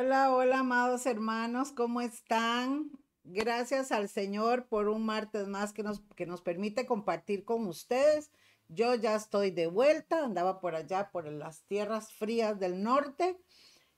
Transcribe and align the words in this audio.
Hola, 0.00 0.32
hola, 0.32 0.60
amados 0.60 1.06
hermanos, 1.06 1.72
¿cómo 1.72 2.00
están? 2.00 2.88
Gracias 3.24 3.90
al 3.90 4.08
Señor 4.08 4.68
por 4.68 4.88
un 4.88 5.04
martes 5.04 5.48
más 5.48 5.72
que 5.72 5.82
nos, 5.82 6.02
que 6.14 6.24
nos 6.24 6.40
permite 6.40 6.86
compartir 6.86 7.44
con 7.44 7.66
ustedes. 7.66 8.30
Yo 8.68 8.94
ya 8.94 9.16
estoy 9.16 9.50
de 9.50 9.66
vuelta, 9.66 10.24
andaba 10.24 10.60
por 10.60 10.76
allá, 10.76 11.10
por 11.10 11.26
las 11.26 11.64
tierras 11.64 12.12
frías 12.12 12.60
del 12.60 12.80
norte, 12.80 13.40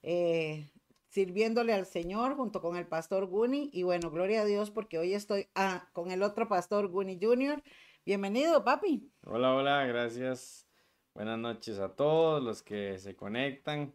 eh, 0.03 0.71
sirviéndole 1.11 1.75
al 1.75 1.85
Señor 1.85 2.35
junto 2.35 2.63
con 2.63 2.79
el 2.79 2.87
pastor 2.87 3.27
Guni. 3.27 3.69
Y 3.71 3.83
bueno, 3.83 4.11
gloria 4.11 4.41
a 4.41 4.47
Dios 4.47 4.71
porque 4.71 4.97
hoy 4.97 5.13
estoy 5.13 5.49
ah, 5.55 5.87
con 5.93 6.11
el 6.11 6.23
otro 6.23 6.49
pastor 6.49 6.89
Guni 6.89 7.19
Jr. 7.21 7.63
Bienvenido, 8.07 8.65
papi. 8.65 9.13
Hola, 9.27 9.55
hola, 9.55 9.85
gracias. 9.85 10.67
Buenas 11.13 11.39
noches 11.39 11.79
a 11.79 11.95
todos 11.95 12.43
los 12.43 12.63
que 12.63 12.99
se 12.99 13.15
conectan. 13.15 13.93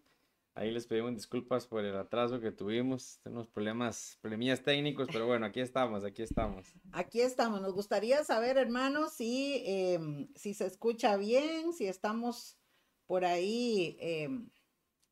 Ahí 0.57 0.71
les 0.71 0.87
pedimos 0.87 1.13
disculpas 1.13 1.67
por 1.67 1.83
el 1.83 1.97
atraso 1.97 2.39
que 2.39 2.49
tuvimos. 2.49 3.19
Tenemos 3.23 3.45
problemas, 3.49 4.17
problemillas 4.21 4.63
técnicos, 4.63 5.09
pero 5.11 5.27
bueno, 5.27 5.45
aquí 5.45 5.59
estamos, 5.59 6.05
aquí 6.05 6.21
estamos. 6.21 6.65
Aquí 6.93 7.19
estamos. 7.19 7.61
Nos 7.61 7.73
gustaría 7.73 8.23
saber, 8.23 8.57
hermanos, 8.57 9.11
si, 9.11 9.61
em, 9.65 10.29
si 10.33 10.53
se 10.53 10.65
escucha 10.65 11.17
bien, 11.17 11.73
si 11.73 11.87
estamos 11.87 12.57
por 13.05 13.25
ahí, 13.25 13.97
em, 13.99 14.49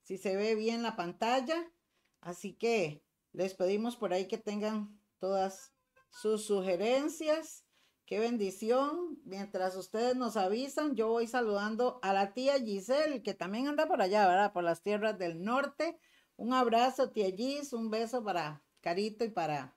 si 0.03 0.17
se 0.17 0.37
ve 0.37 0.55
bien 0.55 0.81
la 0.81 0.95
pantalla. 0.95 1.69
Así 2.21 2.53
que 2.53 3.03
les 3.33 3.53
pedimos 3.53 3.97
por 3.97 4.13
ahí 4.13 4.29
que 4.29 4.37
tengan 4.37 4.97
todas 5.19 5.73
sus 6.09 6.45
sugerencias 6.45 7.65
Qué 8.13 8.19
bendición. 8.19 9.19
Mientras 9.25 9.75
ustedes 9.75 10.15
nos 10.15 10.37
avisan, 10.37 10.95
yo 10.95 11.07
voy 11.07 11.25
saludando 11.25 11.97
a 12.03 12.13
la 12.13 12.31
tía 12.31 12.59
Giselle, 12.59 13.23
que 13.23 13.33
también 13.33 13.67
anda 13.67 13.87
por 13.87 14.03
allá, 14.03 14.27
¿verdad? 14.27 14.53
Por 14.53 14.63
las 14.63 14.83
tierras 14.83 15.17
del 15.17 15.43
norte. 15.43 15.97
Un 16.35 16.53
abrazo, 16.53 17.09
tía 17.09 17.31
Gis, 17.35 17.73
un 17.73 17.89
beso 17.89 18.23
para 18.23 18.63
Carito 18.81 19.25
y 19.25 19.29
para 19.29 19.73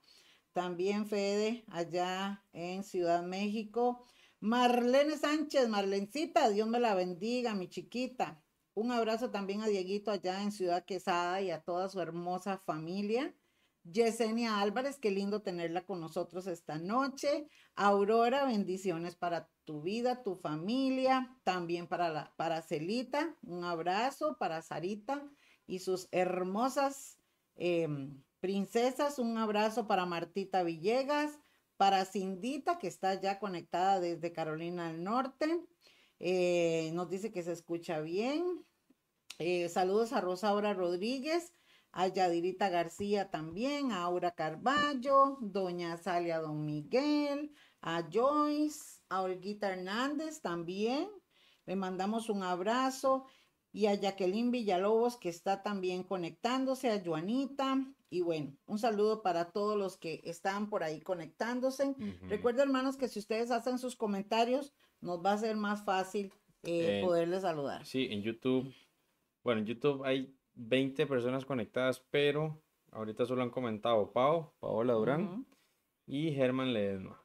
también 0.53 1.07
Fede 1.07 1.65
allá 1.69 2.45
en 2.53 2.83
Ciudad 2.83 3.23
México. 3.23 4.05
Marlene 4.39 5.17
Sánchez, 5.17 5.67
Marlencita, 5.67 6.51
Dios 6.51 6.67
me 6.67 6.79
la 6.79 6.93
bendiga, 6.93 7.55
mi 7.55 7.67
chiquita. 7.67 8.43
Un 8.75 8.91
abrazo 8.91 9.31
también 9.31 9.63
a 9.63 9.67
Dieguito 9.67 10.11
allá 10.11 10.43
en 10.43 10.51
Ciudad 10.51 10.85
Quesada 10.85 11.41
y 11.41 11.49
a 11.49 11.63
toda 11.63 11.89
su 11.89 11.99
hermosa 11.99 12.59
familia. 12.59 13.33
Yesenia 13.91 14.59
Álvarez, 14.59 14.97
qué 14.99 15.11
lindo 15.11 15.41
tenerla 15.41 15.85
con 15.85 16.01
nosotros 16.01 16.47
esta 16.47 16.77
noche. 16.77 17.47
Aurora, 17.75 18.45
bendiciones 18.45 19.15
para 19.15 19.49
tu 19.63 19.81
vida, 19.81 20.23
tu 20.23 20.35
familia, 20.35 21.35
también 21.43 21.87
para 21.87 22.09
la 22.09 22.33
para 22.35 22.61
Celita, 22.61 23.35
un 23.43 23.63
abrazo 23.63 24.37
para 24.37 24.61
Sarita 24.61 25.23
y 25.67 25.79
sus 25.79 26.07
hermosas 26.11 27.17
em, 27.55 28.21
princesas, 28.39 29.19
un 29.19 29.37
abrazo 29.37 29.87
para 29.87 30.05
Martita 30.05 30.63
Villegas, 30.63 31.39
para 31.77 32.05
Cindita, 32.05 32.79
que 32.79 32.87
está 32.87 33.19
ya 33.19 33.39
conectada 33.39 33.99
desde 33.99 34.33
Carolina 34.33 34.91
del 34.91 35.03
Norte. 35.03 35.61
Eh, 36.19 36.91
nos 36.93 37.09
dice 37.09 37.31
que 37.31 37.43
se 37.43 37.53
escucha 37.53 38.01
bien. 38.01 38.65
Eh, 39.39 39.69
saludos 39.69 40.13
a 40.13 40.21
Rosaura 40.21 40.73
Rodríguez 40.73 41.53
a 41.97 42.07
Yadirita 42.09 42.69
García 42.69 43.31
también, 43.31 43.91
a 43.91 44.03
Aura 44.03 44.29
Carballo, 44.29 45.39
doña 45.41 45.97
Salia 45.97 46.37
Don 46.37 46.63
Miguel, 46.63 47.51
a 47.81 48.07
Joyce, 48.13 49.01
a 49.09 49.23
Olguita 49.23 49.73
Hernández 49.73 50.39
también. 50.39 51.09
Le 51.65 51.75
mandamos 51.75 52.29
un 52.29 52.43
abrazo 52.43 53.25
y 53.73 53.87
a 53.87 53.95
Jacqueline 53.95 54.51
Villalobos 54.51 55.17
que 55.17 55.29
está 55.29 55.63
también 55.63 56.03
conectándose, 56.03 56.91
a 56.91 57.03
Joanita. 57.03 57.83
Y 58.11 58.21
bueno, 58.21 58.55
un 58.67 58.77
saludo 58.77 59.23
para 59.23 59.51
todos 59.51 59.75
los 59.75 59.97
que 59.97 60.21
están 60.23 60.69
por 60.69 60.83
ahí 60.83 61.01
conectándose. 61.01 61.95
Recuerden, 62.29 62.67
hermanos, 62.67 62.95
que 62.95 63.07
si 63.07 63.17
ustedes 63.17 63.49
hacen 63.49 63.79
sus 63.79 63.95
comentarios, 63.95 64.71
nos 65.01 65.25
va 65.25 65.31
a 65.31 65.39
ser 65.39 65.55
más 65.55 65.83
fácil 65.83 66.31
eh, 66.61 67.01
poderles 67.03 67.41
saludar. 67.41 67.87
Sí, 67.87 68.07
en 68.11 68.21
YouTube. 68.21 68.71
Bueno, 69.43 69.61
en 69.61 69.65
YouTube 69.65 70.05
hay 70.05 70.36
20 70.57 71.05
personas 71.05 71.45
conectadas, 71.45 72.03
pero 72.09 72.59
ahorita 72.91 73.25
solo 73.25 73.43
han 73.43 73.49
comentado 73.49 74.11
Pau, 74.11 74.53
Paola 74.59 74.93
Durán 74.93 75.45
y 76.05 76.31
Germán 76.31 76.73
Ledesma. 76.73 77.21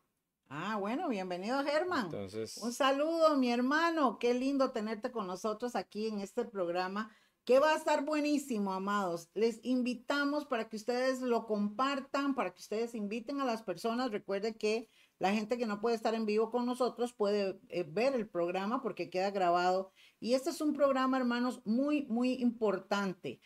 Ah, 0.49 0.77
bueno, 0.79 1.09
bienvenido 1.09 1.65
Germán. 1.65 2.05
Entonces, 2.07 2.59
un 2.59 2.73
saludo, 2.75 3.37
mi 3.39 3.51
hermano. 3.51 4.19
Qué 4.19 4.35
lindo 4.35 4.71
tenerte 4.71 5.11
con 5.11 5.27
nosotros 5.27 5.75
aquí 5.75 6.09
en 6.09 6.21
este 6.21 6.45
programa 6.45 7.11
que 7.45 7.59
va 7.59 7.73
a 7.73 7.77
estar 7.77 8.05
buenísimo, 8.05 8.73
amados. 8.73 9.31
Les 9.35 9.65
invitamos 9.65 10.45
para 10.45 10.69
que 10.69 10.77
ustedes 10.77 11.23
lo 11.23 11.47
compartan, 11.47 12.35
para 12.35 12.53
que 12.53 12.61
ustedes 12.61 12.95
inviten 12.95 13.41
a 13.41 13.47
las 13.47 13.63
personas. 13.63 14.13
Recuerde 14.13 14.57
que 14.57 14.91
la 15.19 15.33
gente 15.33 15.57
que 15.59 15.67
no 15.67 15.81
puede 15.81 15.97
estar 15.97 16.15
en 16.15 16.27
vivo 16.27 16.51
con 16.51 16.67
nosotros 16.67 17.13
puede 17.13 17.61
eh, 17.69 17.85
ver 17.89 18.15
el 18.15 18.29
programa 18.29 18.83
porque 18.83 19.11
queda 19.11 19.31
grabado. 19.31 19.93
Y 20.21 20.35
este 20.35 20.51
es 20.51 20.61
un 20.61 20.73
programa, 20.73 21.17
hermanos, 21.17 21.61
muy, 21.65 22.07
muy 22.07 22.35
importante. 22.35 23.41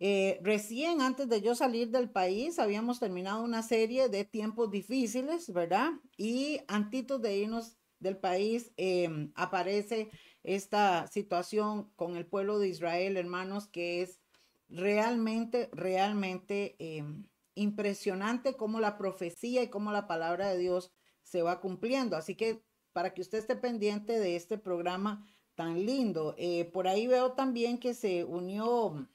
Eh, 0.00 0.40
recién 0.42 1.00
antes 1.00 1.28
de 1.28 1.40
yo 1.40 1.54
salir 1.54 1.90
del 1.90 2.10
país, 2.10 2.58
habíamos 2.58 2.98
terminado 2.98 3.42
una 3.42 3.62
serie 3.62 4.08
de 4.08 4.24
tiempos 4.24 4.70
difíciles, 4.70 5.52
¿verdad? 5.52 5.92
Y 6.16 6.60
antitos 6.66 7.22
de 7.22 7.36
irnos 7.36 7.76
del 8.00 8.18
país, 8.18 8.72
em, 8.76 9.32
aparece 9.34 10.10
esta 10.42 11.06
situación 11.06 11.90
con 11.96 12.16
el 12.16 12.26
pueblo 12.26 12.58
de 12.58 12.68
Israel, 12.68 13.16
hermanos, 13.16 13.66
que 13.68 14.02
es 14.02 14.20
realmente, 14.68 15.70
realmente 15.72 16.76
em, 16.78 17.24
impresionante 17.54 18.56
cómo 18.56 18.80
la 18.80 18.96
profecía 18.96 19.62
y 19.62 19.68
cómo 19.68 19.92
la 19.92 20.06
palabra 20.06 20.48
de 20.48 20.58
Dios 20.58 20.92
se 21.22 21.42
va 21.42 21.60
cumpliendo. 21.60 22.16
Así 22.16 22.34
que 22.36 22.62
para 22.92 23.12
que 23.12 23.22
usted 23.22 23.38
esté 23.38 23.56
pendiente 23.56 24.18
de 24.18 24.36
este 24.36 24.58
programa 24.58 25.26
tan 25.54 25.84
lindo. 25.86 26.34
Eh, 26.38 26.64
por 26.66 26.88
ahí 26.88 27.06
veo 27.06 27.32
también 27.32 27.78
que 27.78 27.94
se 27.94 28.24
unió 28.24 29.08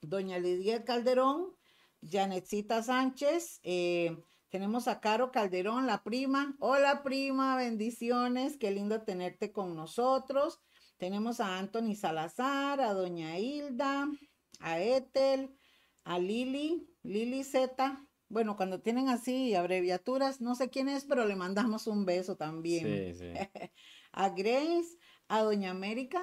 doña 0.00 0.38
Lidia 0.38 0.84
Calderón, 0.84 1.54
Janetcita 2.02 2.82
Sánchez, 2.82 3.60
eh, 3.62 4.16
tenemos 4.50 4.88
a 4.88 5.00
Caro 5.00 5.30
Calderón, 5.30 5.86
la 5.86 6.02
prima. 6.02 6.56
Hola 6.58 7.04
prima, 7.04 7.56
bendiciones, 7.56 8.56
qué 8.56 8.72
lindo 8.72 9.02
tenerte 9.02 9.52
con 9.52 9.76
nosotros. 9.76 10.58
Tenemos 10.96 11.38
a 11.38 11.58
Anthony 11.58 11.94
Salazar, 11.94 12.80
a 12.80 12.92
doña 12.92 13.38
Hilda, 13.38 14.08
a 14.58 14.80
Ethel, 14.80 15.54
a 16.02 16.18
Lili, 16.18 16.89
Lili 17.02 17.44
Z, 17.44 18.06
bueno, 18.28 18.56
cuando 18.56 18.80
tienen 18.80 19.08
así 19.08 19.54
abreviaturas, 19.54 20.40
no 20.40 20.54
sé 20.54 20.70
quién 20.70 20.88
es, 20.88 21.04
pero 21.04 21.24
le 21.24 21.36
mandamos 21.36 21.86
un 21.86 22.04
beso 22.04 22.36
también. 22.36 23.14
Sí, 23.14 23.14
sí. 23.34 23.60
a 24.12 24.28
Grace, 24.30 24.98
a 25.28 25.42
Doña 25.42 25.70
América, 25.70 26.22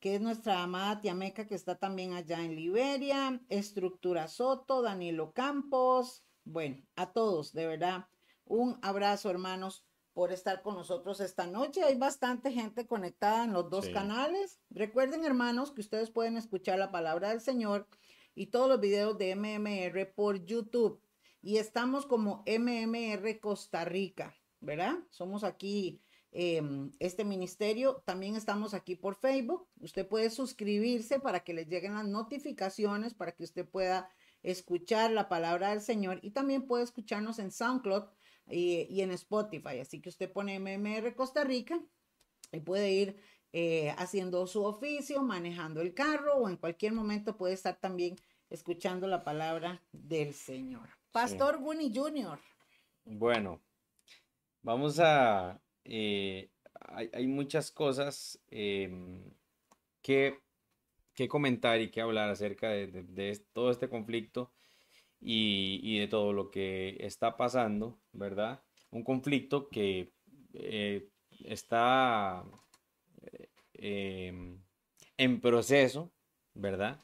que 0.00 0.16
es 0.16 0.20
nuestra 0.20 0.62
amada 0.62 1.00
tía 1.00 1.14
Meca, 1.14 1.46
que 1.46 1.54
está 1.54 1.76
también 1.76 2.12
allá 2.12 2.42
en 2.42 2.56
Liberia, 2.56 3.40
Estructura 3.48 4.28
Soto, 4.28 4.82
Danilo 4.82 5.32
Campos, 5.32 6.24
bueno, 6.44 6.84
a 6.94 7.12
todos, 7.12 7.52
de 7.52 7.66
verdad, 7.66 8.06
un 8.44 8.78
abrazo, 8.82 9.30
hermanos, 9.30 9.84
por 10.12 10.32
estar 10.32 10.62
con 10.62 10.76
nosotros 10.76 11.20
esta 11.20 11.46
noche. 11.46 11.82
Hay 11.82 11.98
bastante 11.98 12.52
gente 12.52 12.86
conectada 12.86 13.44
en 13.44 13.52
los 13.52 13.68
dos 13.68 13.88
canales. 13.88 14.60
Recuerden, 14.70 15.24
hermanos, 15.24 15.72
que 15.72 15.80
ustedes 15.80 16.10
pueden 16.10 16.36
escuchar 16.36 16.78
la 16.78 16.90
palabra 16.90 17.30
del 17.30 17.40
Señor 17.40 17.88
y 18.36 18.46
todos 18.46 18.68
los 18.68 18.80
videos 18.80 19.18
de 19.18 19.34
MMR 19.34 20.14
por 20.14 20.44
YouTube 20.44 21.00
y 21.42 21.56
estamos 21.56 22.06
como 22.06 22.44
MMR 22.46 23.40
Costa 23.40 23.84
Rica, 23.84 24.36
¿verdad? 24.60 24.98
Somos 25.10 25.42
aquí 25.42 26.02
em, 26.32 26.90
este 26.98 27.24
ministerio. 27.24 28.02
También 28.04 28.36
estamos 28.36 28.74
aquí 28.74 28.94
por 28.94 29.14
Facebook. 29.14 29.66
Usted 29.80 30.06
puede 30.06 30.30
suscribirse 30.30 31.18
para 31.18 31.40
que 31.40 31.54
le 31.54 31.64
lleguen 31.64 31.94
las 31.94 32.06
notificaciones, 32.06 33.14
para 33.14 33.32
que 33.32 33.44
usted 33.44 33.66
pueda 33.66 34.10
escuchar 34.42 35.12
la 35.12 35.28
palabra 35.28 35.70
del 35.70 35.80
Señor 35.80 36.20
y 36.22 36.32
también 36.32 36.66
puede 36.66 36.84
escucharnos 36.84 37.38
en 37.38 37.50
SoundCloud 37.50 38.04
y, 38.48 39.00
en 39.00 39.10
Spotify. 39.12 39.78
Así 39.80 40.00
que 40.00 40.08
usted 40.08 40.30
pone 40.30 40.58
MMR 40.58 41.14
Costa 41.14 41.42
Rica 41.42 41.80
y 42.52 42.60
puede 42.60 42.92
ir 42.92 43.16
eh, 43.52 43.94
haciendo 43.96 44.46
su 44.46 44.64
oficio, 44.64 45.22
manejando 45.22 45.80
el 45.80 45.94
carro 45.94 46.34
o 46.36 46.48
en 46.48 46.56
cualquier 46.56 46.92
momento 46.92 47.36
puede 47.36 47.54
estar 47.54 47.76
también 47.80 48.16
escuchando 48.50 49.06
la 49.06 49.24
palabra 49.24 49.82
del 49.92 50.34
Señor. 50.34 50.88
Pastor 51.12 51.58
Winnie 51.60 51.92
Jr. 51.94 52.38
Bueno, 53.04 53.60
vamos 54.62 54.98
a... 55.00 55.60
Eh, 55.84 56.50
hay, 56.88 57.26
muchas 57.26 57.70
cosas 57.70 58.38
em, 58.48 59.22
que, 60.02 60.38
que, 61.14 61.28
comentar 61.28 61.80
y 61.80 61.90
que 61.90 62.00
hablar 62.00 62.28
acerca 62.28 62.68
de, 62.68 63.40
todo 63.52 63.70
este 63.70 63.88
conflicto 63.88 64.52
y, 65.20 65.98
de 65.98 66.08
todo 66.08 66.32
lo 66.32 66.50
que 66.50 66.96
está 67.00 67.36
pasando, 67.36 67.98
¿verdad? 68.12 68.62
Un 68.90 69.02
conflicto 69.02 69.68
que 69.68 70.12
eh, 70.52 71.08
está 71.44 72.44
eh, 73.78 74.58
en 75.16 75.40
proceso, 75.40 76.12
¿verdad? 76.54 77.00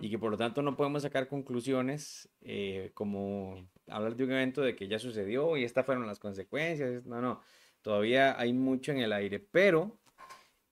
y 0.00 0.10
que 0.10 0.18
por 0.18 0.30
lo 0.30 0.36
tanto 0.36 0.62
no 0.62 0.76
podemos 0.76 1.02
sacar 1.02 1.28
conclusiones 1.28 2.28
eh, 2.40 2.90
como 2.94 3.68
hablar 3.86 4.16
de 4.16 4.24
un 4.24 4.32
evento 4.32 4.62
de 4.62 4.74
que 4.74 4.88
ya 4.88 4.98
sucedió 4.98 5.56
y 5.56 5.64
estas 5.64 5.86
fueron 5.86 6.06
las 6.06 6.18
consecuencias. 6.18 7.06
No, 7.06 7.20
no, 7.20 7.40
todavía 7.80 8.38
hay 8.38 8.52
mucho 8.52 8.92
en 8.92 8.98
el 8.98 9.12
aire, 9.12 9.38
pero 9.38 9.98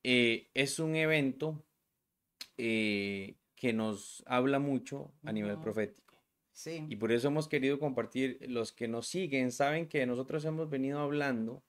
eh, 0.03 0.49
es 0.55 0.79
un 0.79 0.97
evento 0.97 1.63
eh, 2.57 3.37
que 3.55 3.73
nos 3.73 4.23
habla 4.27 4.59
mucho 4.59 5.13
a 5.25 5.33
nivel 5.33 5.59
profético. 5.59 6.17
Sí. 6.53 6.85
Y 6.89 6.97
por 6.97 7.13
eso 7.13 7.29
hemos 7.29 7.49
querido 7.49 7.79
compartir, 7.79 8.39
los 8.49 8.73
que 8.73 8.89
nos 8.89 9.07
siguen 9.07 9.53
saben 9.53 9.89
que 9.89 10.05
nosotros 10.05 10.45
hemos 10.45 10.69
venido 10.69 10.99
hablando 10.99 11.63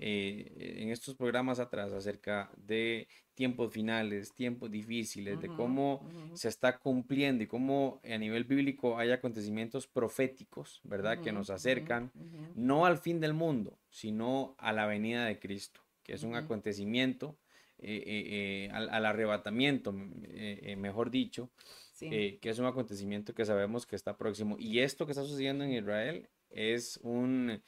eh, 0.00 0.76
en 0.78 0.90
estos 0.90 1.16
programas 1.16 1.58
atrás 1.58 1.92
acerca 1.92 2.52
de 2.56 3.08
tiempos 3.34 3.72
finales, 3.72 4.32
tiempos 4.32 4.70
difíciles, 4.70 5.40
de 5.40 5.48
cómo 5.48 6.08
se 6.34 6.48
está 6.48 6.78
cumpliendo 6.78 7.42
y 7.42 7.48
cómo 7.48 8.00
a 8.04 8.16
nivel 8.16 8.44
bíblico 8.44 8.96
hay 8.96 9.10
acontecimientos 9.10 9.88
proféticos, 9.88 10.80
¿verdad? 10.84 11.20
que 11.20 11.32
nos 11.32 11.50
acercan 11.50 12.12
no 12.54 12.86
al 12.86 12.98
fin 12.98 13.18
del 13.18 13.34
mundo, 13.34 13.80
sino 13.90 14.54
a 14.58 14.72
la 14.72 14.86
venida 14.86 15.24
de 15.24 15.40
Cristo, 15.40 15.80
que 16.04 16.14
es 16.14 16.22
un 16.22 16.36
acontecimiento, 16.36 17.36
eh, 17.80 18.02
eh, 18.06 18.70
al, 18.72 19.04
arrebatamiento, 19.04 19.92
mejor 19.92 21.10
dicho, 21.10 21.50
que 21.98 22.38
es 22.40 22.58
un 22.60 22.66
acontecimiento 22.66 23.34
que 23.34 23.44
sabemos 23.44 23.84
que 23.84 23.96
está 23.96 24.16
próximo. 24.16 24.56
Y 24.60 24.78
esto 24.78 25.06
que 25.06 25.12
está 25.12 25.24
sucediendo 25.24 25.64
en 25.64 25.72
Israel 25.72 26.28
es 26.50 26.98
un 27.02 27.60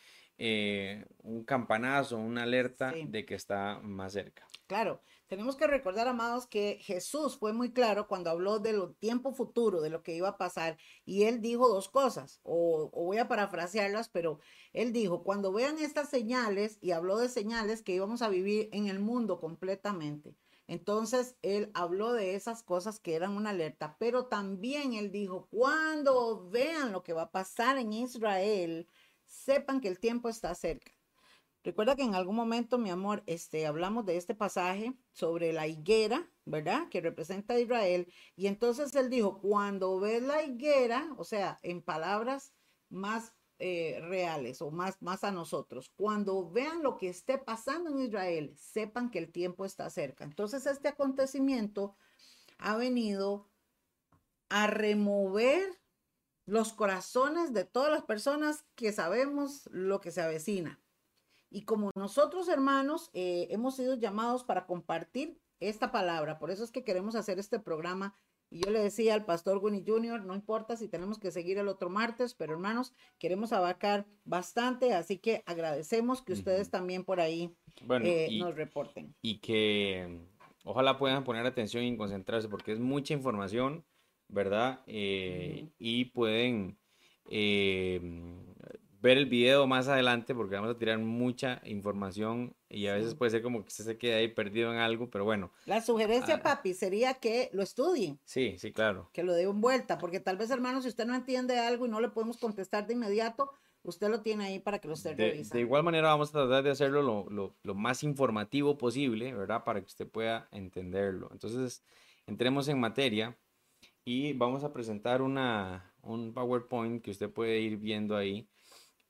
eh, 0.42 1.04
un 1.22 1.44
campanazo, 1.44 2.16
una 2.16 2.44
alerta 2.44 2.94
de 3.06 3.26
que 3.26 3.34
está 3.34 3.78
más 3.82 4.14
cerca. 4.14 4.46
Claro, 4.66 5.02
tenemos 5.26 5.54
que 5.54 5.66
recordar, 5.66 6.08
amados, 6.08 6.46
que 6.46 6.78
Jesús 6.81 7.37
fue 7.37 7.52
muy 7.52 7.75
claro 7.75 8.08
cuando 8.08 8.31
habló 8.31 8.58
del 8.58 8.94
tiempo 8.96 9.34
futuro, 9.34 9.82
de 9.82 9.90
lo 9.90 10.02
que 10.02 10.14
iba 10.14 10.31
a 10.31 10.38
pasar, 10.38 10.78
y 11.04 11.25
él 11.25 11.42
dijo 11.42 11.69
dos 11.69 11.90
cosas, 11.90 12.40
o, 12.42 12.90
voy 12.90 13.19
a 13.19 13.28
parafrasearlas, 13.28 14.08
pero 14.08 14.40
él 14.72 14.94
dijo, 14.94 15.25
cuando 15.25 15.52
vean 15.52 15.76
estas 15.76 16.08
señales, 16.08 16.78
y 16.81 16.92
habló 16.92 17.19
de 17.19 17.28
señales 17.28 17.82
que 17.82 17.92
íbamos 17.92 18.22
a 18.22 18.31
vivir 18.31 18.70
en 18.72 18.87
el 18.87 18.98
mundo 18.98 19.40
completamente. 19.40 20.34
Entonces, 20.66 21.37
él 21.42 21.70
habló 21.75 22.14
de 22.14 22.34
esas 22.34 22.62
cosas 22.62 22.98
que 22.98 23.14
eran 23.14 23.32
una 23.32 23.50
alerta, 23.50 23.96
pero 23.98 24.25
también 24.25 24.94
él 24.94 25.12
dijo, 25.12 25.48
cuando 25.50 26.48
vean 26.48 26.92
lo 26.92 27.02
que 27.02 27.12
va 27.12 27.22
a 27.22 27.31
pasar 27.31 27.76
en 27.76 27.92
Israel, 27.92 28.88
sepan 29.30 29.80
que 29.80 29.88
el 29.88 29.98
tiempo 29.98 30.28
está 30.28 30.54
cerca. 30.54 30.92
Recuerda 31.62 31.94
que 31.94 32.02
en 32.02 32.14
algún 32.14 32.36
momento, 32.36 32.78
mi 32.78 32.90
amor, 32.90 33.22
este, 33.26 33.66
hablamos 33.66 34.06
de 34.06 34.16
este 34.16 34.34
pasaje 34.34 34.94
sobre 35.12 35.52
la 35.52 35.66
higuera, 35.66 36.28
¿verdad? 36.46 36.88
Que 36.88 37.02
representa 37.02 37.54
a 37.54 37.60
Israel. 37.60 38.10
Y 38.34 38.46
entonces 38.46 38.94
él 38.94 39.10
dijo, 39.10 39.40
cuando 39.40 40.00
ves 40.00 40.22
la 40.22 40.42
higuera, 40.42 41.14
o 41.18 41.24
sea, 41.24 41.58
en 41.62 41.82
palabras 41.82 42.54
más 42.88 43.34
eh, 43.58 44.00
reales 44.02 44.62
o 44.62 44.70
más, 44.70 45.02
más 45.02 45.22
a 45.22 45.32
nosotros, 45.32 45.90
cuando 45.96 46.50
vean 46.50 46.82
lo 46.82 46.96
que 46.96 47.10
esté 47.10 47.36
pasando 47.36 47.90
en 47.90 48.00
Israel, 48.00 48.54
sepan 48.56 49.10
que 49.10 49.18
el 49.18 49.30
tiempo 49.30 49.66
está 49.66 49.90
cerca. 49.90 50.24
Entonces 50.24 50.64
este 50.64 50.88
acontecimiento 50.88 51.94
ha 52.56 52.76
venido 52.76 53.50
a 54.48 54.66
remover 54.66 55.79
los 56.50 56.73
corazones 56.73 57.52
de 57.52 57.64
todas 57.64 57.93
las 57.93 58.02
personas 58.02 58.64
que 58.75 58.91
sabemos 58.91 59.69
lo 59.70 60.00
que 60.00 60.11
se 60.11 60.20
avecina. 60.20 60.81
Y 61.49 61.62
como 61.62 61.93
nosotros 61.94 62.49
hermanos 62.49 63.08
eh, 63.14 63.47
hemos 63.50 63.76
sido 63.76 63.94
llamados 63.94 64.43
para 64.43 64.67
compartir 64.67 65.41
esta 65.61 65.93
palabra, 65.93 66.41
por 66.41 66.50
eso 66.50 66.64
es 66.64 66.73
que 66.73 66.82
queremos 66.82 67.14
hacer 67.14 67.38
este 67.38 67.61
programa. 67.61 68.17
Y 68.50 68.64
yo 68.64 68.73
le 68.73 68.81
decía 68.81 69.14
al 69.14 69.25
pastor 69.25 69.58
Winnie 69.58 69.85
Jr., 69.87 70.25
no 70.25 70.35
importa 70.35 70.76
si 70.76 70.88
tenemos 70.88 71.20
que 71.20 71.31
seguir 71.31 71.56
el 71.58 71.69
otro 71.69 71.88
martes, 71.88 72.35
pero 72.35 72.52
hermanos, 72.55 72.94
queremos 73.20 73.52
abarcar 73.52 74.08
bastante, 74.25 74.93
así 74.93 75.19
que 75.19 75.44
agradecemos 75.47 76.20
que 76.20 76.32
ustedes 76.32 76.69
también 76.69 77.05
por 77.05 77.20
ahí 77.20 77.55
eh, 78.02 78.29
nos 78.41 78.56
reporten. 78.56 79.14
Y 79.23 79.38
que 79.38 80.26
ojalá 80.64 80.99
puedan 80.99 81.23
poner 81.23 81.47
atención 81.47 81.85
y 81.85 81.97
concentrarse, 81.97 82.49
porque 82.49 82.73
es 82.73 82.81
mucha 82.81 83.14
información 83.14 83.85
¿verdad? 84.30 84.80
Eh, 84.86 85.68
y 85.78 86.06
pueden 86.06 86.78
eh, 87.28 88.00
ver 89.00 89.16
el 89.16 89.26
video 89.26 89.66
más 89.66 89.88
adelante 89.88 90.34
porque 90.34 90.56
vamos 90.56 90.70
a 90.70 90.78
tirar 90.78 90.99
mucha 90.99 91.60
información 91.64 92.54
y 92.68 92.87
a 92.87 92.94
veces 92.94 93.14
puede 93.14 93.30
ser 93.30 93.42
como 93.42 93.62
que 93.62 93.68
usted 93.68 93.84
se 93.84 93.99
quede 93.99 94.14
ahí 94.14 94.28
perdido 94.28 94.72
en 94.72 94.78
algo, 94.78 95.10
pero 95.10 95.25
bueno. 95.25 95.50
La 95.66 95.80
sugerencia, 95.80 96.37
ah, 96.37 96.42
papi, 96.42 96.75
sería 96.75 97.14
que 97.14 97.50
lo 97.52 97.62
estudien. 97.62 98.20
Sí, 98.25 98.56
sí, 98.58 98.72
claro. 98.72 99.10
Que 99.12 99.22
lo 99.22 99.32
den 99.32 99.60
vuelta, 99.60 99.99
porque 99.99 100.20
tal 100.20 100.37
vez, 100.37 100.50
hermano, 100.50 100.82
si 100.82 100.88
usted 100.88 101.06
no 101.06 101.14
entiende 101.14 101.58
algo 101.58 101.87
y 101.87 101.88
no 101.88 102.00
le 102.00 102.10
podemos 102.10 102.37
contestar 102.37 102.87
de 102.87 102.94
inmediato, 102.94 103.50
usted 103.82 104.10
lo 104.10 104.20
tiene 104.20 104.44
ahí 104.44 104.58
para 104.58 104.78
que 104.78 104.88
lo 104.88 104.94
esté 104.94 105.14
de, 105.14 105.42
De 105.42 105.60
igual 105.60 105.82
manera 105.82 106.08
vamos 106.08 106.28
a 106.30 106.32
tratar 106.32 106.62
de 106.62 106.70
hacerlo 106.70 107.02
lo, 107.02 107.28
lo, 107.30 107.56
lo 107.62 107.75
más 107.75 108.02
informativo 108.02 108.76
posible, 108.76 109.32
¿verdad? 109.32 109.64
Para 109.64 109.80
que 109.80 109.87
usted 109.87 110.06
pueda 110.06 110.49
entenderlo. 110.52 111.30
Entonces, 111.32 111.82
entremos 112.26 112.68
en 112.68 112.78
materia 112.78 113.38
y 114.11 114.33
vamos 114.33 114.64
a 114.64 114.73
presentar 114.73 115.23
una, 115.23 115.95
un 116.02 116.35
PowerPoint 116.35 117.00
que 117.00 117.12
usted 117.12 117.31
puede 117.31 117.61
ir 117.61 117.76
viendo 117.76 118.17
ahí, 118.17 118.49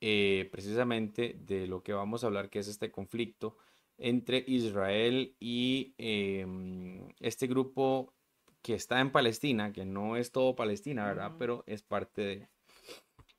eh, 0.03 0.47
precisamente 0.53 1.39
de 1.41 1.67
lo 1.67 1.83
que 1.83 1.95
vamos 1.95 2.23
a 2.23 2.27
hablar, 2.27 2.51
que 2.51 2.59
es 2.59 2.69
este 2.69 2.91
conflicto 2.91 3.57
entre 3.97 4.45
Israel 4.47 5.35
y 5.41 5.95
em, 5.97 7.09
este 7.19 7.47
grupo 7.47 8.13
que 8.61 8.75
está 8.75 9.01
en 9.01 9.11
Palestina, 9.11 9.73
que 9.73 9.87
no 9.87 10.17
es 10.17 10.33
todo 10.33 10.55
Palestina, 10.55 11.07
¿verdad? 11.07 11.33
Pero 11.39 11.65
es 11.67 11.83
parte 11.83 12.21
de... 12.21 12.49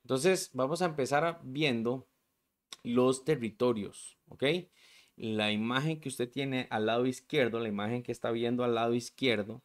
Entonces, 0.01 0.49
vamos 0.53 0.81
a 0.81 0.85
empezar 0.85 1.41
viendo 1.43 2.07
los 2.81 3.23
territorios, 3.23 4.17
¿ok? 4.29 4.45
La 5.15 5.51
imagen 5.51 6.01
que 6.01 6.09
usted 6.09 6.27
tiene 6.27 6.65
al 6.71 6.87
lado 6.87 7.05
izquierdo, 7.05 7.59
la 7.59 7.69
imagen 7.69 8.01
que 8.01 8.11
está 8.11 8.31
viendo 8.31 8.63
al 8.63 8.73
lado 8.73 8.95
izquierdo, 8.95 9.61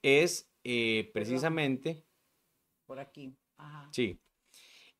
es 0.00 0.53
eh, 0.64 1.10
precisamente... 1.12 2.06
Por 2.86 2.98
aquí. 2.98 3.36
Sí. 3.92 4.18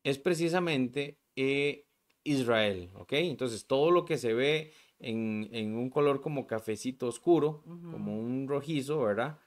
Es 0.03 0.17
precisamente 0.19 1.19
eh, 1.35 1.85
Israel, 2.23 2.89
¿ok? 2.93 3.13
Entonces 3.13 3.67
todo 3.67 3.91
lo 3.91 4.05
que 4.05 4.17
se 4.17 4.33
ve 4.33 4.73
en, 4.99 5.75
un 5.75 5.89
color 5.89 6.21
como 6.21 6.47
cafecito 6.47 7.07
oscuro, 7.07 7.63
como 7.63 8.17
un 8.17 8.47
rojizo, 8.47 9.01
¿verdad? 9.01 9.39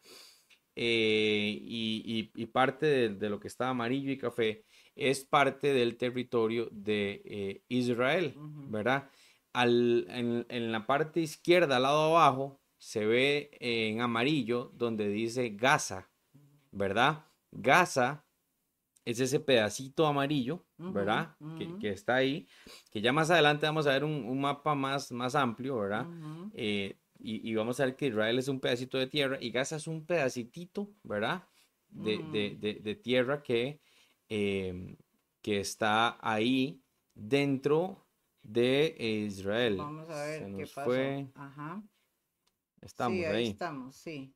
Eh, 0.77 1.59
y, 1.61 2.47
parte 2.47 3.09
de, 3.09 3.31
lo 3.31 3.41
que 3.41 3.49
está 3.49 3.71
amarillo 3.71 4.13
y 4.13 4.19
café 4.19 4.65
es 4.95 5.25
parte 5.25 5.73
del 5.73 5.97
territorio 5.97 6.69
de 6.71 7.63
Israel, 7.69 8.35
¿verdad? 8.69 9.11
Al, 9.53 10.07
en, 10.11 10.47
en, 10.49 10.71
la 10.71 10.87
parte 10.87 11.21
izquierda, 11.21 11.77
al 11.77 11.83
lado 11.83 12.17
abajo, 12.17 12.61
se 12.79 13.05
ve 13.05 13.51
en 13.61 14.01
amarillo 14.01 14.71
donde 14.75 15.09
dice 15.09 15.51
Gaza, 15.51 16.08
¿verdad? 16.79 17.25
Gaza 17.51 18.25
es 19.05 19.21
ese 19.21 19.41
pedacito 19.41 20.07
amarillo, 20.07 20.65
¿verdad? 20.77 21.35
que, 21.81 21.91
está 21.91 22.17
ahí, 22.17 22.47
que 22.91 23.01
ya 23.01 23.13
más 23.13 23.31
adelante 23.31 23.67
vamos 23.67 23.87
a 23.87 23.93
ver 23.93 24.05
un, 24.05 24.41
mapa 24.41 24.75
más, 24.75 25.11
más 25.13 25.35
amplio, 25.35 25.79
¿verdad? 25.79 26.07
Eh, 26.55 26.99
y, 27.19 27.55
vamos 27.55 27.81
a 27.81 27.87
ver 27.87 27.97
que 27.97 28.07
Israel 28.07 28.39
es 28.39 28.49
un 28.49 28.61
pedacito 28.61 28.97
de 28.97 29.09
tierra 29.09 29.39
y 29.41 29.51
Gaza 29.51 29.77
es 29.77 29.87
un 29.87 30.07
pedacitito, 30.07 30.93
¿verdad? 31.03 31.43
De, 31.89 33.01
tierra 33.03 33.43
que, 33.43 33.81
em, 34.29 34.97
que 35.43 35.61
está 35.61 36.19
ahí 36.21 36.83
dentro 37.15 38.07
de 38.43 38.95
Israel. 39.27 39.79
Vamos 39.79 40.09
a 40.11 40.25
ver 40.27 40.55
qué 40.55 40.67
pasó. 40.67 40.93
Ajá. 41.35 41.83
Estamos 42.81 43.19
sí, 43.19 43.25
ahí. 43.25 43.49
estamos, 43.49 43.97
sí. 43.97 44.35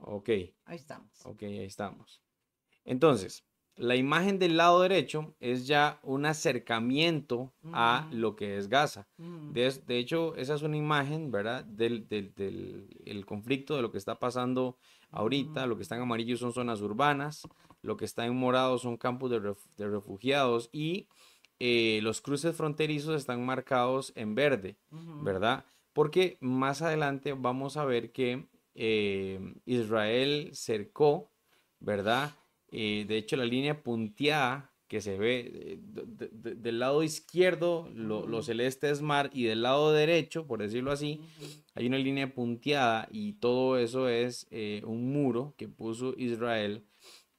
Ok. 0.00 0.28
Ahí 0.64 0.76
estamos. 0.76 1.10
Ok, 1.24 1.42
ahí 1.42 1.64
estamos. 1.64 2.22
Entonces, 2.84 3.44
la 3.76 3.96
imagen 3.96 4.38
del 4.38 4.56
lado 4.56 4.80
derecho 4.80 5.34
es 5.38 5.66
ya 5.66 6.00
un 6.02 6.24
acercamiento 6.24 7.52
a 7.72 8.08
lo 8.10 8.36
que 8.36 8.56
es 8.56 8.68
Gaza. 8.68 9.06
de, 9.18 9.98
hecho, 9.98 10.34
esa 10.36 10.54
es 10.54 10.62
una 10.62 10.76
imagen, 10.76 11.30
¿verdad? 11.30 11.64
Del, 11.64 12.08
del, 12.08 13.26
conflicto, 13.26 13.76
de 13.76 13.82
lo 13.82 13.90
que 13.90 13.98
está 13.98 14.18
pasando 14.18 14.78
ahorita. 15.10 15.66
Lo 15.66 15.76
que 15.76 15.82
está 15.82 15.96
en 15.96 16.02
amarillo 16.02 16.36
son 16.36 16.52
zonas 16.52 16.80
urbanas, 16.80 17.46
lo 17.82 17.96
que 17.96 18.04
está 18.06 18.24
en 18.24 18.36
morado 18.36 18.78
son 18.78 18.96
campos 18.96 19.30
de, 19.30 19.54
refugiados 19.86 20.70
y 20.72 21.08
eh, 21.58 22.00
los 22.02 22.20
cruces 22.20 22.56
fronterizos 22.56 23.16
están 23.16 23.44
marcados 23.44 24.12
en 24.14 24.34
verde, 24.34 24.78
¿verdad? 25.22 25.64
porque 25.96 26.36
más 26.42 26.82
adelante 26.82 27.32
vamos 27.32 27.78
a 27.78 27.86
ver 27.86 28.12
que 28.12 28.46
eh, 28.76 29.40
Israel 29.64 30.50
cercó, 30.52 31.30
¿verdad? 31.80 32.34
Eh, 32.70 33.04
de 33.08 33.16
hecho, 33.16 33.36
la 33.36 33.44
línea 33.44 33.82
punteada 33.82 34.70
que 34.88 35.00
se 35.00 35.18
ve 35.18 35.50
eh, 35.52 35.78
del 36.32 36.78
lado 36.78 37.02
izquierdo, 37.02 37.88
lo, 37.94 38.42
celeste 38.42 38.90
es 38.90 39.02
mar, 39.02 39.30
y 39.32 39.44
del 39.44 39.62
lado 39.62 39.92
derecho, 39.92 40.46
por 40.46 40.60
decirlo 40.60 40.92
así, 40.92 41.20
hay 41.74 41.86
una 41.86 41.98
línea 41.98 42.32
punteada 42.32 43.08
y 43.10 43.34
todo 43.34 43.78
eso 43.78 44.08
es 44.08 44.46
eh, 44.50 44.82
un 44.84 45.12
muro 45.12 45.54
que 45.56 45.68
puso 45.68 46.14
Israel 46.16 46.84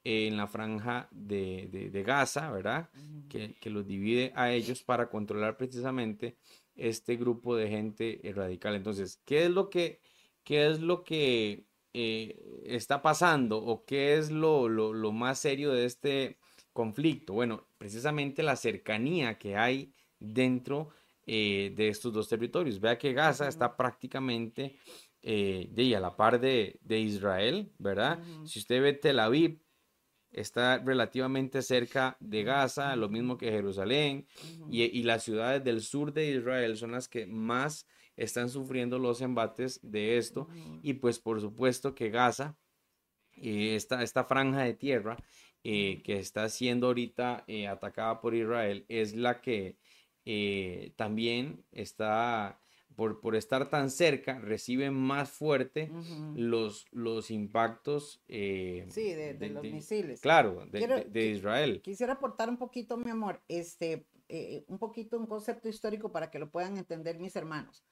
en 0.04 0.36
la 0.36 0.46
franja 0.46 1.08
de, 1.10 2.02
Gaza, 2.06 2.50
¿verdad? 2.50 2.88
que, 3.28 3.54
que, 3.60 3.70
los 3.70 3.86
divide 3.86 4.32
a 4.34 4.52
ellos 4.52 4.82
para 4.82 5.10
controlar 5.10 5.56
precisamente 5.56 6.36
este 6.76 7.16
grupo 7.16 7.56
de 7.56 7.68
gente 7.68 8.20
radical. 8.34 8.74
Entonces, 8.74 9.20
¿qué 9.24 9.44
es 9.44 9.50
lo 9.50 9.68
que, 9.68 10.00
qué 10.48 10.66
es 10.70 10.80
lo 10.80 11.04
que 11.04 11.66
eh, 11.92 12.62
está 12.64 13.02
pasando 13.02 13.58
o 13.58 13.84
qué 13.84 14.16
es 14.16 14.30
lo, 14.30 14.66
lo, 14.66 15.12
más 15.12 15.40
serio 15.40 15.72
de 15.72 15.84
este 15.84 16.38
conflicto? 16.72 17.34
Bueno, 17.34 17.68
precisamente 17.76 18.42
la 18.42 18.56
cercanía 18.56 19.36
que 19.36 19.58
hay 19.58 19.92
dentro 20.18 20.88
eh, 21.26 21.74
de 21.76 21.88
estos 21.88 22.14
dos 22.14 22.30
territorios. 22.30 22.80
Vea 22.80 22.96
que 22.96 23.12
Gaza 23.12 23.46
está 23.46 23.76
prácticamente 23.76 24.78
eh, 25.20 25.68
de, 25.70 25.94
a 25.94 26.00
la 26.00 26.16
par 26.16 26.40
de, 26.40 26.78
Israel, 26.88 27.70
¿verdad? 27.76 28.18
Si 28.46 28.60
usted 28.60 28.80
ve 28.80 28.94
Tel 28.94 29.18
Aviv, 29.18 29.60
está 30.30 30.78
relativamente 30.78 31.60
cerca 31.60 32.16
de 32.20 32.42
Gaza, 32.42 32.96
lo 32.96 33.10
mismo 33.10 33.36
que 33.36 33.50
Jerusalén, 33.50 34.26
y, 34.70 35.02
las 35.02 35.24
ciudades 35.24 35.62
del 35.62 35.82
sur 35.82 36.14
de 36.14 36.30
Israel 36.30 36.78
son 36.78 36.92
las 36.92 37.06
que 37.06 37.26
más 37.26 37.86
están 38.18 38.50
sufriendo 38.50 38.98
los 38.98 39.22
embates 39.22 39.80
de 39.82 40.18
esto, 40.18 40.48
y 40.82 40.94
pues 40.94 41.18
por 41.18 41.40
supuesto 41.40 41.94
que 41.94 42.10
Gaza, 42.10 42.58
eh, 43.32 43.74
esta, 43.74 44.02
esta, 44.02 44.24
franja 44.24 44.64
de 44.64 44.74
tierra 44.74 45.16
eh, 45.64 46.02
que 46.02 46.18
está 46.18 46.48
siendo 46.50 46.88
ahorita 46.88 47.44
eh, 47.46 47.66
atacada 47.66 48.20
por 48.20 48.34
Israel, 48.34 48.84
es 48.88 49.14
la 49.14 49.40
que 49.40 49.78
también 50.96 51.64
está 51.72 52.60
por, 52.98 53.36
estar 53.36 53.70
tan 53.70 53.90
cerca, 53.90 54.40
reciben 54.40 54.92
más 54.92 55.30
fuerte 55.30 55.88
los, 56.34 56.86
los 56.90 57.30
impactos. 57.30 58.20
Eh, 58.26 58.86
sí, 58.90 59.12
de, 59.14 59.50
los 59.50 59.62
misiles. 59.62 60.20
Claro, 60.20 60.66
de, 60.66 61.26
Israel. 61.26 61.80
Quisiera 61.80 62.14
aportar 62.14 62.48
un 62.48 62.56
poquito, 62.56 62.96
mi 62.96 63.10
amor, 63.10 63.40
este, 63.46 64.08
eh, 64.28 64.64
un 64.66 64.78
poquito 64.78 65.16
un 65.16 65.26
concepto 65.26 65.68
histórico 65.68 66.10
para 66.10 66.28
que 66.28 66.40
lo 66.40 66.50
puedan 66.50 66.76
entender 66.76 67.20
mis 67.20 67.36
hermanos. 67.36 67.84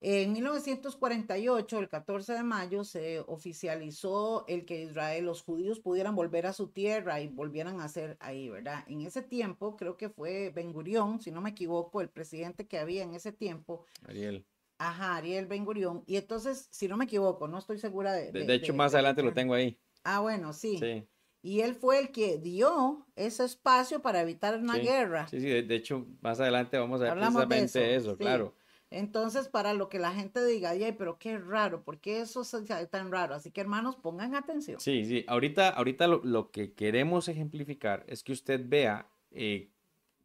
En 0.00 0.32
1948, 0.32 1.78
el 1.78 1.88
14 1.88 2.34
de 2.34 2.42
mayo, 2.44 2.84
se 2.84 3.18
oficializó 3.20 4.44
el 4.46 4.64
que 4.64 4.82
Israel, 4.82 5.24
los 5.24 5.42
judíos 5.42 5.80
pudieran 5.80 6.14
volver 6.14 6.46
a 6.46 6.52
su 6.52 6.68
tierra 6.68 7.20
y 7.20 7.26
volvieran 7.26 7.80
a 7.80 7.88
ser 7.88 8.16
ahí, 8.20 8.48
¿verdad? 8.48 8.84
En 8.86 9.00
ese 9.00 9.22
tiempo, 9.22 9.76
creo 9.76 9.96
que 9.96 10.08
fue 10.08 10.50
Ben 10.54 10.72
Gurión, 10.72 11.20
si 11.20 11.32
no 11.32 11.40
me 11.40 11.50
equivoco, 11.50 12.00
el 12.00 12.10
presidente 12.10 12.68
que 12.68 12.78
había 12.78 13.02
en 13.02 13.14
ese 13.14 13.32
tiempo. 13.32 13.86
Ariel. 14.06 14.46
Ajá, 14.78 15.16
Ariel 15.16 15.46
Ben 15.46 15.64
Gurión. 15.64 16.04
Y 16.06 16.16
entonces, 16.16 16.68
si 16.70 16.86
no 16.86 16.96
me 16.96 17.06
equivoco, 17.06 17.48
no 17.48 17.58
estoy 17.58 17.78
segura 17.78 18.12
de... 18.12 18.30
De, 18.30 18.54
hecho, 18.54 18.74
más 18.74 18.94
adelante 18.94 19.24
lo 19.24 19.32
tengo 19.32 19.54
ahí. 19.54 19.80
Ah, 20.04 20.20
bueno, 20.20 20.52
sí. 20.52 20.78
Sí. 20.78 21.08
Y 21.42 21.60
él 21.60 21.74
fue 21.74 21.98
el 21.98 22.12
que 22.12 22.38
dio 22.38 23.04
ese 23.16 23.44
espacio 23.44 24.00
para 24.00 24.20
evitar 24.20 24.56
una 24.56 24.76
guerra. 24.76 25.26
Sí, 25.28 25.40
sí, 25.40 25.46
de, 25.48 25.74
hecho, 25.74 26.06
más 26.20 26.38
adelante 26.40 26.78
vamos 26.78 27.00
a 27.00 27.04
ver 27.04 27.14
precisamente 27.14 27.96
eso, 27.96 28.16
claro. 28.16 28.54
Entonces, 28.90 29.48
para 29.48 29.74
lo 29.74 29.88
que 29.88 29.98
la 29.98 30.12
gente 30.12 30.44
diga, 30.46 30.70
ay, 30.70 30.94
pero 30.96 31.18
qué 31.18 31.36
raro, 31.38 31.82
¿por 31.82 31.98
qué 31.98 32.20
eso 32.20 32.42
es 32.42 32.90
tan 32.90 33.10
raro? 33.10 33.34
Así 33.34 33.50
que 33.50 33.60
hermanos, 33.60 33.96
pongan 33.96 34.34
atención. 34.34 34.80
Sí, 34.80 35.04
sí, 35.04 35.24
ahorita, 35.28 35.68
ahorita 35.70 36.06
lo, 36.06 36.50
que 36.50 36.72
queremos 36.72 37.28
ejemplificar 37.28 38.04
es 38.08 38.22
que 38.22 38.32
usted 38.32 38.62
vea 38.64 39.06
eh, 39.30 39.68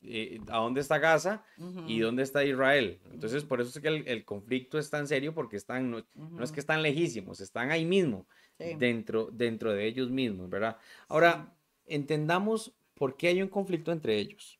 eh, 0.01 0.39
a 0.47 0.59
dónde 0.59 0.79
está 0.79 0.97
Gaza 0.97 1.43
y 1.87 1.99
dónde 1.99 2.23
está 2.23 2.45
Israel. 2.45 3.01
Entonces, 3.11 3.43
por 3.43 3.59
eso 3.59 3.69
es 3.69 3.81
que 3.81 3.89
el, 3.89 4.25
conflicto 4.25 4.79
es 4.79 4.89
tan 4.89 5.07
serio, 5.07 5.33
porque 5.33 5.57
están, 5.57 5.91
no, 5.91 6.03
es 6.41 6.51
que 6.53 6.61
están 6.61 6.81
lejísimos, 6.81 7.41
están 7.41 7.71
ahí 7.71 7.85
mismo, 7.85 8.27
dentro, 8.57 9.29
dentro 9.31 9.73
de 9.73 9.87
ellos 9.87 10.09
mismos, 10.09 10.49
¿verdad? 10.49 10.77
Ahora, 11.09 11.53
entendamos 11.85 12.73
por 12.93 13.17
qué 13.17 13.27
hay 13.27 13.41
un 13.41 13.49
conflicto 13.49 13.91
entre 13.91 14.17
ellos, 14.19 14.57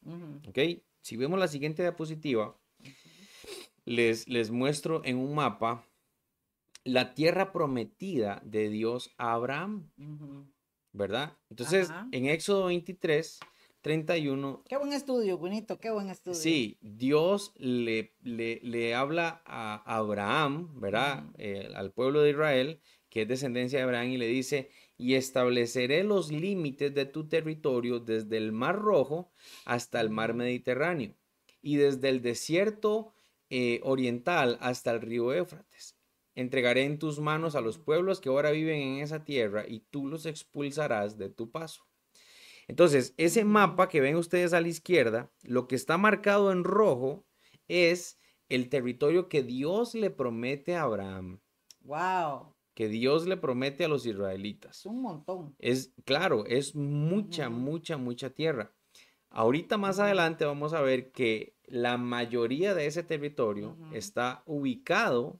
¿ok? 0.47 0.59
Si 1.01 1.17
vemos 1.17 1.39
la 1.39 1.47
siguiente 1.47 1.83
diapositiva, 1.83 2.57
les, 3.85 4.27
les 4.27 4.51
muestro 4.51 5.01
en 5.05 5.17
un 5.17 5.35
mapa 5.35 5.87
la 6.83 7.13
tierra 7.13 7.51
prometida 7.51 8.41
de 8.43 8.69
Dios 8.69 9.11
a 9.17 9.33
Abraham, 9.33 9.89
¿verdad? 10.91 11.37
Entonces, 11.49 11.89
en 12.11 12.25
Éxodo 12.25 12.65
23, 12.65 13.39
31. 13.83 14.63
Qué 14.67 14.77
buen 14.77 14.93
estudio, 14.93 15.37
bonito, 15.37 15.77
qué 15.77 15.91
buen 15.91 16.09
estudio. 16.09 16.35
Sí, 16.35 16.77
Dios 16.81 17.53
le, 17.57 18.15
le, 18.21 18.95
habla 18.95 19.41
a 19.45 19.83
Abraham, 19.97 20.79
¿verdad? 20.79 21.25
Eh, 21.37 21.69
al 21.75 21.91
pueblo 21.91 22.21
de 22.21 22.31
Israel, 22.31 22.81
que 23.09 23.23
es 23.23 23.27
descendencia 23.27 23.79
de 23.79 23.83
Abraham, 23.83 24.09
y 24.09 24.17
le 24.17 24.27
dice, 24.27 24.69
y 24.97 25.15
estableceré 25.15 26.05
los 26.05 26.31
límites 26.31 26.95
de 26.95 27.05
tu 27.05 27.27
territorio 27.27 27.99
desde 27.99 28.37
el 28.37 28.53
Mar 28.53 28.79
Rojo 28.79 29.31
hasta 29.65 29.99
el 29.99 30.09
Mar 30.09 30.33
Mediterráneo, 30.33 31.13
y 31.61 31.75
desde 31.75 32.07
el 32.07 32.21
desierto 32.21 33.13
eh, 33.55 33.81
oriental 33.83 34.57
hasta 34.61 34.89
el 34.89 34.99
río 34.99 35.31
Éufrates. 35.31 35.95
Entregaré 36.33 36.85
en 36.85 36.97
tus 36.97 37.19
manos 37.19 37.53
a 37.53 37.61
los 37.61 37.77
pueblos 37.77 38.19
que 38.19 38.29
ahora 38.29 38.49
viven 38.49 38.81
en 38.81 39.03
esa 39.03 39.25
tierra 39.25 39.63
y 39.67 39.81
tú 39.91 40.07
los 40.07 40.25
expulsarás 40.25 41.19
de 41.19 41.29
tu 41.29 41.51
paso. 41.51 41.85
Entonces, 42.67 43.13
ese 43.17 43.45
mapa 43.45 43.89
que 43.89 44.01
ven 44.01 44.15
ustedes 44.15 44.53
a 44.53 44.59
la 44.59 44.69
izquierda, 44.69 45.31
lo 45.43 45.67
que 45.67 45.75
está 45.75 45.99
marcado 45.99 46.51
en 46.51 46.63
rojo 46.63 47.27
es 47.67 48.17
el 48.49 48.69
territorio 48.69 49.29
que 49.29 49.43
Dios 49.43 49.93
le 49.93 50.09
promete 50.09 50.75
a 50.75 50.81
Abraham. 50.81 51.39
Wow. 51.81 52.55
Que 52.73 52.87
Dios 52.87 53.27
le 53.27 53.37
promete 53.37 53.85
a 53.85 53.87
los 53.87 54.07
israelitas. 54.07 54.83
Un 54.87 55.03
montón. 55.03 55.55
Es 55.59 55.93
claro, 56.05 56.43
es 56.47 56.73
mucha, 56.73 57.51
mucha, 57.51 57.97
mucha 57.97 58.31
tierra. 58.31 58.73
Ahorita 59.29 59.77
más 59.77 59.99
adelante 59.99 60.43
vamos 60.43 60.73
a 60.73 60.81
ver 60.81 61.11
que 61.11 61.55
la 61.65 61.97
mayoría 61.97 62.73
de 62.73 62.85
ese 62.85 63.03
territorio 63.03 63.77
está 63.93 64.43
ubicado 64.45 65.39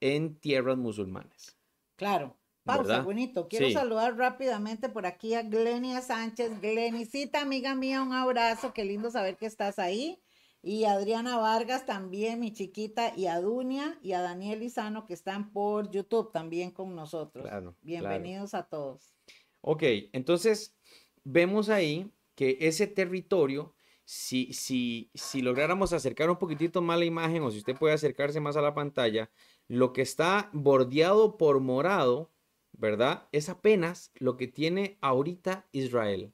en 0.00 0.36
tierras 0.36 0.76
musulmanes. 0.76 1.56
Claro. 1.96 2.36
Pausa, 2.64 3.02
bonito. 3.02 3.46
Quiero 3.46 3.70
saludar 3.70 4.16
rápidamente 4.16 4.88
por 4.88 5.04
aquí 5.04 5.34
a 5.34 5.42
Glenia 5.42 6.00
Sánchez. 6.00 6.60
Glenicita, 6.62 7.42
amiga 7.42 7.74
mía, 7.74 8.02
un 8.02 8.14
abrazo. 8.14 8.72
Qué 8.72 8.84
lindo 8.84 9.10
saber 9.10 9.36
que 9.36 9.44
estás 9.44 9.78
ahí. 9.78 10.18
Y 10.62 10.84
Adriana 10.84 11.36
Vargas 11.36 11.84
también, 11.84 12.40
mi 12.40 12.50
chiquita, 12.50 13.12
y 13.14 13.26
a 13.26 13.38
Dunia 13.38 13.98
y 14.00 14.12
a 14.12 14.22
Daniel 14.22 14.62
Izano 14.62 15.04
que 15.04 15.12
están 15.12 15.52
por 15.52 15.90
YouTube 15.90 16.32
también 16.32 16.70
con 16.70 16.96
nosotros. 16.96 17.46
Bienvenidos 17.82 18.54
a 18.54 18.62
todos. 18.62 19.14
Ok, 19.60 19.82
entonces 20.14 20.74
vemos 21.22 21.68
ahí 21.68 22.10
que 22.34 22.56
ese 22.62 22.86
territorio, 22.86 23.73
si, 24.04 24.52
si, 24.52 25.10
si 25.14 25.42
lográramos 25.42 25.92
acercar 25.92 26.30
un 26.30 26.38
poquitito 26.38 26.82
más 26.82 26.98
la 26.98 27.04
imagen 27.04 27.42
o 27.42 27.50
si 27.50 27.58
usted 27.58 27.76
puede 27.76 27.94
acercarse 27.94 28.40
más 28.40 28.56
a 28.56 28.62
la 28.62 28.74
pantalla, 28.74 29.30
lo 29.68 29.92
que 29.92 30.02
está 30.02 30.50
bordeado 30.52 31.36
por 31.36 31.60
morado, 31.60 32.30
¿verdad? 32.72 33.28
Es 33.32 33.48
apenas 33.48 34.12
lo 34.14 34.36
que 34.36 34.46
tiene 34.46 34.98
ahorita 35.00 35.66
Israel. 35.72 36.32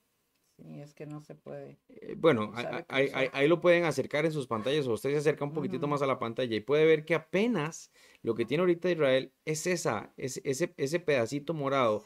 Sí, 0.56 0.80
es 0.80 0.94
que 0.94 1.06
no 1.06 1.22
se 1.22 1.34
puede. 1.34 1.78
Eh, 1.88 2.16
bueno, 2.18 2.52
ahí, 2.88 3.48
lo 3.48 3.60
pueden 3.60 3.84
acercar 3.84 4.26
en 4.26 4.32
sus 4.32 4.46
pantallas 4.46 4.86
o 4.86 4.92
usted 4.92 5.10
se 5.10 5.16
acerca 5.16 5.44
un 5.44 5.52
poquitito 5.52 5.86
más 5.86 6.02
a 6.02 6.06
la 6.06 6.18
pantalla 6.18 6.54
y 6.54 6.60
puede 6.60 6.84
ver 6.84 7.04
que 7.04 7.14
apenas 7.14 7.90
lo 8.22 8.34
que 8.34 8.44
tiene 8.44 8.62
ahorita 8.62 8.90
Israel 8.90 9.32
es 9.44 9.66
esa, 9.66 10.12
ese, 10.16 10.74
ese 10.76 11.00
pedacito 11.00 11.54
morado 11.54 12.04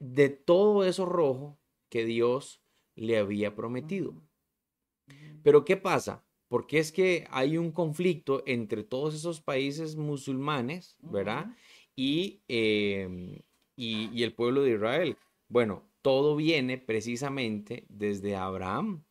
de 0.00 0.28
todo 0.28 0.84
eso 0.84 1.04
rojo 1.06 1.58
que 1.88 2.04
Dios 2.04 2.62
le 2.96 3.18
había 3.18 3.54
prometido. 3.54 4.14
Pero 5.42 5.64
¿qué 5.64 5.76
pasa? 5.76 6.24
Porque 6.48 6.78
es 6.78 6.92
que 6.92 7.26
hay 7.30 7.58
un 7.58 7.72
conflicto 7.72 8.42
entre 8.46 8.82
todos 8.82 9.14
esos 9.14 9.40
países 9.40 9.96
musulmanes, 9.96 10.96
¿verdad? 11.00 11.46
Em, 11.96 13.38
y, 13.76 14.10
y, 14.12 14.22
el 14.22 14.32
pueblo 14.34 14.62
de 14.62 14.74
Israel. 14.74 15.16
Bueno, 15.48 15.88
todo 16.02 16.36
viene 16.36 16.78
precisamente 16.78 17.84
desde 17.88 18.36
Abraham, 18.36 19.04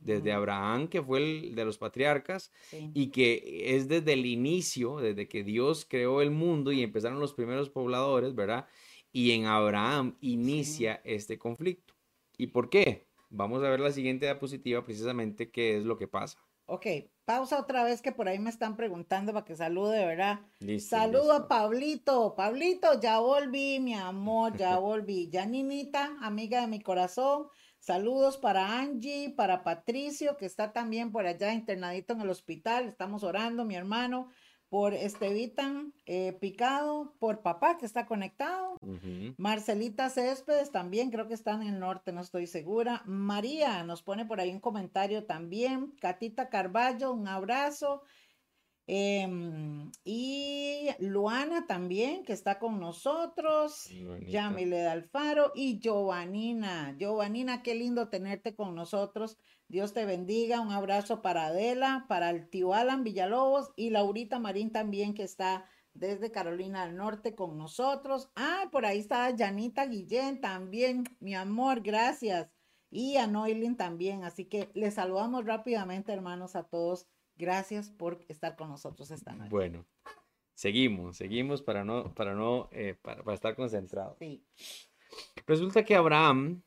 desde 0.00 0.32
Abraham 0.32 0.88
que 0.88 1.02
fue 1.02 1.18
el 1.18 1.54
de 1.54 1.64
los 1.64 1.78
patriarcas 1.78 2.50
y 2.94 3.08
que 3.08 3.76
es 3.76 3.86
desde 3.86 4.14
el 4.14 4.26
inicio, 4.26 4.96
desde 4.96 5.28
que 5.28 5.44
Dios 5.44 5.86
creó 5.88 6.22
el 6.22 6.30
mundo 6.30 6.72
y 6.72 6.82
empezaron 6.82 7.20
los 7.20 7.34
primeros 7.34 7.68
pobladores, 7.70 8.34
¿verdad? 8.34 8.66
Y 9.12 9.32
en 9.32 9.44
Abraham 9.44 10.16
inicia 10.20 11.00
este 11.04 11.38
conflicto. 11.38 11.94
¿Y 12.38 12.48
por 12.48 12.70
qué? 12.70 13.06
Vamos 13.34 13.64
a 13.64 13.70
ver 13.70 13.80
la 13.80 13.90
siguiente 13.90 14.26
diapositiva, 14.26 14.84
precisamente 14.84 15.50
qué 15.50 15.78
es 15.78 15.84
lo 15.84 15.96
que 15.96 16.06
pasa. 16.06 16.38
Ok, 16.66 16.86
pausa 17.24 17.58
otra 17.58 17.82
vez 17.82 18.02
que 18.02 18.12
por 18.12 18.28
ahí 18.28 18.38
me 18.38 18.50
están 18.50 18.76
preguntando 18.76 19.32
para 19.32 19.44
que 19.44 19.56
salude, 19.56 20.04
¿verdad? 20.04 20.40
Saludo 20.78 21.32
a 21.32 21.48
Pablito. 21.48 22.34
Pablito, 22.36 23.00
ya 23.00 23.20
volví, 23.20 23.80
mi 23.80 23.94
amor, 23.94 24.56
ya 24.56 24.76
volví. 24.78 25.30
Ya 25.30 25.46
Ninita, 25.46 26.16
amiga 26.20 26.60
de 26.60 26.66
mi 26.66 26.80
corazón. 26.80 27.48
Saludos 27.78 28.36
para 28.36 28.78
Angie, 28.78 29.34
para 29.34 29.64
Patricio, 29.64 30.36
que 30.36 30.46
está 30.46 30.72
también 30.72 31.10
por 31.10 31.26
allá 31.26 31.52
internadito 31.52 32.12
en 32.12 32.20
el 32.20 32.30
hospital. 32.30 32.86
Estamos 32.86 33.24
orando, 33.24 33.64
mi 33.64 33.74
hermano, 33.74 34.28
por 34.72 34.94
Estevitan 34.94 35.92
eh, 36.06 36.32
Picado, 36.40 37.14
por 37.18 37.42
papá 37.42 37.76
que 37.76 37.84
está 37.84 38.06
conectado. 38.06 38.78
Marcelita 39.36 40.08
Céspedes 40.08 40.70
también, 40.70 41.10
creo 41.10 41.28
que 41.28 41.34
está 41.34 41.52
en 41.52 41.64
el 41.64 41.78
norte, 41.78 42.10
no 42.10 42.22
estoy 42.22 42.46
segura. 42.46 43.02
María 43.04 43.84
nos 43.84 44.02
pone 44.02 44.24
por 44.24 44.40
ahí 44.40 44.50
un 44.50 44.60
comentario 44.60 45.26
también. 45.26 45.92
Catita 46.00 46.48
Carballo, 46.48 47.12
un 47.12 47.28
abrazo. 47.28 48.02
Em, 48.86 49.92
y 50.04 50.88
Luana 51.00 51.66
también, 51.66 52.24
que 52.24 52.32
está 52.32 52.58
con 52.58 52.80
nosotros. 52.80 53.90
Yamile 54.26 54.86
Alfaro 54.88 55.52
y 55.54 55.80
Giovanina. 55.80 56.96
Giovanina, 56.98 57.62
qué 57.62 57.74
lindo 57.74 58.08
tenerte 58.08 58.54
con 58.54 58.74
nosotros. 58.74 59.36
Dios 59.72 59.94
te 59.94 60.04
bendiga. 60.04 60.60
Un 60.60 60.70
abrazo 60.70 61.22
para 61.22 61.46
Adela, 61.46 62.04
para 62.06 62.28
el 62.28 62.48
tío 62.48 62.74
Alan 62.74 63.04
Villalobos 63.04 63.72
y 63.74 63.88
Laurita 63.88 64.38
Marín 64.38 64.70
también, 64.70 65.14
que 65.14 65.22
está 65.22 65.64
desde 65.94 66.30
Carolina 66.30 66.84
del 66.84 66.94
Norte 66.96 67.34
con 67.34 67.56
nosotros. 67.56 68.30
Ah, 68.36 68.68
por 68.70 68.84
ahí 68.84 68.98
está 68.98 69.34
Janita 69.34 69.86
Guillén 69.86 70.42
también. 70.42 71.04
Mi 71.20 71.34
amor, 71.34 71.80
gracias. 71.80 72.50
Y 72.90 73.16
a 73.16 73.26
Noilin 73.26 73.78
también. 73.78 74.24
Así 74.24 74.44
que 74.44 74.70
les 74.74 74.92
saludamos 74.92 75.46
rápidamente, 75.46 76.12
hermanos, 76.12 76.54
a 76.54 76.64
todos 76.64 77.08
Gracias 77.36 77.90
por 77.90 78.22
estar 78.28 78.56
con 78.56 78.68
nosotros 78.68 79.10
esta 79.10 79.32
noche. 79.32 79.48
Bueno, 79.48 79.86
seguimos, 80.54 81.16
seguimos 81.16 81.62
para 81.62 81.82
no, 81.82 82.14
para 82.14 82.34
no, 82.34 82.68
eh, 82.72 82.94
para, 83.00 83.32
estar 83.32 83.56
concentrados. 83.56 84.18
Sí. 84.18 84.44
Resulta 85.46 85.82
que 85.82 85.94
Abraham 85.94 86.62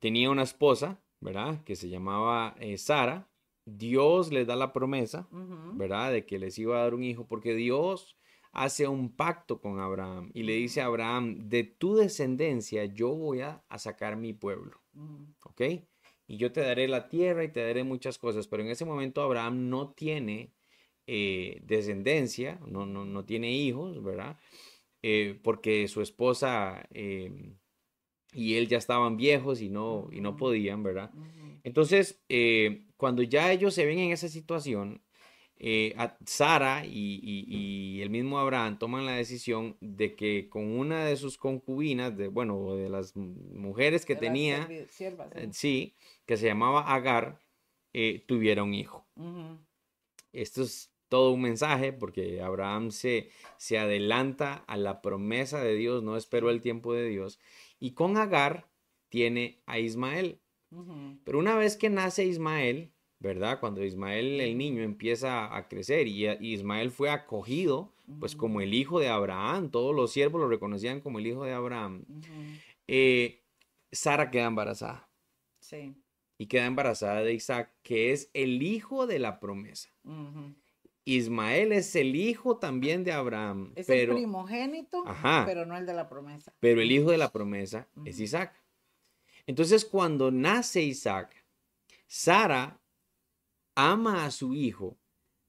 tenía 0.00 0.28
una 0.28 0.42
esposa, 0.42 1.00
¿verdad? 1.24 1.64
Que 1.64 1.74
se 1.74 1.88
llamaba 1.88 2.54
eh, 2.60 2.78
Sara. 2.78 3.28
Dios 3.64 4.30
les 4.30 4.46
da 4.46 4.56
la 4.56 4.74
promesa, 4.74 5.26
¿verdad? 5.72 6.12
De 6.12 6.26
que 6.26 6.38
les 6.38 6.58
iba 6.58 6.76
a 6.76 6.82
dar 6.82 6.92
un 6.92 7.02
hijo, 7.02 7.26
porque 7.26 7.54
Dios 7.54 8.14
hace 8.52 8.86
un 8.86 9.16
pacto 9.16 9.58
con 9.58 9.80
Abraham 9.80 10.30
y 10.34 10.42
le 10.42 10.52
dice 10.52 10.82
a 10.82 10.86
Abraham, 10.86 11.48
de 11.48 11.64
tu 11.64 11.96
descendencia 11.96 12.84
yo 12.84 13.08
voy 13.14 13.40
a, 13.40 13.64
sacar 13.78 14.16
mi 14.16 14.34
pueblo. 14.34 14.82
¿Ok? 15.44 15.62
y 16.26 16.36
yo 16.36 16.52
te 16.52 16.60
daré 16.60 16.88
la 16.88 17.08
tierra 17.08 17.44
y 17.44 17.48
te 17.52 17.64
daré 17.64 17.84
muchas 17.84 18.18
cosas. 18.18 18.48
Pero 18.48 18.62
en 18.62 18.70
ese 18.70 18.84
momento 18.84 19.22
Abraham 19.22 19.68
no 19.68 19.92
tiene 19.92 20.52
eh, 21.06 21.60
descendencia, 21.64 22.60
no, 22.66 22.86
no, 22.86 23.04
no, 23.04 23.24
tiene 23.24 23.52
hijos, 23.52 24.02
¿verdad? 24.02 24.38
Eh, 25.02 25.38
porque 25.42 25.86
su 25.88 26.00
esposa 26.00 26.86
em, 26.90 27.58
y 28.34 28.56
él 28.56 28.68
ya 28.68 28.78
estaban 28.78 29.16
viejos 29.16 29.60
y 29.60 29.68
no, 29.68 30.08
y 30.12 30.20
no 30.20 30.36
podían, 30.36 30.82
¿verdad? 30.82 31.10
Entonces, 31.62 32.22
eh, 32.28 32.84
cuando 32.96 33.22
ya 33.22 33.52
ellos 33.52 33.74
se 33.74 33.86
ven 33.86 33.98
en 33.98 34.12
esa 34.12 34.28
situación, 34.28 35.00
eh, 35.56 35.94
Sara 36.26 36.84
y, 36.84 38.00
el 38.02 38.10
mismo 38.10 38.38
Abraham 38.38 38.78
toman 38.78 39.06
la 39.06 39.12
decisión 39.12 39.76
de 39.80 40.14
que 40.14 40.48
con 40.48 40.64
una 40.64 41.04
de 41.04 41.16
sus 41.16 41.38
concubinas, 41.38 42.16
de, 42.16 42.28
bueno, 42.28 42.74
de 42.74 42.90
las 42.90 43.16
mujeres 43.16 44.04
que 44.04 44.16
tenía, 44.16 44.68
eh, 44.68 45.48
¿sí? 45.52 45.94
que 46.26 46.36
se 46.36 46.46
llamaba 46.46 46.92
Agar, 46.94 47.40
eh, 47.92 48.24
tuviera 48.26 48.62
un 48.62 48.74
hijo. 48.74 49.06
Esto 50.32 50.62
es 50.62 50.92
todo 51.08 51.30
un 51.30 51.42
mensaje 51.42 51.92
porque 51.92 52.42
Abraham 52.42 52.90
se, 52.90 53.30
se 53.56 53.78
adelanta 53.78 54.64
a 54.66 54.76
la 54.76 55.00
promesa 55.00 55.62
de 55.62 55.76
Dios, 55.76 56.02
no 56.02 56.16
esperó 56.16 56.50
el 56.50 56.60
tiempo 56.60 56.92
de 56.92 57.08
Dios, 57.08 57.38
y 57.84 57.90
con 57.90 58.16
Agar 58.16 58.66
tiene 59.10 59.60
a 59.66 59.78
Ismael. 59.78 60.40
Pero 61.22 61.38
una 61.38 61.54
vez 61.54 61.76
que 61.76 61.90
nace 61.90 62.24
Ismael, 62.24 62.90
¿verdad? 63.18 63.60
Cuando 63.60 63.84
Ismael 63.84 64.40
el 64.40 64.56
niño 64.56 64.82
empieza 64.82 65.54
a 65.54 65.68
crecer 65.68 66.08
y, 66.08 66.26
Ismael 66.26 66.90
fue 66.90 67.10
acogido, 67.10 67.92
pues 68.20 68.34
como 68.36 68.62
el 68.62 68.72
hijo 68.72 69.00
de 69.00 69.08
Abraham, 69.08 69.70
todos 69.70 69.94
los 69.94 70.12
siervos 70.12 70.40
lo 70.40 70.48
reconocían 70.48 71.02
como 71.02 71.18
el 71.18 71.26
hijo 71.26 71.44
de 71.44 71.52
Abraham. 71.52 72.06
Eh, 72.88 73.42
Sara 73.92 74.30
queda 74.30 74.46
embarazada. 74.46 75.06
Sí. 75.60 75.94
Y 76.38 76.46
queda 76.46 76.64
embarazada 76.64 77.20
de 77.20 77.34
Isaac, 77.34 77.70
que 77.82 78.12
es 78.12 78.30
el 78.32 78.62
hijo 78.62 79.06
de 79.06 79.18
la 79.18 79.40
promesa. 79.40 79.90
Ismael 81.04 81.72
es 81.72 81.94
el 81.96 82.16
hijo 82.16 82.56
también 82.56 83.04
de 83.04 83.12
Abraham. 83.12 83.72
Es 83.76 83.88
el 83.88 84.08
primogénito, 84.08 85.04
pero 85.44 85.66
no 85.66 85.76
el 85.76 85.86
de 85.86 85.94
la 85.94 86.08
promesa. 86.08 86.54
Pero 86.60 86.80
el 86.80 86.90
hijo 86.90 87.10
de 87.10 87.18
la 87.18 87.30
promesa 87.30 87.88
es 88.04 88.20
Isaac. 88.20 88.54
Entonces, 89.46 89.84
cuando 89.84 90.30
nace 90.30 90.82
Isaac, 90.82 91.44
Sara 92.06 92.80
ama 93.74 94.24
a 94.24 94.30
su 94.30 94.54
hijo, 94.54 94.96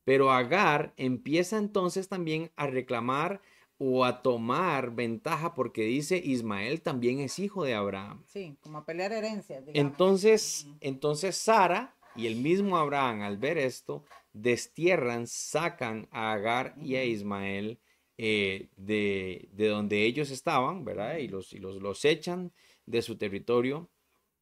pero 0.03 0.31
Agar 0.31 0.93
empieza 0.97 1.57
entonces 1.57 2.09
también 2.09 2.51
a 2.55 2.67
reclamar 2.67 3.41
o 3.77 4.05
a 4.05 4.21
tomar 4.21 4.91
ventaja 4.91 5.53
porque 5.53 5.83
dice 5.83 6.17
Ismael 6.17 6.81
también 6.81 7.19
es 7.19 7.39
hijo 7.39 7.63
de 7.63 7.73
Abraham. 7.73 8.23
Sí, 8.27 8.57
como 8.61 8.79
a 8.79 8.85
pelear 8.85 9.11
herencia. 9.11 9.61
Entonces, 9.73 10.67
entonces 10.79 11.35
Sara 11.35 11.94
y 12.15 12.27
el 12.27 12.35
mismo 12.35 12.77
Abraham 12.77 13.21
al 13.21 13.37
ver 13.37 13.57
esto 13.57 14.05
destierran, 14.33 15.27
sacan 15.27 16.07
a 16.11 16.33
Agar 16.33 16.75
y 16.81 16.95
a 16.95 17.03
Ismael 17.03 17.79
eh, 18.17 18.69
de, 18.77 19.49
donde 19.51 20.05
ellos 20.05 20.31
estaban, 20.31 20.85
¿verdad? 20.85 21.17
Y 21.17 21.27
los, 21.27 21.53
y 21.53 21.59
los, 21.59 21.81
los 21.81 22.05
echan 22.05 22.53
de 22.85 23.01
su 23.01 23.17
territorio 23.17 23.89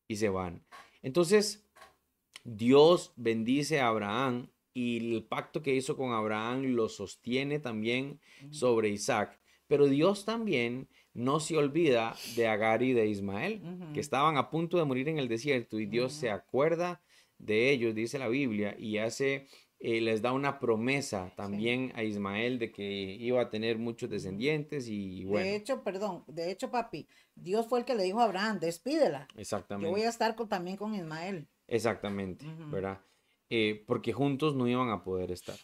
y 0.07 0.17
se 0.17 0.29
van. 0.29 0.63
Entonces, 1.01 1.65
Dios 2.43 3.13
bendice 3.15 3.79
a 3.79 3.87
Abraham 3.87 4.49
y 4.73 5.15
el 5.15 5.23
pacto 5.23 5.61
que 5.61 5.75
hizo 5.75 5.95
con 5.95 6.11
Abraham 6.13 6.75
lo 6.75 6.89
sostiene 6.89 7.59
también 7.59 8.19
sobre 8.51 8.89
Isaac. 8.89 9.39
Pero 9.67 9.87
Dios 9.87 10.25
también 10.25 10.87
no 11.13 11.39
se 11.39 11.57
olvida 11.57 12.15
de 12.35 12.47
Agar 12.47 12.83
y 12.83 12.93
de 12.93 13.07
Ismael, 13.07 13.61
que 13.93 13.99
estaban 13.99 14.37
a 14.37 14.49
punto 14.49 14.77
de 14.77 14.85
morir 14.85 15.09
en 15.09 15.19
el 15.19 15.27
desierto 15.27 15.79
y 15.79 15.85
Dios 15.85 16.13
se 16.13 16.29
acuerda 16.29 17.01
de 17.45 17.71
ellos, 17.71 17.93
dice 17.93 18.19
la 18.19 18.27
Biblia, 18.27 18.75
y 18.77 18.97
hace, 18.97 19.47
eh, 19.79 19.99
les 20.01 20.21
da 20.21 20.31
una 20.31 20.59
promesa 20.59 21.33
también 21.35 21.91
a 21.95 22.03
Ismael 22.03 22.57
de 22.57 22.71
que 22.71 22.83
iba 22.83 23.41
a 23.41 23.49
tener 23.49 23.77
muchos 23.77 24.09
descendientes 24.09 24.87
y 24.87 25.25
bueno. 25.25 25.45
De 25.45 25.55
hecho, 25.55 25.83
perdón, 25.83 26.23
de 26.27 26.51
hecho, 26.51 26.71
papi, 26.71 27.07
Dios 27.35 27.67
fue 27.67 27.79
el 27.79 27.85
que 27.85 27.95
le 27.95 28.03
dijo 28.03 28.21
a 28.21 28.23
Abraham, 28.23 28.59
despídela. 28.59 29.27
Exactamente. 29.35 29.87
Yo 29.87 29.91
voy 29.91 30.03
a 30.03 30.09
estar 30.09 30.35
también 30.47 30.77
con 30.77 30.95
Ismael. 30.95 31.47
Exactamente, 31.67 32.45
¿verdad? 32.71 33.01
Eh, 33.49 33.83
porque 33.85 34.13
juntos 34.13 34.55
no 34.55 34.67
iban 34.67 34.89
a 34.89 35.03
poder 35.03 35.31
estar. 35.31 35.57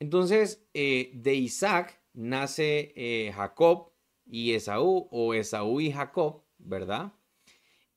Entonces, 0.00 0.66
eh, 0.74 1.12
de 1.14 1.34
Isaac 1.34 2.02
nace 2.12 3.32
Jacob 3.34 3.92
y 4.26 4.52
Esaú, 4.54 5.08
o 5.10 5.34
Esaú 5.34 5.80
y 5.80 5.92
Jacob, 5.92 6.42
¿verdad? 6.58 7.12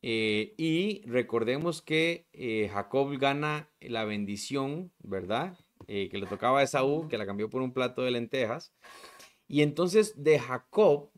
Y 0.09 1.01
recordemos 1.05 1.81
que 1.81 2.27
Jacob 2.71 3.17
gana 3.17 3.69
la 3.81 4.05
bendición, 4.05 4.91
¿verdad? 4.99 5.57
que 5.87 6.09
le 6.13 6.25
tocaba 6.27 6.59
a 6.59 6.63
Esaú, 6.63 7.07
que 7.07 7.17
la 7.17 7.25
cambió 7.25 7.49
por 7.49 7.61
un 7.61 7.73
plato 7.73 8.01
de 8.01 8.11
lentejas. 8.11 8.73
Y 9.47 9.61
entonces 9.61 10.21
de 10.21 10.39
Jacob, 10.39 11.11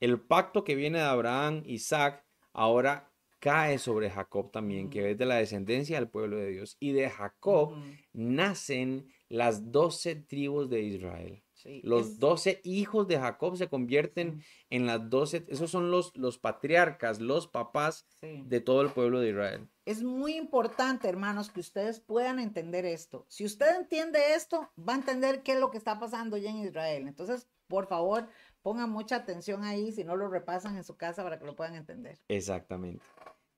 el 0.00 0.20
pacto 0.20 0.64
que 0.64 0.74
viene 0.74 0.98
de 0.98 1.04
Abraham, 1.04 1.62
Isaac, 1.66 2.24
ahora 2.52 3.12
cae 3.38 3.78
sobre 3.78 4.10
Jacob 4.10 4.50
también, 4.50 4.90
que 4.90 5.10
es 5.10 5.18
de 5.18 5.26
la 5.26 5.36
descendencia 5.36 5.98
del 5.98 6.08
pueblo 6.08 6.36
de 6.36 6.50
Dios. 6.50 6.76
Y 6.80 6.92
de 6.92 7.08
Jacob 7.08 7.74
nacen 8.12 9.12
las 9.28 9.70
doce 9.70 10.16
tribus 10.16 10.68
de 10.68 10.82
Israel. 10.82 11.42
Los 11.82 12.18
doce 12.18 12.60
hijos 12.64 13.08
de 13.08 13.18
Jacob 13.18 13.56
se 13.56 13.68
convierten 13.68 14.42
en 14.70 14.86
las 14.86 15.08
doce, 15.10 15.44
esos 15.48 15.70
son 15.70 15.90
los, 15.90 16.16
los 16.16 16.38
patriarcas, 16.38 17.20
los 17.20 17.46
papás 17.46 18.06
de 18.20 18.60
todo 18.60 18.82
el 18.82 18.90
pueblo 18.90 19.20
de 19.20 19.30
Israel. 19.30 19.68
Es 19.84 20.02
muy 20.02 20.36
importante, 20.36 21.08
hermanos, 21.08 21.50
que 21.50 21.60
ustedes 21.60 22.00
puedan 22.00 22.38
entender 22.38 22.84
esto. 22.84 23.24
Si 23.28 23.44
usted 23.44 23.74
entiende 23.76 24.34
esto, 24.34 24.70
va 24.78 24.92
a 24.92 24.96
entender 24.96 25.42
qué 25.42 25.52
es 25.52 25.60
lo 25.60 25.70
que 25.70 25.78
está 25.78 25.98
pasando 25.98 26.36
ya 26.36 26.50
en 26.50 26.58
Israel. 26.58 27.08
Entonces, 27.08 27.48
por 27.68 27.86
favor, 27.86 28.28
pongan 28.62 28.90
mucha 28.90 29.16
atención 29.16 29.64
ahí, 29.64 29.92
si 29.92 30.04
no 30.04 30.16
lo 30.16 30.28
repasan 30.28 30.76
en 30.76 30.84
su 30.84 30.96
casa 30.96 31.22
para 31.22 31.38
que 31.38 31.46
lo 31.46 31.56
puedan 31.56 31.74
entender. 31.74 32.18
Exactamente. 32.28 33.02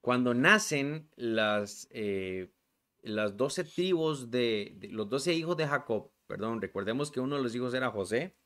Cuando 0.01 0.35
nacen 0.35 1.09
las, 1.17 1.89
eh, 1.91 2.53
las 3.03 3.37
12 3.37 3.65
tribus 3.65 4.31
de, 4.31 4.79
los 4.91 5.09
12 5.09 5.35
hijos 5.35 5.57
de 5.57 5.67
Jacob, 5.67 6.11
perdón, 6.31 6.62
recordemos 6.62 7.11
que 7.11 7.19
uno 7.19 7.37
de 7.37 7.43
los 7.43 7.53
hijos 7.57 7.75
era 7.75 7.90
José, 7.90 8.37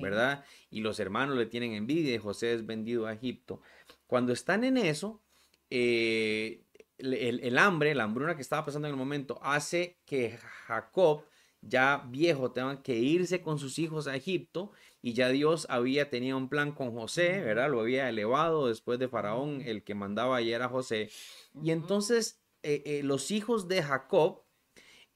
¿verdad? 0.00 0.46
Y 0.70 0.80
los 0.80 0.98
hermanos 0.98 1.36
le 1.36 1.44
tienen 1.44 1.74
envidia 1.74 2.14
y 2.14 2.18
José 2.18 2.54
es 2.54 2.64
vendido 2.64 3.06
a 3.06 3.12
Egipto. 3.12 3.60
Cuando 4.06 4.32
están 4.32 4.64
en 4.64 4.78
eso, 4.78 5.20
eh, 5.68 6.64
el, 6.96 7.58
hambre, 7.58 7.94
la 7.94 8.04
hambruna 8.04 8.34
que 8.34 8.40
estaba 8.40 8.64
pasando 8.64 8.88
en 8.88 8.94
el 8.94 8.98
momento, 8.98 9.38
hace 9.42 9.98
que 10.06 10.38
Jacob 10.66 11.24
ya 11.60 12.06
viejo, 12.08 12.50
tengan 12.50 12.82
que 12.82 12.96
irse 12.96 13.42
con 13.42 13.58
sus 13.58 13.78
hijos 13.78 14.06
a 14.06 14.16
Egipto 14.16 14.72
y 15.02 15.12
ya 15.12 15.28
Dios 15.28 15.66
había 15.68 16.08
tenido 16.08 16.38
un 16.38 16.48
plan 16.48 16.72
con 16.72 16.92
José, 16.92 17.42
¿verdad? 17.42 17.70
Lo 17.70 17.80
había 17.80 18.08
elevado 18.08 18.68
después 18.68 18.98
de 18.98 19.08
Faraón, 19.08 19.60
el 19.66 19.84
que 19.84 19.94
mandaba 19.94 20.36
ayer 20.36 20.62
a 20.62 20.70
José. 20.70 21.10
Y 21.62 21.72
entonces 21.72 22.40
eh, 22.62 22.82
eh, 22.86 23.02
los 23.02 23.30
hijos 23.30 23.68
de 23.68 23.82
Jacob 23.82 24.43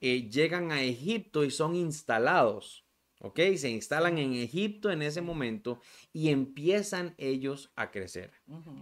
eh, 0.01 0.29
llegan 0.29 0.73
a 0.73 0.83
Egipto 0.83 1.45
y 1.45 1.51
son 1.51 1.75
instalados, 1.75 2.87
¿ok? 3.21 3.41
Se 3.57 3.71
instalan 3.71 4.19
en 4.19 4.35
Egipto 4.35 4.91
en 4.91 5.03
ese 5.03 5.21
momento 5.21 5.81
y 6.13 6.31
empiezan 6.31 7.15
ellos 7.19 7.73
a 7.77 7.91
crecer. 7.91 8.33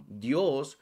Dios, 0.07 0.79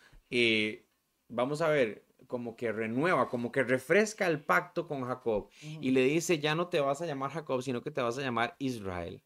vamos 1.29 1.61
a 1.61 1.69
ver, 1.69 2.05
como 2.27 2.55
que 2.55 2.71
renueva, 2.71 3.29
como 3.29 3.51
que 3.51 3.63
refresca 3.63 4.27
el 4.27 4.43
pacto 4.43 4.87
con 4.87 5.03
Jacob 5.05 5.49
y 5.61 5.91
le 5.91 6.03
dice, 6.03 6.39
ya 6.39 6.55
no 6.55 6.67
te 6.67 6.79
vas 6.79 7.01
a 7.01 7.05
llamar 7.05 7.31
Jacob, 7.31 7.61
sino 7.61 7.81
que 7.81 7.91
te 7.91 8.01
vas 8.01 8.17
a 8.17 8.21
llamar 8.21 8.55
Israel. 8.59 9.21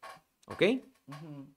¿Ok? 0.48 0.64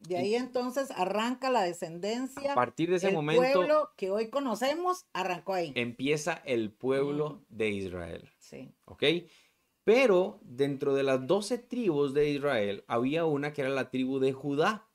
De 0.00 0.16
ahí 0.16 0.34
entonces 0.34 0.90
arranca 0.92 1.50
la 1.50 1.62
descendencia. 1.62 2.52
A 2.52 2.54
partir 2.54 2.88
de 2.88 2.96
ese 2.96 3.08
el 3.08 3.14
momento. 3.14 3.42
El 3.42 3.52
pueblo 3.52 3.90
que 3.96 4.10
hoy 4.10 4.30
conocemos 4.30 5.04
arrancó 5.12 5.52
ahí. 5.52 5.72
Empieza 5.74 6.40
el 6.46 6.72
pueblo 6.72 7.44
de 7.50 7.68
Israel. 7.68 8.30
Sí. 8.38 8.74
¿Ok? 8.86 9.02
Pero 9.84 10.40
dentro 10.42 10.94
de 10.94 11.02
las 11.02 11.26
doce 11.26 11.58
tribus 11.58 12.14
de 12.14 12.30
Israel 12.30 12.84
había 12.86 13.24
una 13.24 13.52
que 13.52 13.62
era 13.62 13.70
la 13.70 13.90
tribu 13.90 14.18
de 14.18 14.32
Judá. 14.32 14.88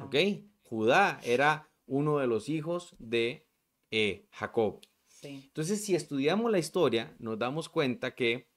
¿Ok? 0.00 0.14
Judá 0.62 1.20
era 1.24 1.68
uno 1.86 2.18
de 2.18 2.28
los 2.28 2.48
hijos 2.48 2.94
de 2.98 3.48
eh, 3.90 4.26
Jacob. 4.30 4.80
Sí. 5.08 5.42
Entonces, 5.46 5.84
si 5.84 5.94
estudiamos 5.94 6.50
la 6.50 6.58
historia, 6.58 7.14
nos 7.18 7.38
damos 7.38 7.68
cuenta 7.68 8.14
que 8.14 8.48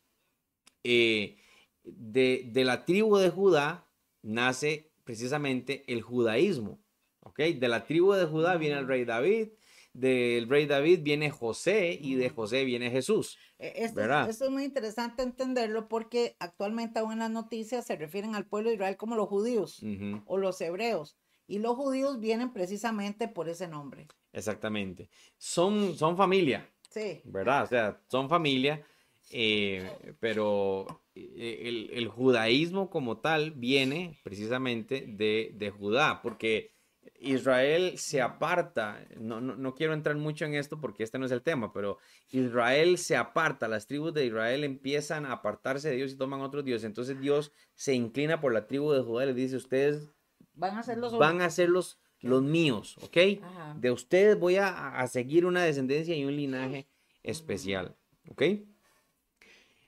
eh, 0.83 1.37
de, 1.83 2.49
de 2.51 2.63
la 2.63 2.85
tribu 2.85 3.17
de 3.17 3.29
Judá 3.29 3.87
nace 4.21 4.91
precisamente 5.03 5.83
el 5.87 6.01
judaísmo. 6.01 6.79
¿Ok? 7.21 7.39
De 7.39 7.67
la 7.67 7.85
tribu 7.85 8.13
de 8.13 8.25
Judá 8.25 8.55
viene 8.57 8.77
el 8.77 8.87
rey 8.87 9.03
David, 9.03 9.49
del 9.95 10.49
rey 10.49 10.65
David 10.65 10.99
viene 11.03 11.29
José 11.29 11.97
y 11.99 12.15
de 12.15 12.29
José 12.29 12.65
viene 12.65 12.91
Jesús. 12.91 13.37
E, 13.57 13.85
esto, 13.85 14.01
es 14.01 14.49
muy 14.49 14.65
interesante 14.65 15.23
entenderlo 15.23 15.87
porque 15.87 16.35
actualmente 16.39 16.99
aún 16.99 17.13
en 17.13 17.19
las 17.19 17.31
noticias 17.31 17.85
se 17.85 17.95
refieren 17.95 18.35
al 18.35 18.45
pueblo 18.45 18.69
de 18.69 18.75
Israel 18.75 18.97
como 18.97 19.15
los 19.15 19.29
judíos 19.29 19.81
o 20.25 20.37
los 20.37 20.59
hebreos. 20.61 21.17
Y 21.47 21.59
los 21.59 21.75
judíos 21.75 22.19
vienen 22.19 22.51
precisamente 22.51 23.27
por 23.27 23.47
ese 23.49 23.67
nombre. 23.67 24.07
Exactamente. 24.33 25.09
Son, 25.37 25.95
son 25.95 26.17
familia. 26.17 26.69
Sí. 26.89 27.21
¿Verdad? 27.23 27.63
O 27.63 27.67
sea, 27.67 28.01
son 28.07 28.27
familia. 28.29 28.83
Eh, 29.31 30.15
pero 30.19 31.01
eh, 31.15 31.89
el, 31.91 32.07
judaísmo 32.07 32.89
como 32.89 33.17
tal 33.17 33.51
viene 33.51 34.19
precisamente 34.23 35.05
de, 35.07 35.73
Judá, 35.75 36.21
porque 36.21 36.74
Israel 37.19 37.97
se 37.97 38.21
aparta, 38.21 39.05
no, 39.17 39.41
no, 39.41 39.75
quiero 39.75 39.93
entrar 39.93 40.15
mucho 40.15 40.45
en 40.45 40.55
esto 40.55 40.79
porque 40.79 41.03
este 41.03 41.17
no 41.17 41.25
es 41.25 41.31
el 41.31 41.41
tema, 41.41 41.71
pero 41.71 41.97
Israel 42.31 42.97
se 42.97 43.15
aparta, 43.15 43.67
las 43.67 43.87
tribus 43.87 44.13
de 44.13 44.25
Israel 44.25 44.63
empiezan 44.63 45.25
a 45.25 45.33
apartarse 45.33 45.89
de 45.89 45.95
Dios 45.95 46.11
y 46.11 46.17
toman 46.17 46.41
otros 46.41 46.65
dioses, 46.65 46.85
entonces 46.85 47.19
Dios 47.19 47.51
se 47.73 47.93
inclina 47.93 48.39
por 48.41 48.53
la 48.53 48.67
tribu 48.67 48.91
de 48.91 49.01
Judá 49.01 49.23
y 49.23 49.27
les 49.27 49.35
dice, 49.35 49.55
ustedes 49.55 50.11
van 50.53 50.77
a 50.77 50.83
ser 50.83 50.97
los, 50.97 51.17
van 51.17 51.41
a 51.41 51.49
ser 51.49 51.69
los, 51.69 51.99
los 52.21 52.41
míos, 52.43 52.97
¿ok? 53.01 53.17
De 53.77 53.91
ustedes 53.91 54.37
voy 54.39 54.57
a, 54.57 54.99
a, 54.99 55.07
seguir 55.07 55.45
una 55.45 55.63
descendencia 55.63 56.15
y 56.15 56.25
un 56.25 56.35
linaje 56.35 56.87
especial, 57.23 57.95
¿ok? 58.29 58.43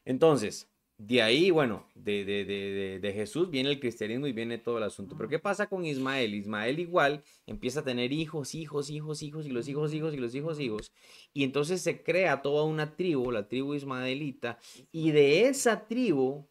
Entonces, 0.05 0.69
de 0.99 1.21
ahí, 1.21 1.51
bueno, 1.51 1.85
de, 1.93 2.25
de, 2.25 3.13
Jesús 3.13 3.51
viene 3.51 3.69
el 3.69 3.79
cristianismo 3.79 4.25
y 4.25 4.33
viene 4.33 4.57
todo 4.57 4.79
el 4.79 4.83
asunto. 4.83 5.15
Pero 5.15 5.29
¿qué 5.29 5.37
pasa 5.37 5.67
con 5.67 5.85
Ismael? 5.85 6.33
Ismael 6.33 6.79
igual 6.79 7.23
empieza 7.45 7.81
a 7.81 7.83
tener 7.83 8.11
hijos, 8.11 8.55
hijos, 8.55 8.89
hijos, 8.89 9.21
hijos, 9.21 9.45
y 9.45 9.49
los 9.49 9.67
hijos, 9.67 9.93
hijos, 9.93 10.13
y 10.15 10.17
los 10.17 10.33
hijos, 10.33 10.59
hijos. 10.59 10.91
Y 11.33 11.43
entonces 11.43 11.81
se 11.81 12.01
crea 12.01 12.41
toda 12.41 12.63
una 12.63 12.95
tribu, 12.95 13.31
la 13.31 13.47
tribu 13.47 13.75
ismaelita, 13.75 14.57
y 14.91 15.11
de 15.11 15.47
esa 15.47 15.87
tribu 15.87 16.49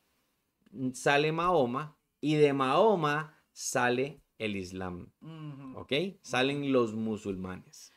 sale 0.92 1.32
Mahoma, 1.32 1.98
y 2.20 2.36
de 2.36 2.52
Mahoma 2.52 3.42
sale 3.52 4.20
el 4.38 4.54
Islam. 4.54 5.10
¿Ok? 5.74 5.92
Salen 6.22 6.72
los 6.72 6.94
musulmanes. 6.94 7.92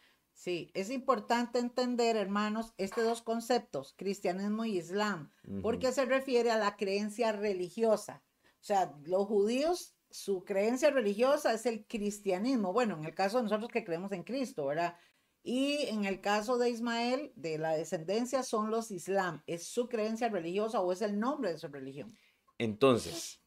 Sí, 0.50 0.72
es 0.74 0.90
importante 0.90 1.60
entender, 1.60 2.16
hermanos, 2.16 2.74
estos 2.80 3.04
dos 3.04 3.22
conceptos, 3.22 3.94
cristianismo 3.96 4.66
y 4.66 4.80
islam, 4.80 5.30
porque 5.62 5.92
se 5.92 6.06
refiere 6.06 6.50
a 6.50 6.58
la 6.58 6.76
creencia 6.76 7.32
religiosa. 7.32 8.24
O 8.54 8.64
sea, 8.64 8.92
los 9.04 9.28
judíos, 9.28 9.94
su 10.10 10.44
creencia 10.44 10.90
religiosa 10.90 11.54
es 11.54 11.68
el 11.68 11.86
cristianismo. 11.86 12.74
Bueno, 12.74 12.98
en 12.98 13.06
el 13.06 13.14
caso 13.14 13.38
de 13.38 13.44
nosotros 13.44 13.70
que 13.70 13.84
creemos 13.84 14.12
en 14.12 14.24
Cristo, 14.24 14.66
¿verdad? 14.66 14.98
Y 15.44 15.84
en 15.84 16.06
el 16.06 16.20
caso 16.20 16.58
de 16.58 16.72
Ismael, 16.72 17.32
de 17.36 17.60
la 17.60 17.74
descendencia, 17.74 18.42
son 18.42 18.72
los 18.72 18.90
islam. 18.90 19.44
¿Es 19.46 19.68
su 19.68 19.88
creencia 19.88 20.30
religiosa 20.30 20.82
o 20.82 20.92
es 20.92 21.04
el 21.04 21.20
nombre 21.20 21.52
de 21.52 21.60
su 21.60 21.68
religión? 21.68 22.18
Entonces, 22.58 23.40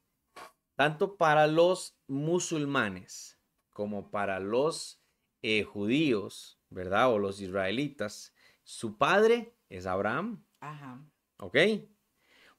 tanto 0.76 1.16
para 1.16 1.48
los 1.48 1.98
musulmanes 2.06 3.40
como 3.70 4.12
para 4.12 4.38
los 4.38 5.02
eh, 5.42 5.64
judíos, 5.64 6.61
¿verdad? 6.72 7.12
O 7.12 7.18
los 7.18 7.40
israelitas, 7.40 8.34
su 8.62 8.96
padre 8.96 9.54
es 9.68 9.86
Abraham. 9.86 10.44
Ajá. 10.60 11.02
¿Ok? 11.38 11.56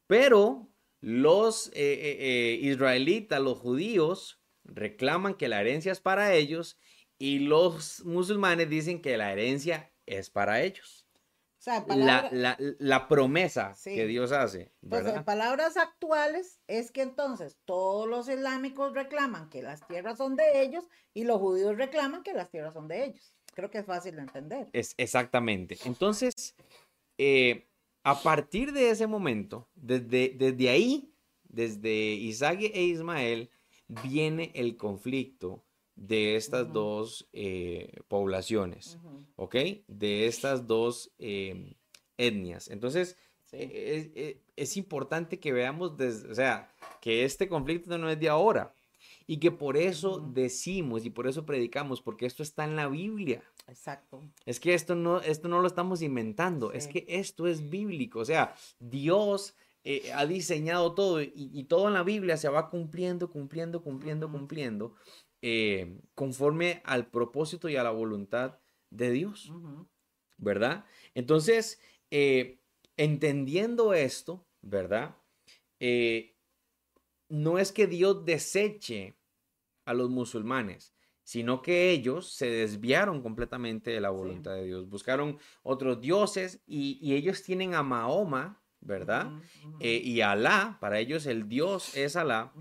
Pero 0.07 0.69
los 1.01 1.67
eh, 1.67 1.71
eh, 1.75 2.17
eh, 2.19 2.59
israelitas, 2.61 3.41
los 3.41 3.59
judíos, 3.59 4.41
reclaman 4.63 5.35
que 5.35 5.47
la 5.47 5.61
herencia 5.61 5.91
es 5.91 5.99
para 5.99 6.33
ellos 6.33 6.79
y 7.17 7.39
los 7.39 8.03
musulmanes 8.05 8.69
dicen 8.69 9.01
que 9.01 9.17
la 9.17 9.31
herencia 9.31 9.91
es 10.05 10.29
para 10.29 10.61
ellos. 10.61 11.07
O 11.59 11.63
sea, 11.63 11.85
la, 12.79 13.07
promesa 13.07 13.73
que 13.85 14.05
Dios 14.05 14.33
hace. 14.33 14.73
Pues 14.89 15.05
en 15.05 15.23
palabras 15.23 15.77
actuales 15.77 16.59
es 16.67 16.91
que 16.91 17.01
entonces 17.01 17.57
todos 17.63 18.05
los 18.05 18.27
islámicos 18.27 18.93
reclaman 18.93 19.49
que 19.49 19.61
las 19.61 19.87
tierras 19.87 20.17
son 20.17 20.35
de 20.35 20.61
ellos 20.61 20.83
y 21.13 21.23
los 21.23 21.39
judíos 21.39 21.77
reclaman 21.77 22.21
que 22.21 22.33
las 22.33 22.49
tierras 22.49 22.73
son 22.73 22.89
de 22.89 23.05
ellos. 23.05 23.33
Creo 23.53 23.69
que 23.69 23.79
es 23.79 23.85
fácil 23.85 24.15
de 24.15 24.21
entender. 24.21 24.69
Es, 24.73 24.93
exactamente. 24.97 25.77
Entonces, 25.85 26.55
eh, 27.17 27.67
a 28.03 28.21
partir 28.21 28.73
de 28.73 28.89
ese 28.89 29.07
momento, 29.07 29.69
desde, 29.75 30.29
desde 30.37 30.69
ahí, 30.69 31.13
desde 31.43 31.91
Isaac 31.93 32.59
e 32.61 32.83
Ismael, 32.83 33.49
viene 33.87 34.51
el 34.55 34.75
conflicto 34.75 35.63
de 35.95 36.35
estas 36.35 36.73
dos 36.73 37.29
eh, 37.33 38.01
poblaciones, 38.07 38.97
¿ok? 39.35 39.55
De 39.87 40.25
estas 40.25 40.65
dos 40.65 41.13
em, 41.19 41.75
etnias. 42.17 42.67
Entonces, 42.69 43.15
es, 43.51 44.77
importante 44.77 45.39
que 45.39 45.53
veamos, 45.53 45.95
desde, 45.95 46.31
o 46.31 46.35
sea, 46.35 46.73
que 46.99 47.23
este 47.23 47.47
conflicto 47.47 47.95
no 47.97 48.09
es 48.09 48.19
de 48.19 48.29
ahora, 48.29 48.73
y 49.25 49.37
que 49.37 49.51
por 49.51 49.77
eso 49.77 50.19
decimos 50.19 51.05
y 51.05 51.09
por 51.09 51.27
eso 51.27 51.45
predicamos, 51.45 52.01
porque 52.01 52.25
esto 52.25 52.43
está 52.43 52.63
en 52.65 52.75
la 52.75 52.87
Biblia. 52.87 53.43
Exacto. 53.67 54.21
Es 54.45 54.59
que 54.59 54.73
esto 54.73 54.95
no, 54.95 55.19
esto 55.21 55.47
no 55.47 55.61
lo 55.61 55.67
estamos 55.67 56.01
inventando, 56.01 56.71
es 56.71 56.87
que 56.87 57.05
esto 57.07 57.47
es 57.47 57.69
bíblico. 57.69 58.19
O 58.19 58.25
sea, 58.25 58.55
Dios 58.79 59.55
eh, 59.83 60.11
ha 60.13 60.25
diseñado 60.25 60.93
todo 60.93 61.21
y, 61.21 61.63
todo 61.65 61.87
en 61.87 61.93
la 61.93 62.03
Biblia 62.03 62.37
se 62.37 62.49
va 62.49 62.69
cumpliendo, 62.69 63.29
cumpliendo, 63.29 63.81
cumpliendo, 63.81 64.31
cumpliendo, 64.31 64.95
eh, 65.41 65.99
conforme 66.15 66.81
al 66.85 67.07
propósito 67.07 67.69
y 67.69 67.75
a 67.75 67.83
la 67.83 67.91
voluntad 67.91 68.59
de 68.89 69.11
Dios. 69.11 69.51
¿Verdad? 70.37 70.85
Entonces, 71.15 71.79
eh, 72.11 72.59
entendiendo 72.97 73.93
esto, 73.93 74.45
¿verdad? 74.61 75.15
No 77.29 77.59
es 77.59 77.71
que 77.71 77.87
Dios 77.87 78.25
deseche 78.25 79.15
a 79.85 79.93
los 79.93 80.09
musulmanes, 80.09 80.93
sino 81.23 81.61
que 81.61 81.91
ellos 81.91 82.33
se 82.33 82.47
desviaron 82.49 83.21
completamente 83.21 83.91
de 83.91 84.01
la 84.01 84.09
voluntad 84.09 84.53
de 84.55 84.65
Dios, 84.65 84.89
buscaron 84.89 85.39
otros 85.61 86.01
dioses 86.01 86.61
y, 86.65 87.13
ellos 87.13 87.43
tienen 87.43 87.75
a 87.75 87.83
Mahoma, 87.83 88.61
¿verdad? 88.81 89.31
Eh, 89.79 90.01
y 90.03 90.21
Alá, 90.21 90.77
para 90.81 90.99
ellos 90.99 91.25
el 91.25 91.47
Dios 91.47 91.95
es 91.95 92.15
Alá, 92.15 92.53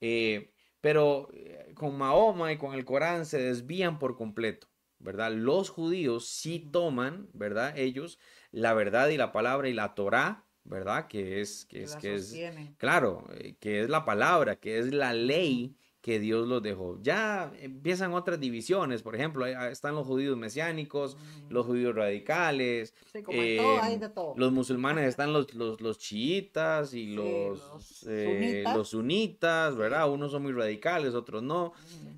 eh, 0.00 0.52
pero 0.80 1.28
eh, 1.32 1.72
con 1.74 1.96
Mahoma 1.96 2.52
y 2.52 2.58
con 2.58 2.74
el 2.74 2.84
Corán 2.84 3.26
se 3.26 3.38
desvían 3.38 3.98
por 3.98 4.16
completo, 4.16 4.68
¿verdad? 4.98 5.32
Los 5.32 5.70
judíos 5.70 6.28
sí 6.28 6.58
toman, 6.58 7.28
¿verdad? 7.32 7.78
Ellos 7.78 8.18
la 8.50 8.74
verdad 8.74 9.08
y 9.08 9.16
la 9.16 9.30
palabra 9.30 9.68
y 9.68 9.72
la 9.72 9.94
Torah, 9.94 10.46
¿verdad? 10.64 11.06
Que 11.08 11.40
es, 11.40 11.64
que 11.66 11.82
es, 11.82 11.96
que 11.96 12.14
es, 12.14 12.36
claro, 12.76 13.26
eh, 13.34 13.54
que 13.58 13.82
es 13.82 13.88
la 13.88 14.04
palabra, 14.04 14.56
que 14.56 14.78
es 14.78 14.92
la 14.92 15.12
ley 15.12 15.74
que 16.00 16.18
Dios 16.18 16.48
los 16.48 16.62
dejó. 16.62 16.98
Ya 17.02 17.52
empiezan 17.60 18.14
otras 18.14 18.40
divisiones, 18.40 19.02
por 19.02 19.14
ejemplo, 19.14 19.44
están 19.46 19.94
los 19.94 20.06
judíos 20.06 20.36
mesiánicos, 20.36 21.16
los 21.50 21.66
judíos 21.66 21.94
radicales, 21.94 22.94
em, 23.12 24.00
los 24.36 24.52
musulmanes 24.52 25.08
están 25.08 25.32
los, 25.32 25.52
los, 25.54 25.98
chiitas 25.98 26.94
y 26.94 27.14
los, 27.14 28.06
eh, 28.08 28.64
los, 28.74 28.88
sunitas. 28.88 29.76
¿verdad? 29.76 30.10
Unos 30.10 30.30
son 30.30 30.42
muy 30.42 30.52
radicales, 30.52 31.14
otros 31.14 31.42
no, 31.42 31.72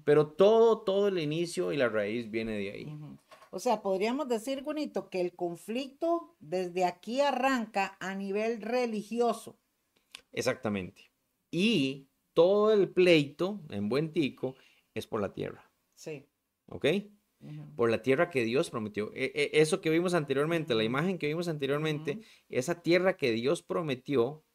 pero 0.04 0.28
todo, 0.28 0.78
todo 0.78 1.08
el 1.08 1.18
inicio 1.18 1.72
y 1.72 1.76
la 1.76 1.88
raíz 1.88 2.30
viene 2.30 2.52
de 2.52 2.70
ahí. 2.70 2.96
O 3.54 3.58
sea, 3.58 3.82
podríamos 3.82 4.28
decir, 4.28 4.62
bonito, 4.62 5.10
que 5.10 5.20
el 5.20 5.34
conflicto 5.34 6.34
desde 6.40 6.86
aquí 6.86 7.20
arranca 7.20 7.98
a 8.00 8.14
nivel 8.14 8.62
religioso. 8.62 9.60
Exactamente. 10.32 11.12
Y 11.50 12.08
todo 12.32 12.72
el 12.72 12.88
pleito, 12.88 13.60
en 13.68 13.90
buen 13.90 14.10
tico, 14.10 14.56
es 14.94 15.06
por 15.06 15.20
la 15.20 15.34
tierra. 15.34 15.70
Sí. 15.94 16.26
¿Ok? 16.68 16.86
Por 17.76 17.90
la 17.90 18.00
tierra 18.00 18.30
que 18.30 18.42
Dios 18.42 18.70
prometió. 18.70 19.12
E, 19.12 19.32
e, 19.34 19.50
eso 19.60 19.82
que 19.82 19.90
vimos 19.90 20.14
anteriormente, 20.14 20.74
la 20.74 20.84
imagen 20.84 21.18
que 21.18 21.26
vimos 21.26 21.46
anteriormente, 21.46 22.20
esa 22.48 22.80
tierra 22.80 23.18
que 23.18 23.32
Dios 23.32 23.62
prometió, 23.62 24.46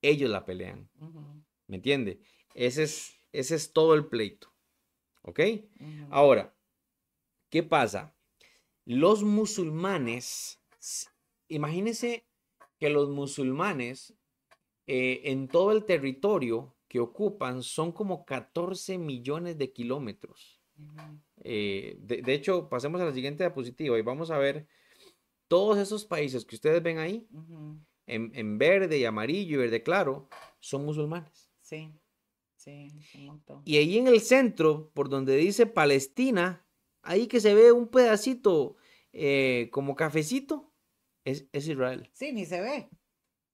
ellos 0.00 0.30
la 0.30 0.46
pelean. 0.46 0.88
¿Me 1.66 1.76
entiende? 1.76 2.22
Ese 2.54 2.84
es, 2.84 3.20
ese 3.30 3.56
es 3.56 3.74
todo 3.74 3.92
el 3.92 4.06
pleito. 4.06 4.54
¿Ok? 5.20 5.40
Ahora, 6.08 6.56
¿qué 7.50 7.62
pasa? 7.62 8.14
Los 8.88 9.22
musulmanes, 9.22 10.62
imagínense 11.46 12.24
que 12.78 12.88
los 12.88 13.10
musulmanes 13.10 14.14
eh, 14.86 15.20
en 15.24 15.46
todo 15.48 15.72
el 15.72 15.84
territorio 15.84 16.74
que 16.88 16.98
ocupan 16.98 17.62
son 17.62 17.92
como 17.92 18.24
14 18.24 18.96
millones 18.96 19.58
de 19.58 19.74
kilómetros. 19.74 20.62
Eh, 21.44 21.98
de, 22.00 22.32
hecho, 22.32 22.70
pasemos 22.70 22.98
a 23.02 23.04
la 23.04 23.12
siguiente 23.12 23.44
diapositiva 23.44 23.98
y 23.98 24.02
vamos 24.02 24.30
a 24.30 24.38
ver 24.38 24.66
todos 25.48 25.76
esos 25.76 26.06
países 26.06 26.46
que 26.46 26.54
ustedes 26.54 26.82
ven 26.82 26.96
ahí, 26.96 27.28
en, 28.06 28.56
verde 28.56 28.96
y 28.96 29.04
amarillo 29.04 29.56
y 29.56 29.58
verde 29.58 29.82
claro, 29.82 30.30
son 30.60 30.86
musulmanes. 30.86 31.50
Sí, 31.60 31.92
sí, 32.56 32.88
Y 33.66 33.76
ahí 33.76 33.98
en 33.98 34.06
el 34.06 34.22
centro, 34.22 34.90
por 34.94 35.10
donde 35.10 35.36
dice 35.36 35.66
Palestina, 35.66 36.64
ahí 37.08 37.26
que 37.26 37.40
se 37.40 37.54
ve 37.54 37.72
un 37.72 37.88
pedacito 37.88 38.76
eh, 39.12 39.70
como 39.72 39.96
cafecito, 39.96 40.72
es, 41.24 41.46
es 41.52 41.66
Israel. 41.66 42.10
Sí, 42.12 42.32
ni 42.32 42.44
se 42.44 42.60
ve. 42.60 42.90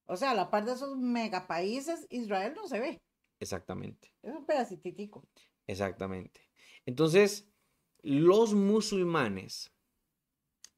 O 0.05 0.17
sea, 0.17 0.33
la 0.33 0.51
parte 0.51 0.69
de 0.69 0.75
esos 0.75 0.97
megapaíses, 0.97 2.05
Israel 2.09 2.53
no 2.55 2.67
se 2.67 2.79
ve. 2.79 3.01
Exactamente. 3.39 4.13
Es 4.21 4.33
un 4.33 4.45
pedacitico. 4.45 5.27
Exactamente. 5.67 6.41
Entonces, 6.85 7.49
los 8.03 8.53
musulmanes 8.53 9.73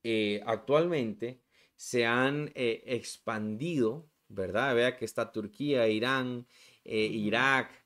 eh, 0.04 0.42
actualmente 0.46 1.42
se 1.76 2.06
han 2.06 2.52
eh, 2.54 2.84
expandido, 2.86 4.08
¿verdad? 4.28 4.76
Vea 4.76 4.98
que 4.98 5.06
está 5.06 5.32
Turquía, 5.32 5.88
Irán, 5.88 6.48
eh, 6.86 7.06
Irak, 7.06 7.86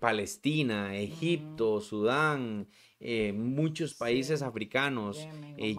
Palestina, 0.00 0.96
Egipto, 0.96 1.80
Sudán, 1.80 2.68
muchos 3.34 3.94
países 3.94 4.42
africanos, 4.42 5.26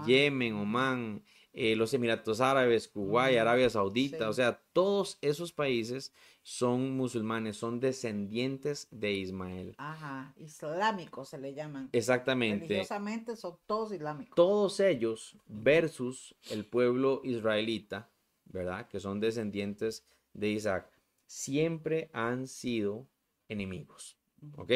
Yemen, 0.05 0.55
Oman, 0.55 1.23
los 1.53 1.93
Emiratos 1.93 2.41
Árabes, 2.41 2.87
Kuwait, 2.87 3.37
Arabia 3.37 3.69
Saudita, 3.69 4.29
o 4.29 4.33
sea, 4.33 4.61
todos 4.73 5.17
esos 5.21 5.51
países 5.51 6.13
son 6.43 6.97
musulmanes, 6.97 7.57
son 7.57 7.79
descendientes 7.79 8.87
de 8.89 9.13
Ismael. 9.13 9.75
Ajá, 9.77 10.33
islámicos 10.37 11.29
se 11.29 11.37
le 11.37 11.53
llaman. 11.53 11.89
Exactamente. 11.91 12.65
Religiosamente 12.65 13.35
son 13.35 13.57
todos 13.67 13.93
islámicos. 13.93 14.35
Todos 14.35 14.79
ellos 14.79 15.37
versus 15.45 16.35
el 16.49 16.65
pueblo 16.65 17.21
israelita, 17.23 18.09
¿verdad? 18.45 18.87
Que 18.87 18.99
son 18.99 19.19
descendientes 19.19 20.03
de 20.33 20.49
Isaac, 20.49 20.89
siempre 21.27 22.09
han 22.13 22.47
sido 22.47 23.07
enemigos, 23.47 24.17
¿ok? 24.57 24.71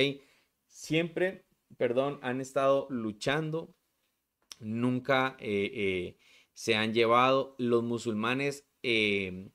Siempre, 0.67 1.44
perdón, 1.77 2.19
han 2.21 2.41
estado 2.41 2.87
luchando, 2.89 3.75
nunca 4.59 5.35
eh, 5.39 5.71
eh, 5.73 6.17
se 6.53 6.75
han 6.75 6.93
llevado 6.93 7.55
los 7.57 7.83
musulmanes. 7.83 8.67
Eh, 8.83 9.51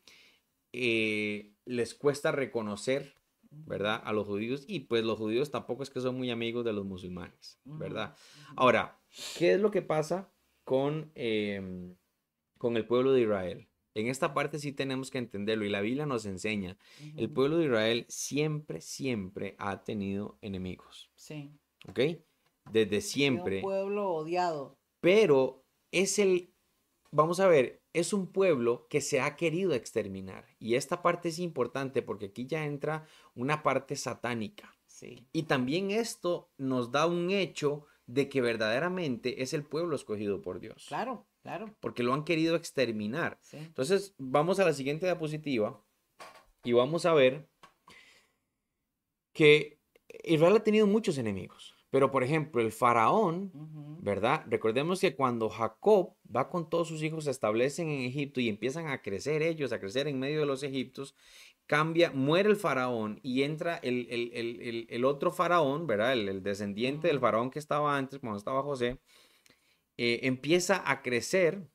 les 0.72 1.94
cuesta 1.94 2.33
reconocer, 2.33 3.14
¿verdad? 3.50 4.00
A 4.04 4.12
los 4.12 4.26
judíos 4.26 4.64
y 4.66 4.80
pues 4.80 5.04
los 5.04 5.18
judíos 5.18 5.50
tampoco 5.50 5.83
es 5.83 5.90
que 5.90 6.00
son 6.00 6.16
muy 6.16 6.30
amigos 6.30 6.64
de 6.64 6.72
los 6.72 6.85
musulmanes, 6.85 7.59
¿verdad? 7.64 8.16
Ahora, 8.56 9.00
¿qué 9.38 9.54
es 9.54 9.61
lo 9.61 9.70
que 9.70 9.83
pasa 9.83 10.33
con, 10.64 11.11
em, 11.14 11.96
con 12.59 12.76
el 12.76 12.87
pueblo 12.87 13.12
de 13.12 13.22
Israel? 13.22 13.68
En 13.94 14.06
esta 14.06 14.35
parte 14.35 14.59
sí 14.59 14.72
tenemos 14.72 15.11
que 15.11 15.18
entenderlo 15.18 15.64
y 15.64 15.68
la 15.68 15.80
Biblia 15.80 16.06
nos 16.06 16.24
enseña. 16.24 16.76
El 17.16 17.30
pueblo 17.30 17.59
de 17.59 17.64
Israel 17.66 18.06
siempre, 18.09 18.80
siempre 18.80 19.56
ha 19.59 19.83
tenido 19.83 20.38
enemigos. 20.42 21.11
Sí. 21.16 21.52
¿Ok? 21.88 22.00
Desde 22.70 23.00
siempre. 23.00 23.56
un 23.56 23.62
pueblo 23.62 24.10
odiado. 24.10 24.78
Pero 25.00 25.64
es 25.92 26.18
el, 26.18 26.54
vamos 27.10 27.40
a 27.40 27.48
ver, 27.48 27.82
es 27.92 28.12
un 28.12 28.30
pueblo 28.30 28.86
que 28.88 29.00
se 29.00 29.20
ha 29.20 29.36
querido 29.36 29.72
exterminar. 29.72 30.46
Y 30.58 30.74
esta 30.74 31.02
parte 31.02 31.30
es 31.30 31.38
importante 31.38 32.02
porque 32.02 32.26
aquí 32.26 32.46
ya 32.46 32.64
entra 32.64 33.06
una 33.34 33.62
parte 33.62 33.96
satánica. 33.96 34.76
Sí. 34.86 35.26
Y 35.32 35.44
también 35.44 35.90
esto 35.90 36.50
nos 36.58 36.92
da 36.92 37.06
un 37.06 37.30
hecho 37.30 37.86
de 38.06 38.28
que 38.28 38.40
verdaderamente 38.40 39.42
es 39.42 39.54
el 39.54 39.64
pueblo 39.64 39.96
escogido 39.96 40.42
por 40.42 40.60
Dios. 40.60 40.86
Claro, 40.88 41.26
claro. 41.42 41.74
Porque 41.80 42.02
lo 42.02 42.12
han 42.12 42.24
querido 42.24 42.56
exterminar. 42.56 43.40
Entonces, 43.52 44.14
vamos 44.18 44.58
a 44.58 44.64
la 44.64 44.72
siguiente 44.72 45.06
diapositiva 45.06 45.82
y 46.64 46.72
vamos 46.72 47.06
a 47.06 47.14
ver 47.14 47.48
que 49.32 49.80
Israel 50.24 50.56
ha 50.56 50.64
tenido 50.64 50.86
muchos 50.86 51.18
enemigos. 51.18 51.69
Pero, 51.90 52.12
por 52.12 52.22
ejemplo, 52.22 52.62
el 52.62 52.70
faraón, 52.70 53.50
¿verdad? 54.00 54.44
Recordemos 54.48 55.00
que 55.00 55.16
cuando 55.16 55.48
Jacob 55.48 56.14
va 56.35 56.48
con 56.48 56.70
todos 56.70 56.87
sus 56.87 57.03
hijos, 57.03 57.24
se 57.24 57.33
establecen 57.33 57.88
en 57.88 58.03
Egipto 58.03 58.40
y 58.40 58.48
empiezan 58.48 58.87
a 58.87 59.03
crecer 59.03 59.42
ellos, 59.42 59.72
a 59.72 59.81
crecer 59.81 60.07
en 60.07 60.20
medio 60.20 60.38
de 60.40 60.46
los 60.46 60.62
egiptos, 60.62 61.16
cambia, 61.66 62.12
muere 62.12 62.48
el 62.48 62.57
faraón 62.57 63.18
y 63.22 63.42
entra 63.42 63.81
el, 63.83 65.05
otro 65.05 65.33
faraón, 65.33 65.88
¿verdad? 65.88 66.12
El, 66.12 66.42
descendiente 66.42 67.09
del 67.09 67.20
faraón 67.20 67.50
que 67.50 67.59
estaba 67.59 67.96
antes, 67.96 68.20
cuando 68.20 68.38
estaba 68.38 68.62
José, 68.62 68.98
eh, 69.96 70.20
empieza 70.22 70.88
a 70.90 71.03
crecer 71.03 71.68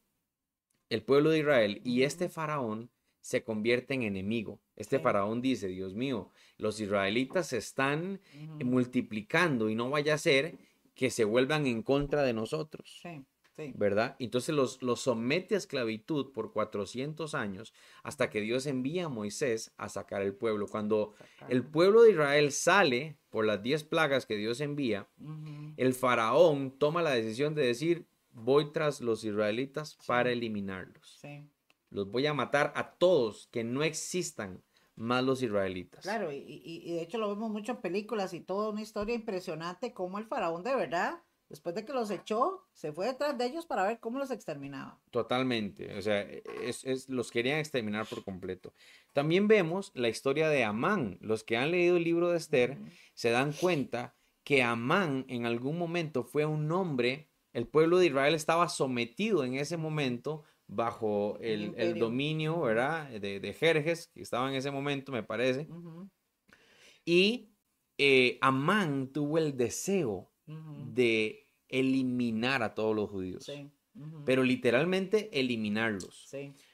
el 0.90 1.04
pueblo 1.04 1.30
de 1.30 1.40
Israel 1.40 1.82
y 1.84 2.04
este 2.04 2.30
faraón 2.30 2.90
se 3.20 3.44
convierte 3.44 3.94
en 3.94 4.04
enemigo. 4.04 4.62
Este 4.76 5.00
faraón 5.00 5.42
dice, 5.42 5.68
Dios 5.68 5.94
mío, 5.96 6.32
los 6.58 6.80
israelitas 6.80 7.48
se 7.48 7.58
están 7.58 8.20
multiplicando 8.64 9.70
y 9.70 9.76
no 9.76 9.90
vaya 9.90 10.14
a 10.14 10.18
ser 10.18 10.58
que 10.94 11.12
se 11.12 11.26
vuelvan 11.26 11.66
en 11.68 11.84
contra 11.84 12.24
de 12.24 12.34
nosotros. 12.34 13.00
Sí, 13.02 13.26
sí. 13.56 13.74
¿Verdad? 13.76 14.16
Entonces 14.20 14.56
los, 14.56 14.82
los, 14.82 15.02
somete 15.02 15.56
a 15.56 15.58
esclavitud 15.58 16.32
por 16.32 16.54
400 16.54 17.36
años 17.36 17.74
hasta 18.04 18.30
que 18.30 18.42
Dios 18.42 18.66
envía 18.66 19.06
a 19.06 19.10
Moisés 19.10 19.74
a 19.78 19.90
sacar 19.90 20.22
el 20.22 20.34
pueblo. 20.34 20.68
Cuando 20.68 21.16
el 21.50 21.64
pueblo 21.66 22.04
de 22.04 22.12
Israel 22.12 22.52
sale 22.52 23.18
por 23.30 23.46
las 23.46 23.62
10 23.62 23.84
plagas 23.84 24.26
que 24.26 24.38
Dios 24.38 24.62
envía, 24.62 25.10
el 25.76 25.94
faraón 25.94 26.72
toma 26.72 27.02
la 27.02 27.12
decisión 27.12 27.54
de 27.56 27.66
decir, 27.66 28.06
voy 28.32 28.72
tras 28.72 29.02
los 29.02 29.24
israelitas 29.26 29.98
para 30.08 30.32
eliminarlos. 30.32 31.18
Sí. 31.22 31.50
Los 31.90 32.10
voy 32.10 32.26
a 32.26 32.34
matar 32.34 32.74
a 32.76 32.92
todos, 32.92 33.48
que 33.52 33.64
no 33.64 33.84
existan 33.84 34.62
más 34.96 35.24
los 35.24 35.42
israelitas. 35.42 36.04
Claro, 36.04 36.32
y, 36.32 36.94
de 36.94 37.02
hecho 37.02 37.18
lo 37.18 37.30
vemos 37.30 37.52
mucho 37.52 37.74
en 37.74 37.82
películas 37.82 38.34
y 38.34 38.42
toda 38.42 38.70
una 38.70 38.82
historia 38.82 39.16
impresionante 39.16 39.94
como 39.94 40.18
el 40.18 40.26
faraón 40.26 40.64
de 40.64 40.76
verdad, 40.76 41.22
después 41.50 41.76
de 41.76 41.86
que 41.86 41.94
los 41.94 42.10
echó, 42.12 42.66
se 42.74 42.94
fue 42.94 43.08
detrás 43.08 43.38
de 43.38 43.46
ellos 43.46 43.66
para 43.66 43.84
ver 43.84 44.00
cómo 44.00 44.20
los 44.20 44.32
exterminaba. 44.32 45.00
Totalmente, 45.12 45.98
o 45.98 46.02
sea, 46.02 46.22
es, 46.22 47.10
los 47.10 47.32
querían 47.32 47.60
exterminar 47.60 48.06
por 48.06 48.24
completo. 48.24 48.74
También 49.14 49.48
vemos 49.48 49.92
la 49.96 50.10
historia 50.10 50.50
de 50.50 50.64
Amán. 50.64 51.18
Los 51.22 51.44
que 51.44 51.58
han 51.58 51.72
leído 51.72 51.98
el 51.98 52.04
libro 52.04 52.30
de 52.30 52.38
Esther 52.38 52.78
se 53.14 53.32
dan 53.32 53.54
cuenta 53.54 54.16
que 54.44 54.64
Amán 54.64 55.26
en 55.28 55.46
algún 55.46 55.78
momento 55.78 56.24
fue 56.24 56.46
un 56.46 56.72
hombre, 56.72 57.30
el 57.52 57.68
pueblo 57.68 57.98
de 57.98 58.08
Israel 58.08 58.36
estaba 58.36 58.70
sometido 58.70 59.44
en 59.44 59.56
ese 59.56 59.78
momento 59.78 60.44
bajo 60.68 61.38
el, 61.42 61.98
dominio, 62.00 62.62
¿verdad? 62.62 63.10
De, 63.10 63.40
de, 63.40 63.54
Jerjes, 63.54 64.08
que 64.08 64.22
estaba 64.22 64.50
en 64.50 64.56
ese 64.56 64.72
momento, 64.72 65.12
me 65.12 65.24
parece. 65.24 65.68
Y 67.06 67.50
eh, 67.98 68.38
Amán 68.42 69.12
tuvo 69.12 69.38
el 69.38 69.56
deseo 69.56 70.32
de 70.94 71.48
eliminar 71.68 72.64
a 72.64 72.74
todos 72.74 72.96
los 72.96 73.10
judíos. 73.10 73.52
Pero 74.26 74.44
literalmente 74.44 75.30
eliminarlos. 75.40 76.30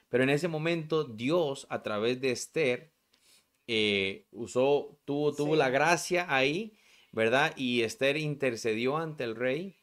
Pero 0.08 0.24
en 0.24 0.30
ese 0.30 0.48
momento 0.48 1.04
Dios, 1.04 1.66
a 1.70 1.82
través 1.82 2.20
de 2.20 2.32
Esther, 2.32 2.92
eh, 3.66 4.26
usó, 4.32 4.98
tuvo, 5.04 5.32
tuvo 5.34 5.54
la 5.54 5.70
gracia 5.70 6.26
ahí 6.28 6.76
¿verdad? 7.12 7.52
Y 7.56 7.82
Esther 7.82 8.16
intercedió 8.16 8.96
ante 8.96 9.24
el 9.24 9.36
rey 9.36 9.76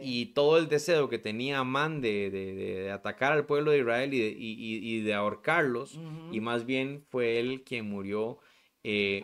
y 0.00 0.26
todo 0.26 0.58
el 0.58 0.68
deseo 0.68 1.08
que 1.08 1.18
tenía 1.18 1.58
Amán 1.58 2.00
de, 2.00 2.90
atacar 2.92 3.32
al 3.32 3.46
pueblo 3.46 3.72
de 3.72 3.78
Israel 3.78 4.10
y 4.14 5.00
de, 5.00 5.14
ahorcarlos, 5.14 5.98
y 6.30 6.40
más 6.40 6.64
bien 6.64 7.04
fue 7.08 7.38
él 7.38 7.62
quien 7.64 7.88
murió 7.88 8.38
eh, 8.84 9.22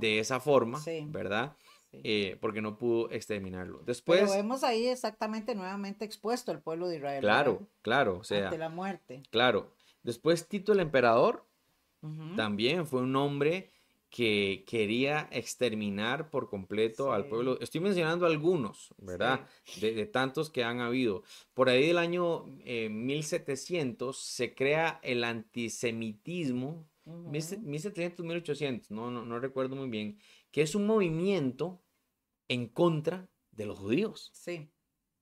de 0.00 0.18
esa 0.18 0.40
forma, 0.40 0.80
¿verdad? 1.06 1.56
Eh, 1.92 2.36
porque 2.40 2.60
no 2.60 2.76
pudo 2.76 3.10
exterminarlo. 3.10 3.82
Después. 3.84 4.20
Pero 4.20 4.32
vemos 4.32 4.62
ahí 4.62 4.86
exactamente 4.86 5.54
nuevamente 5.54 6.04
expuesto 6.04 6.52
el 6.52 6.60
pueblo 6.60 6.88
de 6.88 6.96
Israel. 6.96 7.20
Claro, 7.20 7.68
claro, 7.80 8.18
o 8.18 8.24
sea. 8.24 8.46
Ante 8.46 8.58
la 8.58 8.68
muerte. 8.68 9.22
Claro. 9.30 9.72
Después 10.02 10.46
Tito 10.48 10.72
el 10.72 10.80
emperador 10.80 11.46
también 12.36 12.86
fue 12.86 13.02
un 13.02 13.16
hombre 13.16 13.72
que 14.10 14.64
quería 14.66 15.28
exterminar 15.30 16.30
por 16.30 16.48
completo 16.48 17.12
al 17.12 17.26
pueblo. 17.26 17.58
Estoy 17.60 17.80
mencionando 17.80 18.26
algunos, 18.26 18.94
¿verdad? 18.96 19.46
De, 19.80 20.06
tantos 20.06 20.50
que 20.50 20.64
han 20.64 20.80
habido. 20.80 21.22
Por 21.52 21.68
ahí 21.68 21.86
del 21.86 21.98
año 21.98 22.44
1700 22.44 24.16
eh, 24.16 24.20
se 24.22 24.54
crea 24.54 24.98
el 25.02 25.24
antisemitismo, 25.24 26.88
1700, 27.04 28.24
1800, 28.24 28.90
no, 28.90 29.10
no, 29.10 29.24
no 29.24 29.38
recuerdo 29.40 29.76
muy 29.76 29.88
bien, 29.88 30.18
que 30.50 30.62
es 30.62 30.74
un 30.74 30.86
movimiento 30.86 31.82
en 32.48 32.66
contra 32.68 33.28
de 33.52 33.66
los 33.66 33.78
judíos. 33.78 34.30
Sí. 34.32 34.70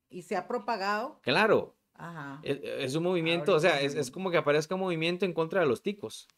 Y 0.08 0.22
se 0.22 0.36
ha 0.36 0.46
propagado. 0.46 1.20
Claro. 1.22 1.76
Ajá. 1.94 2.40
Es, 2.42 2.94
un 2.94 3.04
movimiento, 3.04 3.54
o 3.54 3.60
sea, 3.60 3.80
es, 3.80 3.94
es, 3.94 4.10
como 4.10 4.30
que 4.30 4.36
aparezca 4.36 4.74
un 4.74 4.82
movimiento 4.82 5.24
en 5.24 5.32
contra 5.32 5.60
de 5.60 5.66
los 5.66 5.82
ticos. 5.82 6.28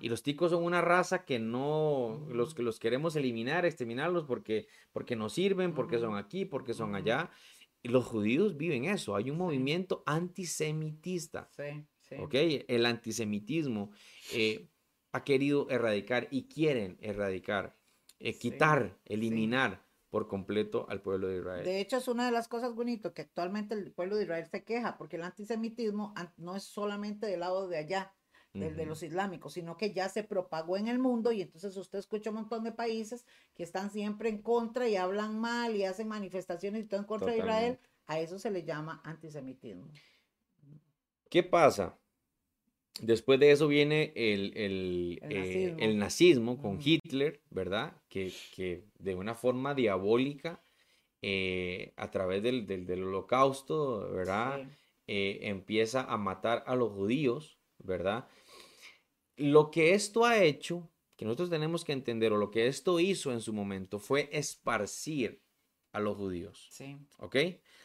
Y 0.00 0.08
los 0.08 0.22
ticos 0.22 0.50
son 0.50 0.64
una 0.64 0.80
raza 0.80 1.24
que 1.24 1.38
no, 1.38 2.26
los 2.30 2.54
que 2.54 2.62
los 2.62 2.78
queremos 2.78 3.16
eliminar, 3.16 3.64
exterminarlos 3.64 4.24
porque, 4.24 4.66
porque 4.92 5.16
no 5.16 5.28
sirven, 5.28 5.74
porque 5.74 5.98
son 5.98 6.16
aquí, 6.16 6.44
porque 6.44 6.74
son 6.74 6.94
allá. 6.94 7.30
Y 7.82 7.88
los 7.88 8.04
judíos 8.04 8.56
viven 8.56 8.84
eso. 8.84 9.16
Hay 9.16 9.30
un 9.30 9.38
movimiento 9.38 10.02
antisemitista. 10.06 11.48
Sí, 11.56 11.86
sí. 12.00 12.16
¿Ok? 12.18 12.34
El 12.68 12.86
antisemitismo 12.86 13.90
eh, 14.32 14.68
ha 15.12 15.24
querido 15.24 15.68
erradicar 15.70 16.28
y 16.30 16.48
quieren 16.48 16.98
erradicar, 17.00 17.76
eh, 18.18 18.36
quitar, 18.38 18.98
eliminar 19.04 19.86
por 20.10 20.28
completo 20.28 20.86
al 20.88 21.02
pueblo 21.02 21.28
de 21.28 21.38
Israel. 21.38 21.64
De 21.64 21.80
hecho, 21.80 21.98
es 21.98 22.08
una 22.08 22.26
de 22.26 22.32
las 22.32 22.48
cosas 22.48 22.74
bonitas 22.74 23.12
que 23.12 23.22
actualmente 23.22 23.74
el 23.74 23.92
pueblo 23.92 24.16
de 24.16 24.22
Israel 24.22 24.46
se 24.46 24.64
queja, 24.64 24.96
porque 24.96 25.16
el 25.16 25.22
antisemitismo 25.22 26.14
no 26.36 26.56
es 26.56 26.64
solamente 26.64 27.26
del 27.26 27.40
lado 27.40 27.68
de 27.68 27.78
allá, 27.78 28.14
de, 28.58 28.86
los 28.86 29.02
islámicos, 29.02 29.54
sino 29.54 29.76
que 29.76 29.92
ya 29.92 30.08
se 30.08 30.24
propagó 30.24 30.76
en 30.76 30.88
el 30.88 30.98
mundo 30.98 31.32
y 31.32 31.42
entonces 31.42 31.76
usted 31.76 31.98
escucha 31.98 32.30
un 32.30 32.36
montón 32.36 32.64
de 32.64 32.72
países 32.72 33.24
que 33.54 33.62
están 33.62 33.90
siempre 33.90 34.28
en 34.28 34.42
contra 34.42 34.88
y 34.88 34.96
hablan 34.96 35.38
mal 35.38 35.76
y 35.76 35.84
hacen 35.84 36.08
manifestaciones 36.08 36.84
y 36.84 36.86
todo 36.86 37.00
en 37.00 37.06
contra 37.06 37.32
de 37.32 37.38
Israel. 37.38 37.78
A 38.06 38.20
eso 38.20 38.38
se 38.38 38.50
le 38.50 38.62
llama 38.64 39.00
antisemitismo. 39.04 39.88
¿Qué 41.28 41.42
pasa? 41.42 41.98
Después 43.00 43.38
de 43.40 43.50
eso 43.50 43.68
viene 43.68 44.12
el, 44.16 44.52
el, 44.56 45.18
eh, 45.22 45.94
nazismo. 45.94 46.56
con 46.56 46.78
Hitler, 46.82 47.40
¿verdad? 47.50 47.92
Que, 48.08 48.32
que, 48.54 48.84
de 48.98 49.14
una 49.14 49.34
forma 49.34 49.74
diabólica, 49.74 50.62
eh, 51.22 51.92
a 51.96 52.10
través 52.10 52.42
del, 52.42 52.66
del, 52.66 53.02
holocausto, 53.02 54.10
¿verdad? 54.12 54.62
Eh, 55.06 55.40
empieza 55.42 56.02
a 56.02 56.16
matar 56.16 56.62
a 56.66 56.74
los 56.74 56.92
judíos, 56.92 57.58
¿verdad? 57.78 58.28
Lo 59.36 59.70
que 59.70 59.94
esto 59.94 60.24
ha 60.24 60.42
hecho, 60.42 60.88
que 61.16 61.24
nosotros 61.24 61.50
tenemos 61.50 61.84
que 61.84 61.92
entender, 61.92 62.32
o 62.32 62.36
lo 62.36 62.50
que 62.50 62.66
esto 62.66 63.00
hizo 63.00 63.32
en 63.32 63.40
su 63.40 63.52
momento, 63.52 63.98
fue 63.98 64.28
esparcir 64.32 65.42
a 65.92 66.00
los 66.00 66.16
judíos. 66.16 66.68
Sí. 66.70 66.98
¿Ok? 67.18 67.36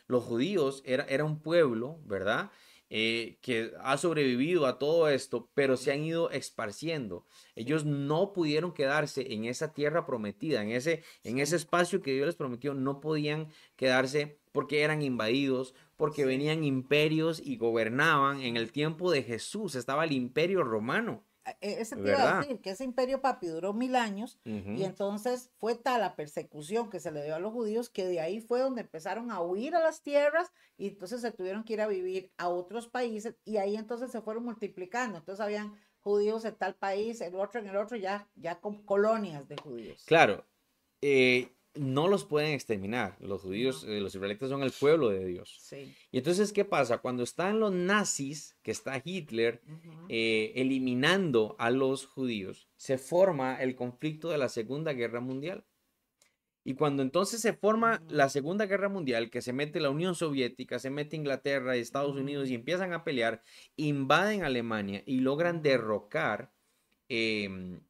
Los 0.07 0.23
judíos 0.23 0.81
era, 0.85 1.03
era 1.05 1.23
un 1.23 1.41
pueblo, 1.41 1.99
¿verdad? 2.05 2.51
Eh, 2.93 3.37
que 3.41 3.71
ha 3.79 3.97
sobrevivido 3.97 4.65
a 4.65 4.77
todo 4.77 5.07
esto, 5.07 5.49
pero 5.53 5.77
se 5.77 5.93
han 5.93 6.03
ido 6.03 6.29
esparciendo. 6.29 7.25
Ellos 7.55 7.85
no 7.85 8.33
pudieron 8.33 8.73
quedarse 8.73 9.33
en 9.33 9.45
esa 9.45 9.73
tierra 9.73 10.05
prometida, 10.05 10.61
en 10.61 10.71
ese, 10.71 11.01
en 11.23 11.39
ese 11.39 11.55
espacio 11.55 12.01
que 12.01 12.13
Dios 12.13 12.25
les 12.25 12.35
prometió, 12.35 12.73
no 12.73 12.99
podían 12.99 13.47
quedarse 13.77 14.41
porque 14.51 14.81
eran 14.81 15.01
invadidos, 15.03 15.73
porque 15.95 16.25
venían 16.25 16.65
imperios 16.65 17.41
y 17.41 17.55
gobernaban. 17.55 18.41
En 18.41 18.57
el 18.57 18.73
tiempo 18.73 19.09
de 19.09 19.23
Jesús 19.23 19.75
estaba 19.75 20.03
el 20.03 20.11
imperio 20.11 20.61
romano. 20.61 21.23
E, 21.45 21.81
ese 21.81 21.95
te 21.95 22.09
iba 22.09 22.37
a 22.37 22.41
decir, 22.41 22.61
que 22.61 22.71
ese 22.71 22.83
imperio 22.83 23.21
papi 23.21 23.47
duró 23.47 23.73
mil 23.73 23.95
años 23.95 24.39
y 24.45 24.83
entonces 24.83 25.51
fue 25.57 25.75
tal 25.75 26.01
la 26.01 26.15
persecución 26.15 26.89
que 26.89 26.99
se 26.99 27.11
le 27.11 27.23
dio 27.23 27.35
a 27.35 27.39
los 27.39 27.51
judíos 27.51 27.89
que 27.89 28.05
de 28.05 28.19
ahí 28.19 28.39
fue 28.41 28.59
donde 28.59 28.81
empezaron 28.81 29.31
a 29.31 29.41
huir 29.41 29.75
a 29.75 29.79
las 29.79 30.03
tierras 30.03 30.51
y 30.77 30.89
entonces 30.89 31.21
se 31.21 31.31
tuvieron 31.31 31.63
que 31.63 31.73
ir 31.73 31.81
a 31.81 31.87
vivir 31.87 32.31
a 32.37 32.49
otros 32.49 32.87
países 32.87 33.35
y 33.43 33.57
ahí 33.57 33.75
entonces 33.75 34.11
se 34.11 34.21
fueron 34.21 34.45
multiplicando. 34.45 35.17
Entonces 35.17 35.43
habían 35.43 35.73
judíos 36.01 36.45
en 36.45 36.55
tal 36.55 36.75
país, 36.75 37.21
el 37.21 37.35
otro 37.35 37.59
en 37.59 37.67
el 37.67 37.77
otro, 37.77 37.97
ya, 37.97 38.29
ya 38.35 38.59
con 38.59 38.83
colonias 38.83 39.47
de 39.47 39.57
judíos. 39.57 40.03
Claro. 40.05 40.45
Eh, 41.01 41.49
no 41.75 42.07
los 42.07 42.25
pueden 42.25 42.53
exterminar. 42.53 43.15
Los 43.19 43.41
judíos, 43.41 43.85
eh, 43.87 43.99
los 43.99 44.13
israelitas 44.13 44.49
son 44.49 44.63
el 44.63 44.71
pueblo 44.71 45.09
de 45.09 45.25
Dios. 45.25 45.57
Sí. 45.61 45.93
Y 46.11 46.17
entonces, 46.17 46.51
¿qué 46.51 46.65
pasa? 46.65 46.97
Cuando 46.99 47.23
están 47.23 47.59
los 47.59 47.71
nazis, 47.71 48.57
que 48.61 48.71
está 48.71 49.01
Hitler, 49.03 49.61
eh, 50.09 50.51
eliminando 50.55 51.55
a 51.59 51.69
los 51.71 52.05
judíos, 52.05 52.67
se 52.75 52.97
forma 52.97 53.61
el 53.61 53.75
conflicto 53.75 54.29
de 54.29 54.37
la 54.37 54.49
Segunda 54.49 54.93
Guerra 54.93 55.21
Mundial. 55.21 55.65
Y 56.63 56.75
cuando 56.75 57.01
entonces 57.01 57.41
se 57.41 57.53
forma 57.53 58.03
la 58.07 58.29
Segunda 58.29 58.67
Guerra 58.67 58.87
Mundial, 58.87 59.31
que 59.31 59.41
se 59.41 59.51
mete 59.51 59.79
la 59.79 59.89
Unión 59.89 60.13
Soviética, 60.13 60.77
se 60.77 60.91
mete 60.91 61.15
Inglaterra 61.15 61.75
y 61.75 61.79
Estados 61.79 62.15
Unidos 62.15 62.49
y 62.49 62.55
empiezan 62.55 62.93
a 62.93 63.03
pelear, 63.03 63.41
invaden 63.77 64.43
Alemania 64.43 65.01
y 65.07 65.21
logran 65.21 65.63
derrocar 65.63 66.51
em, 67.09 67.81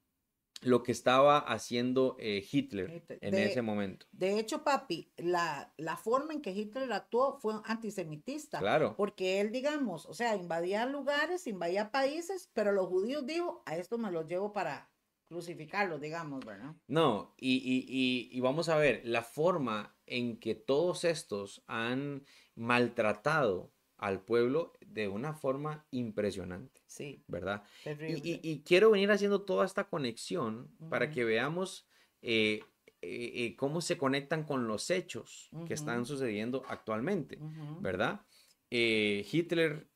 lo 0.61 0.83
que 0.83 0.91
estaba 0.91 1.39
haciendo 1.39 2.15
eh, 2.19 2.45
Hitler 2.49 3.03
en 3.21 3.33
ese 3.33 3.61
momento. 3.61 4.05
De 4.11 4.39
hecho, 4.39 4.63
papi, 4.63 5.11
la, 5.17 5.73
la, 5.77 5.97
forma 5.97 6.33
en 6.33 6.41
que 6.41 6.51
Hitler 6.51 6.91
actuó 6.93 7.39
fue 7.39 7.55
antisemitista. 7.65 8.59
Claro. 8.59 8.95
Porque 8.95 9.41
él, 9.41 9.51
digamos, 9.51 10.05
o 10.05 10.13
sea, 10.13 10.35
invadía 10.35 10.85
lugares, 10.85 11.47
invadía 11.47 11.91
países, 11.91 12.49
pero 12.53 12.71
los 12.71 12.87
judíos 12.87 13.25
dijo, 13.25 13.63
a 13.65 13.75
esto 13.75 13.97
me 13.97 14.11
los 14.11 14.27
llevo 14.27 14.53
para 14.53 14.91
crucificarlos, 15.27 16.01
digamos, 16.01 16.45
¿verdad? 16.45 16.75
No, 16.87 17.33
y, 17.37 17.55
y, 17.55 18.29
y 18.35 18.39
vamos 18.41 18.69
a 18.69 18.77
ver, 18.77 19.01
la 19.05 19.23
forma 19.23 19.95
en 20.05 20.39
que 20.39 20.55
todos 20.55 21.05
estos 21.05 21.63
han 21.67 22.25
maltratado 22.55 23.71
al 23.97 24.25
pueblo 24.25 24.73
de 24.81 25.07
una 25.07 25.33
forma 25.33 25.85
impresionante. 25.91 26.80
Sí. 26.91 27.23
¿Verdad? 27.27 27.63
Y, 27.85 28.63
quiero 28.65 28.91
venir 28.91 29.09
haciendo 29.11 29.43
toda 29.43 29.65
esta 29.65 29.85
conexión 29.85 30.69
para 30.89 31.09
que 31.09 31.23
veamos 31.23 31.87
eh, 32.21 32.63
eh, 33.01 33.31
eh, 33.33 33.55
cómo 33.55 33.79
se 33.79 33.97
conectan 33.97 34.43
con 34.43 34.67
los 34.67 34.89
hechos 34.89 35.49
que 35.65 35.73
están 35.73 36.05
sucediendo 36.05 36.63
actualmente, 36.67 37.39
¿verdad? 37.79 38.25
Hitler 38.69 39.87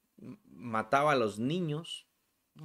mataba 0.45 1.11
a 1.11 1.15
los 1.17 1.37
niños, 1.37 2.07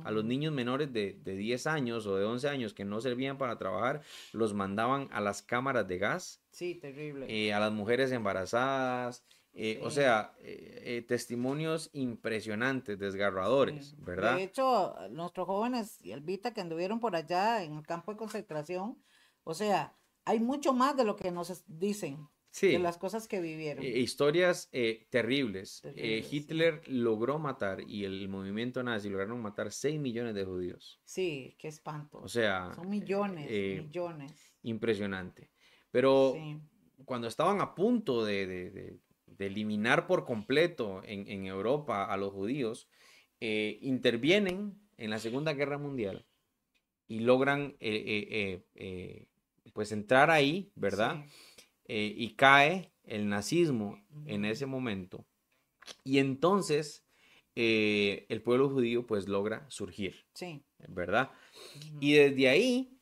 a 0.05 0.13
los 0.13 0.25
niños 0.25 0.53
menores 0.53 0.93
de, 0.93 1.15
de, 1.25 1.35
10 1.35 1.67
años 1.67 2.07
o 2.07 2.15
de 2.15 2.25
11 2.25 2.49
años 2.49 2.73
que 2.73 2.85
no 2.85 3.01
servían 3.01 3.37
para 3.37 3.59
trabajar, 3.59 4.03
los 4.33 4.55
mandaban 4.55 5.09
a 5.11 5.21
las 5.21 5.43
cámaras 5.43 5.89
de 5.89 5.99
gas. 5.99 6.41
Sí, 6.53 6.77
terrible. 6.77 7.53
a 7.53 7.59
las 7.59 7.73
mujeres 7.73 8.13
embarazadas, 8.13 9.25
eh, 9.53 9.81
o 9.83 9.91
sea, 9.91 10.33
eh, 10.39 10.83
eh, 10.85 11.03
testimonios 11.03 11.91
impresionantes, 11.93 12.99
desgarradores, 12.99 13.97
¿verdad? 13.99 14.37
De 14.37 14.45
hecho, 14.45 14.95
nuestros 15.11 15.47
jóvenes 15.47 15.99
y 16.03 16.13
Elvita 16.13 16.55
que 16.55 16.61
anduvieron 16.61 17.01
por 17.01 17.17
allá 17.17 17.65
en 17.65 17.77
el 17.77 17.87
campo 17.87 18.13
de 18.13 18.19
concentración, 18.19 19.03
o 19.43 19.55
sea, 19.55 19.97
hay 20.25 20.39
mucho 20.39 20.73
más 20.73 20.97
de 20.97 21.05
lo 21.05 21.17
que 21.17 21.33
nos 21.33 21.65
dicen. 21.67 22.29
de 22.61 22.79
las 22.81 22.99
cosas 22.99 23.29
que 23.29 23.41
vivieron. 23.41 23.85
historias 23.85 24.71
terribles. 25.11 25.83
Hitler 25.95 26.83
logró 26.89 27.39
matar 27.39 27.81
y 27.81 28.05
el 28.05 28.29
movimiento 28.29 28.83
nazi 28.83 29.09
lograron 29.09 29.41
matar 29.41 29.73
6 29.73 30.01
millones 30.01 30.35
de 30.35 30.45
judíos. 30.45 31.01
Sí, 31.05 31.57
qué 31.59 31.69
espanto. 31.69 32.19
O 32.19 32.29
sea, 32.29 32.73
son 32.75 32.89
millones, 32.89 33.49
millones. 33.49 34.33
Impresionante. 34.63 35.51
Pero 35.91 36.35
cuando 37.05 37.27
estaban 37.27 37.61
a 37.61 37.75
punto 37.75 38.25
de 38.25 38.47
de 38.47 39.01
eliminar 39.47 40.07
por 40.07 40.25
completo 40.25 41.03
en, 41.05 41.47
Europa 41.47 42.05
a 42.05 42.17
los 42.17 42.33
judíos, 42.33 42.89
eh, 43.41 43.79
intervienen 43.83 44.79
en 44.99 45.11
la 45.11 45.19
Segunda 45.19 45.55
Guerra 45.55 45.79
Mundial 45.79 46.27
y 47.09 47.21
logran 47.21 47.77
eh, 47.81 48.63
eh, 48.75 49.27
pues 49.73 49.93
entrar 49.93 50.31
ahí, 50.31 50.71
¿verdad? 50.75 51.25
y 51.93 52.35
cae 52.35 52.93
el 53.03 53.29
nazismo 53.29 54.01
en 54.27 54.45
ese 54.45 54.65
momento. 54.65 55.27
Y 56.05 56.19
entonces 56.19 57.05
el 57.57 58.43
pueblo 58.43 58.69
judío 58.69 59.07
pues 59.09 59.27
logra 59.27 59.67
surgir, 59.69 60.25
sí. 60.33 60.63
¿verdad? 60.87 61.33
Y 61.99 62.13
desde 62.13 62.49
ahí 62.49 63.01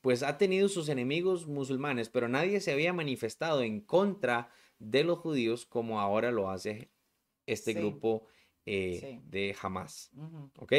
pues 0.00 0.22
ha 0.22 0.38
tenido 0.38 0.68
sus 0.68 0.88
enemigos 0.88 1.46
musulmanes, 1.46 2.08
pero 2.08 2.28
nadie 2.28 2.60
se 2.60 2.72
había 2.72 2.92
manifestado 2.92 3.62
en 3.62 3.80
contra 3.80 4.50
de 4.78 5.04
los 5.04 5.18
judíos 5.18 5.66
como 5.66 6.00
ahora 6.00 6.30
lo 6.30 6.50
hace 6.50 6.90
este 7.46 7.72
grupo 7.72 8.26
eh, 8.66 9.20
de 9.24 9.56
Hamas. 9.60 10.10
¿Ok? 10.58 10.72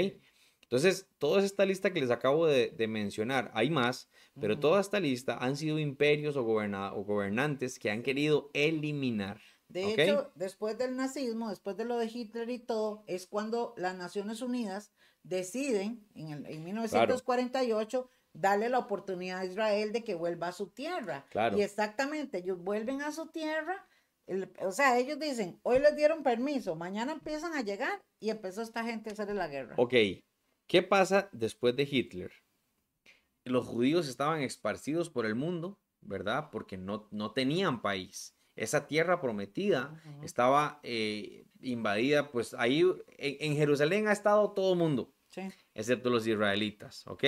Entonces, 0.61 1.07
toda 1.17 1.43
esta 1.43 1.65
lista 1.65 1.91
que 1.91 1.99
les 1.99 2.11
acabo 2.11 2.45
de, 2.45 2.87
mencionar, 2.87 3.49
hay 3.55 3.71
más, 3.71 4.07
pero 4.39 4.59
toda 4.59 4.79
esta 4.79 4.99
lista 4.99 5.37
han 5.37 5.57
sido 5.57 5.79
imperios 5.79 6.35
o, 6.35 6.43
o 6.43 7.03
gobernantes 7.03 7.79
que 7.79 7.89
han 7.89 8.03
querido 8.03 8.51
eliminar. 8.53 9.41
De 9.67 9.93
hecho, 9.93 10.31
después 10.35 10.77
del 10.77 10.95
nazismo, 10.95 11.49
después 11.49 11.75
de 11.75 11.85
lo 11.85 11.97
de 11.97 12.05
Hitler 12.05 12.49
y 12.51 12.59
todo, 12.59 13.03
es 13.07 13.25
cuando 13.25 13.73
las 13.77 13.95
Naciones 13.95 14.41
Unidas 14.43 14.91
deciden, 15.23 16.07
en, 16.13 16.31
el, 16.31 16.45
en 16.45 16.63
1948, 16.63 18.09
darle 18.33 18.69
la 18.69 18.79
oportunidad 18.79 19.39
a 19.39 19.45
Israel 19.45 19.91
de 19.91 20.03
que 20.03 20.15
vuelva 20.15 20.49
a 20.49 20.51
su 20.53 20.67
tierra. 20.67 21.25
Y 21.55 21.61
exactamente, 21.61 22.39
ellos 22.39 22.59
vuelven 22.59 23.01
a 23.01 23.11
su 23.11 23.27
tierra. 23.27 23.87
o 24.61 24.71
sea, 24.71 24.97
ellos 24.97 25.19
dicen, 25.19 25.59
hoy 25.63 25.79
les 25.79 25.95
dieron 25.95 26.23
permiso, 26.23 26.75
mañana 26.75 27.11
empiezan 27.11 27.53
a 27.53 27.61
llegar 27.61 28.01
y 28.19 28.29
empezó 28.29 28.61
esta 28.61 28.83
gente 28.83 29.09
a 29.09 29.13
hacer 29.13 29.33
la 29.33 29.47
guerra. 29.47 29.75
Ok, 29.77 29.93
¿Qué 30.69 30.83
pasa 30.83 31.29
después 31.31 31.75
de 31.75 31.87
Hitler? 31.89 32.31
Los 33.43 33.65
judíos 33.65 34.07
estaban 34.07 34.41
esparcidos 34.41 35.09
por 35.09 35.25
el 35.25 35.33
mundo, 35.33 35.79
¿verdad? 35.99 36.49
Porque 36.51 36.77
no, 36.77 37.07
no 37.09 37.31
tenían 37.31 37.81
país. 37.81 38.37
Esa 38.55 38.85
tierra 38.85 39.19
prometida 39.19 39.99
estaba 40.21 40.79
eh, 40.83 41.47
invadida, 41.59 42.29
pues 42.29 42.53
ahí 42.53 42.85
en, 43.17 43.55
Jerusalén 43.55 44.07
ha 44.07 44.11
estado 44.11 44.51
todo 44.51 44.73
el 44.73 44.79
mundo, 44.79 45.15
excepto 45.73 46.11
los 46.11 46.27
israelitas, 46.27 47.07
¿ok? 47.07 47.23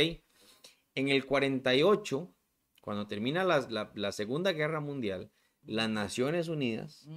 En 0.96 1.10
el 1.10 1.26
48, 1.26 2.34
cuando 2.82 3.08
termina 3.08 3.44
la, 3.44 4.12
Segunda 4.12 4.52
Guerra 4.52 4.80
Mundial, 4.80 5.32
las 5.64 5.89
Naciones 5.89 6.48
Unidas, 6.48 7.08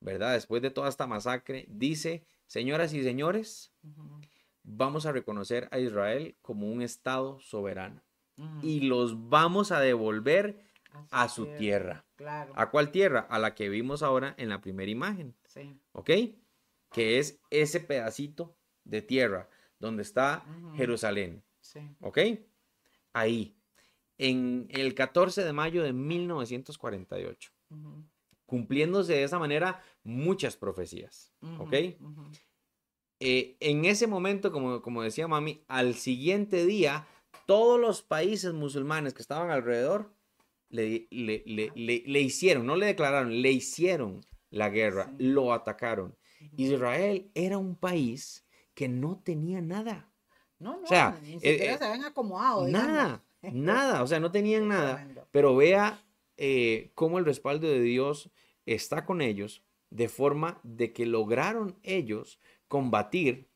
¿verdad? 0.00 0.34
Después 0.34 0.62
de 0.62 0.70
toda 0.70 0.88
esta 0.88 1.06
masacre, 1.06 1.66
dice, 1.68 2.24
señoras 2.46 2.92
y 2.92 3.02
señores, 3.02 3.72
vamos 4.62 5.06
a 5.06 5.12
reconocer 5.12 5.68
a 5.72 5.78
Israel 5.78 6.36
como 6.42 6.70
un 6.70 6.82
Estado 6.82 7.40
soberano 7.40 8.02
y 8.62 8.80
los 8.80 9.28
vamos 9.28 9.72
a 9.72 9.80
devolver 9.80 10.64
a 11.10 11.28
su, 11.28 11.46
tierra. 11.46 12.04
¿A 12.54 12.70
cuál 12.70 12.90
tierra? 12.90 13.20
A 13.30 13.38
la 13.38 13.54
que 13.54 13.68
vimos 13.68 14.02
ahora 14.02 14.34
en 14.38 14.48
la 14.48 14.60
primera 14.60 14.90
imagen. 14.90 15.36
¿Ok? 15.92 16.10
Que 16.90 17.18
es 17.18 17.40
ese 17.50 17.80
pedacito 17.80 18.56
de 18.84 19.02
tierra 19.02 19.48
donde 19.78 20.02
está 20.02 20.44
Jerusalén. 20.76 21.42
¿Ok? 22.00 22.18
Ahí. 23.12 23.56
En 24.18 24.66
el 24.70 24.94
14 24.94 25.44
de 25.44 25.52
mayo 25.52 25.82
de 25.82 25.92
1948. 25.92 27.52
Cumpliéndose 28.46 29.14
de 29.14 29.24
esa 29.24 29.38
manera 29.38 29.82
muchas 30.02 30.56
profecías. 30.56 31.32
¿Ok? 31.58 31.74
Eh, 33.22 33.56
en 33.60 33.84
ese 33.84 34.06
momento, 34.06 34.50
como, 34.50 34.80
como 34.80 35.02
decía 35.02 35.28
mami, 35.28 35.62
al 35.68 35.94
siguiente 35.94 36.64
día, 36.64 37.06
todos 37.46 37.78
los 37.78 38.02
países 38.02 38.52
musulmanes 38.52 39.12
que 39.12 39.22
estaban 39.22 39.50
alrededor 39.50 40.14
le, 40.70 41.08
le, 41.10 42.20
hicieron, 42.20 42.64
no 42.64 42.76
le 42.76 42.86
declararon, 42.86 43.42
le 43.42 43.50
hicieron 43.50 44.24
la 44.50 44.70
guerra, 44.70 45.12
lo 45.18 45.52
atacaron. 45.52 46.16
Israel 46.56 47.30
era 47.34 47.58
un 47.58 47.76
país 47.76 48.46
que 48.74 48.88
no 48.88 49.20
tenía 49.22 49.60
nada. 49.60 50.09
No, 50.60 50.76
no, 50.76 50.84
o 50.84 50.86
sea, 50.86 51.18
ni 51.22 51.34
eh, 51.34 51.40
siquiera 51.40 51.74
eh, 51.74 51.78
se 51.78 51.84
habían 51.84 52.04
acomodado. 52.04 52.68
Nada, 52.68 53.24
nada, 53.42 54.02
o 54.02 54.06
sea, 54.06 54.20
no 54.20 54.30
tenían 54.30 54.68
nada. 54.68 55.08
Pero 55.32 55.56
vea 55.56 56.04
cómo 56.94 57.18
el 57.18 57.24
respaldo 57.24 57.66
de 57.66 57.80
Dios 57.80 58.30
está 58.66 59.04
con 59.04 59.20
ellos, 59.20 59.62
de 59.90 60.08
forma 60.08 60.60
de 60.62 60.92
que 60.92 61.04
lograron 61.04 61.76
ellos 61.82 62.38
combatir 62.68 63.50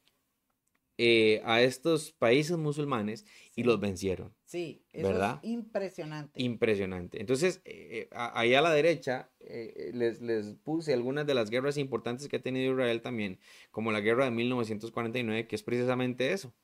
eh, 0.96 1.42
a 1.44 1.61
estos 1.61 2.12
países 2.12 2.57
musulmanes 2.57 3.26
y 3.57 3.64
los 3.64 3.80
vencieron. 3.80 4.32
Sí, 4.55 4.84
eso 4.92 5.09
¿verdad? 5.09 5.40
es 5.42 5.50
impresionante. 5.50 6.40
Impresionante. 6.40 7.20
Entonces, 7.20 7.61
eh, 7.64 8.09
ahí 8.12 8.55
a 8.55 8.61
la 8.61 8.72
derecha 8.72 9.28
eh, 9.40 9.90
les, 9.92 10.20
les, 10.22 10.55
puse 10.62 10.92
algunas 10.92 11.26
de 11.26 11.34
las 11.34 11.50
guerras 11.50 11.76
importantes 11.76 12.28
que 12.28 12.36
ha 12.36 12.40
tenido 12.40 12.72
Israel 12.72 13.02
también, 13.02 13.40
como 13.72 13.90
la 13.90 13.98
guerra 13.98 14.26
de 14.26 14.30
1949, 14.30 15.48
que 15.48 15.57
es 15.57 15.64
precisamente 15.64 16.32
eso, 16.32 16.55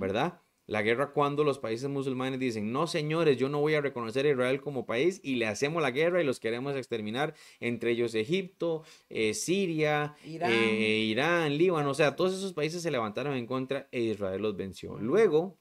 ¿verdad? 0.00 0.40
La 0.66 0.80
guerra 0.80 1.12
cuando 1.12 1.44
los 1.44 1.58
países 1.58 1.90
musulmanes 1.90 2.40
dicen, 2.40 2.72
no 2.72 2.86
señores, 2.86 3.36
yo 3.36 3.50
no 3.50 3.60
voy 3.60 3.74
a 3.74 3.82
reconocer 3.82 4.24
a 4.24 4.30
Israel 4.30 4.62
como 4.62 4.86
país 4.86 5.20
y 5.22 5.34
le 5.34 5.46
hacemos 5.46 5.82
la 5.82 5.90
guerra 5.90 6.22
y 6.22 6.24
los 6.24 6.40
queremos 6.40 6.74
exterminar, 6.76 7.34
entre 7.60 7.90
ellos 7.90 8.14
Egipto, 8.14 8.84
eh, 9.10 9.34
Siria, 9.34 10.16
eh, 10.24 11.04
Irán. 11.10 11.58
Líbano, 11.58 11.90
o 11.90 11.94
sea, 11.94 12.16
todos 12.16 12.32
esos 12.32 12.54
países 12.54 12.80
se 12.80 12.90
levantaron 12.90 13.36
en 13.36 13.46
contra 13.46 13.86
e 13.92 14.00
Israel 14.00 14.40
los 14.40 14.56
venció. 14.56 14.96
Luego, 14.96 15.58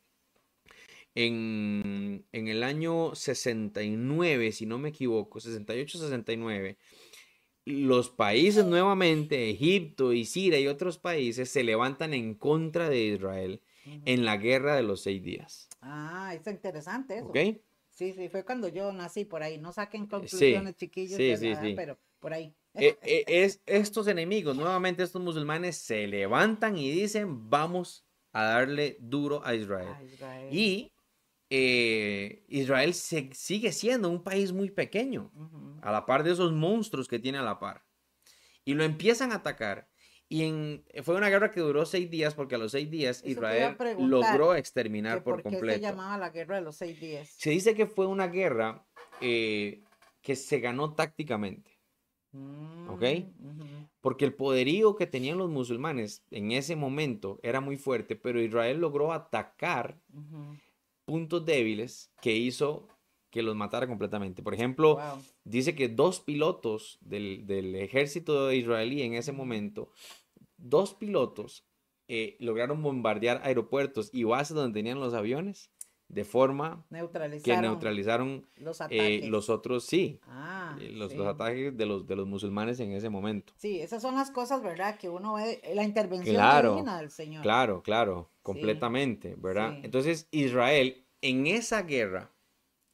en, 1.16 2.26
en 2.32 2.48
el 2.48 2.64
año 2.64 3.16
69, 3.16 4.52
si 4.52 4.66
no 4.66 4.78
me 4.78 4.90
equivoco, 4.90 5.40
68-69, 5.40 6.78
los 7.66 8.10
países 8.10 8.66
nuevamente, 8.66 9.50
Egipto 9.50 10.12
y 10.14 10.26
Siria 10.26 10.60
y 10.60 10.68
otros 10.68 10.98
países, 10.98 11.50
se 11.50 11.64
levantan 11.64 12.14
en 12.14 12.36
contra 12.36 12.90
de 12.90 13.06
Israel 13.06 13.62
en 14.06 14.26
la 14.26 14.38
guerra 14.38 14.76
de 14.76 14.84
los 14.84 15.02
seis 15.02 15.22
días. 15.24 15.70
Ah, 15.82 16.34
es 16.34 16.46
interesante 16.48 17.18
eso. 17.18 17.28
¿Ok? 17.28 17.38
Sí, 17.90 18.14
sí, 18.14 18.30
fue 18.30 18.44
cuando 18.44 18.68
yo 18.70 18.92
nací 18.92 19.26
por 19.26 19.44
ahí. 19.44 19.58
No 19.60 19.72
saquen 19.72 20.08
conclusiones, 20.08 20.76
chiquillos, 20.76 21.18
sí, 21.18 21.38
sí, 21.38 21.54
sí. 21.62 21.74
pero 21.76 21.98
por 22.20 22.34
ahí. 22.34 22.54
Eh, 22.74 22.98
eh, 23.04 23.24
es, 23.28 23.62
estos 23.66 24.08
enemigos, 24.08 24.56
nuevamente 24.56 25.04
estos 25.04 25.22
musulmanes, 25.22 25.78
se 25.78 26.08
levantan 26.08 26.78
y 26.78 26.90
dicen, 26.90 27.50
vamos 27.50 28.04
a 28.32 28.46
darle 28.46 28.98
duro 29.00 29.46
a 29.46 29.54
Israel. 29.54 29.90
Y 30.52 30.93
eh, 31.56 32.44
Israel 32.48 32.96
se, 32.96 33.30
sigue 33.34 33.72
siendo 33.72 34.10
un 34.10 34.24
país 34.24 34.52
muy 34.52 34.72
pequeño, 34.72 35.32
a 35.84 35.92
la 35.92 36.04
par 36.08 36.24
de 36.24 36.32
esos 36.32 36.52
monstruos 36.52 37.08
que 37.08 37.20
tiene 37.20 37.38
a 37.38 37.44
la 37.44 37.60
par. 37.60 37.86
Y 38.66 38.74
lo 38.74 38.84
empiezan 38.84 39.32
a 39.32 39.36
atacar. 39.36 39.88
Y 40.28 40.82
fue 41.04 41.16
una 41.16 41.30
guerra 41.30 41.52
que 41.52 41.60
duró 41.60 41.86
seis 41.86 42.10
días 42.10 42.34
porque 42.34 42.56
a 42.56 42.58
los 42.58 42.72
seis 42.72 42.90
días 42.90 43.22
Israel 43.24 43.78
logró 44.00 44.56
exterminar 44.56 45.24
por, 45.24 45.44
completo. 45.44 45.60
¿Por 45.60 45.68
qué 45.68 45.76
se 45.76 45.82
llamaba 45.82 46.18
la 46.18 46.32
guerra 46.32 46.56
de 46.56 46.62
los 46.64 46.76
seis 46.76 47.00
días? 47.00 47.30
Se 47.38 47.52
dice 47.52 47.76
que 47.76 47.86
fue 47.86 48.08
una 48.08 48.30
guerra 48.30 48.84
eh, 49.22 49.84
que 50.24 50.36
se 50.36 50.60
ganó 50.60 50.96
tácticamente. 50.96 51.70
¿Ok? 52.34 53.04
Mm, 53.38 53.84
porque 54.02 54.26
el 54.26 54.34
poderío 54.34 54.96
que 54.96 55.06
tenían 55.06 55.38
los 55.38 55.52
musulmanes 55.52 56.26
en 56.32 56.52
ese 56.52 56.76
momento 56.76 57.40
era 57.44 57.62
muy 57.62 57.78
fuerte, 57.78 58.16
pero 58.16 58.42
Israel 58.42 58.80
logró 58.80 59.14
atacar 59.14 60.00
puntos 61.06 61.46
débiles 61.46 62.12
que 62.22 62.36
hizo 62.36 62.88
que 63.30 63.42
los 63.42 63.56
matara 63.56 63.88
completamente. 63.88 64.44
Por 64.44 64.54
ejemplo, 64.54 65.00
dice 65.44 65.76
que 65.76 65.90
dos 65.90 66.20
pilotos 66.20 67.00
del, 67.02 67.48
del, 67.48 67.76
ejército 67.76 68.52
israelí 68.52 69.02
en 69.02 69.16
ese 69.16 69.32
momento 69.32 69.90
dos 70.64 70.94
pilotos 70.94 71.66
eh, 72.08 72.36
lograron 72.40 72.82
bombardear 72.82 73.42
aeropuertos 73.44 74.10
y 74.14 74.24
bases 74.24 74.56
donde 74.56 74.80
tenían 74.80 75.00
los 75.00 75.14
aviones 75.14 75.70
de 76.08 76.26
forma 76.26 76.86
que 77.44 77.58
neutralizaron 77.58 78.46
los, 78.58 78.80
eh, 78.90 79.22
los 79.28 79.50
otros, 79.50 79.86
sí, 79.86 80.20
ah, 80.28 80.78
eh, 80.80 80.92
los, 80.92 81.14
los, 81.16 81.28
ataques 81.28 81.76
de 81.76 81.86
los, 81.86 82.06
de 82.06 82.16
los 82.16 82.28
musulmanes 82.28 82.80
en 82.80 82.92
ese 82.92 83.10
momento. 83.10 83.54
Sí, 83.58 83.80
esas 83.80 84.02
son 84.02 84.16
las 84.16 84.30
cosas, 84.30 84.62
¿verdad? 84.62 84.98
Que 84.98 85.10
uno 85.10 85.34
ve, 85.34 85.62
la 85.74 85.84
intervención 85.84 86.36
divina 86.36 86.98
del 86.98 87.10
Señor. 87.10 87.42
Claro, 87.42 87.82
claro, 87.82 88.30
completamente, 88.42 89.36
¿verdad? 89.38 89.80
Entonces 89.84 90.28
Israel 90.32 91.06
en 91.22 91.48
esa 91.48 91.82
guerra 91.82 92.32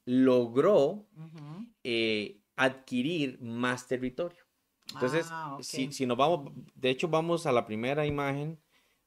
logró 0.05 1.05
adquirir 2.55 3.39
más 3.41 3.87
territorio. 3.87 4.43
Entonces, 4.93 5.27
ah, 5.29 5.57
si, 5.61 5.91
si, 5.91 6.05
nos 6.05 6.17
vamos, 6.17 6.51
de 6.75 6.89
hecho 6.89 7.07
vamos 7.07 7.45
a 7.45 7.51
la 7.51 7.65
primera 7.65 8.05
imagen, 8.05 8.59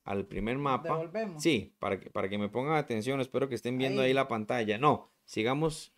al 0.04 0.26
primer 0.26 0.58
mapa. 0.58 0.94
¿Devolvemos? 0.94 1.42
Sí, 1.42 1.74
para 1.78 2.00
que, 2.00 2.10
para 2.10 2.28
que 2.28 2.38
me 2.38 2.48
pongan 2.48 2.76
atención, 2.76 3.20
espero 3.20 3.48
que 3.48 3.54
estén 3.54 3.78
viendo 3.78 4.02
ahí, 4.02 4.12
la 4.12 4.28
pantalla. 4.28 4.78
No, 4.78 5.10
sigamos 5.24 5.92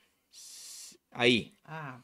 ahí. 1.10 1.56
Ah. 1.64 2.02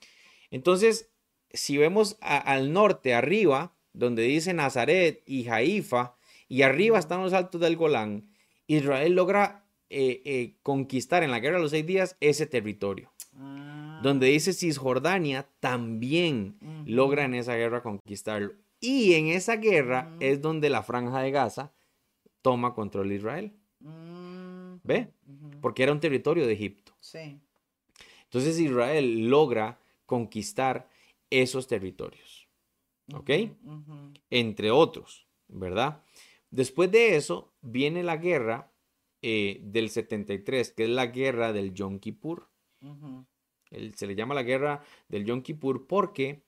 Entonces, 0.51 1.11
si 1.53 1.77
vemos 1.77 2.17
al 2.21 2.73
norte, 2.73 3.15
arriba, 3.15 3.75
donde 3.93 4.23
dice 4.23 4.55
Nazaret 4.55 5.23
y 5.27 5.49
Haifa, 5.49 6.17
y 6.49 6.63
arriba 6.63 6.99
están 6.99 7.23
los 7.23 7.33
altos 7.33 7.61
del 7.61 7.77
Golán, 7.77 8.31
Israel 8.67 9.15
logra 9.15 9.65
eh, 9.89 10.23
eh, 10.25 10.57
conquistar 10.63 11.23
en 11.23 11.31
la 11.31 11.41
guerra 11.41 11.57
de 11.57 11.63
los 11.63 11.73
seis 11.73 11.87
días 11.87 12.17
ese 12.21 12.47
territorio. 12.47 13.13
Ah. 13.37 14.01
Donde 14.03 14.29
dice 14.29 14.53
Cisjordania 14.53 15.49
también 15.61 16.57
logra 16.87 17.25
en 17.25 17.35
esa 17.35 17.55
guerra 17.55 17.83
conquistarlo. 17.83 18.55
Y 18.81 19.15
en 19.15 19.27
esa 19.27 19.57
guerra 19.57 20.11
es 20.21 20.41
donde 20.41 20.71
la 20.71 20.83
franja 20.83 21.21
de 21.21 21.31
Gaza 21.31 21.73
toma 22.43 22.75
control 22.75 23.09
de 23.09 23.15
Israel. 23.15 23.53
Mm, 23.81 24.77
¿Ve? 24.83 25.13
Porque 25.61 25.83
era 25.83 25.93
un 25.93 26.01
territorio 26.01 26.47
de 26.47 26.53
Egipto. 26.53 26.93
Sí. 27.01 27.41
Entonces 28.25 28.59
Israel 28.61 29.29
logra 29.29 29.81
conquistar 30.07 30.89
esos 31.31 31.67
territorios. 31.67 32.49
¿Ok? 33.13 33.31
Entre 34.31 34.71
otros, 34.71 35.27
¿verdad? 35.49 36.05
Después 36.51 36.91
de 36.91 37.17
eso 37.17 37.53
viene 37.61 38.03
la 38.03 38.17
guerra 38.17 38.73
eh, 39.23 39.61
del 39.63 39.91
73, 39.91 40.73
que 40.73 40.85
es 40.85 40.91
la 40.91 41.07
guerra 41.07 41.53
del 41.53 41.75
Yom 41.75 41.99
Kippur. 41.99 42.49
se 43.95 44.07
le 44.07 44.15
llama 44.15 44.35
la 44.35 44.43
guerra 44.43 44.83
del 45.09 45.25
Yom 45.25 45.43
Kippur 45.43 45.87
porque 45.87 46.45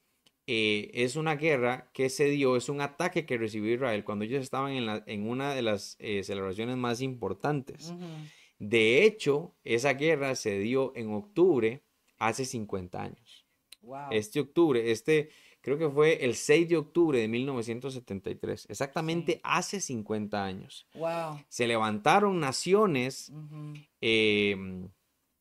eh, 0.47 0.91
es 0.95 1.17
una 1.17 1.37
guerra 1.37 1.91
que 1.93 2.11
se 2.11 2.27
dio, 2.27 2.57
es 2.57 2.69
un 2.69 2.81
ataque 2.81 3.25
que 3.27 3.39
recibió 3.39 3.73
Israel 3.73 4.05
cuando 4.05 4.25
ellos 4.25 4.43
estaban 4.43 4.73
en, 4.73 5.29
una 5.29 5.55
de 5.55 5.63
las 5.63 5.97
eh, 5.99 6.25
celebraciones 6.25 6.77
más 6.77 7.01
importantes. 7.01 7.93
De 8.59 9.05
hecho, 9.05 9.55
esa 9.65 9.95
guerra 9.95 10.35
se 10.35 10.59
dio 10.59 10.93
en 10.97 11.13
octubre 11.13 11.83
hace 12.19 12.45
50 12.45 13.03
años. 13.03 13.47
Este 14.11 14.41
octubre, 14.41 14.93
este 14.93 15.31
creo 15.61 15.79
que 15.79 15.89
fue 15.89 16.25
el 16.25 16.35
6 16.35 16.69
de 16.69 16.77
octubre 16.77 17.19
de 17.19 17.29
1973, 17.29 18.67
exactamente 18.69 19.41
hace 19.43 19.81
50 19.81 20.45
años. 20.45 20.87
Se 21.49 21.67
levantaron 21.67 22.41
naciones, 22.41 23.33
em, 24.01 24.89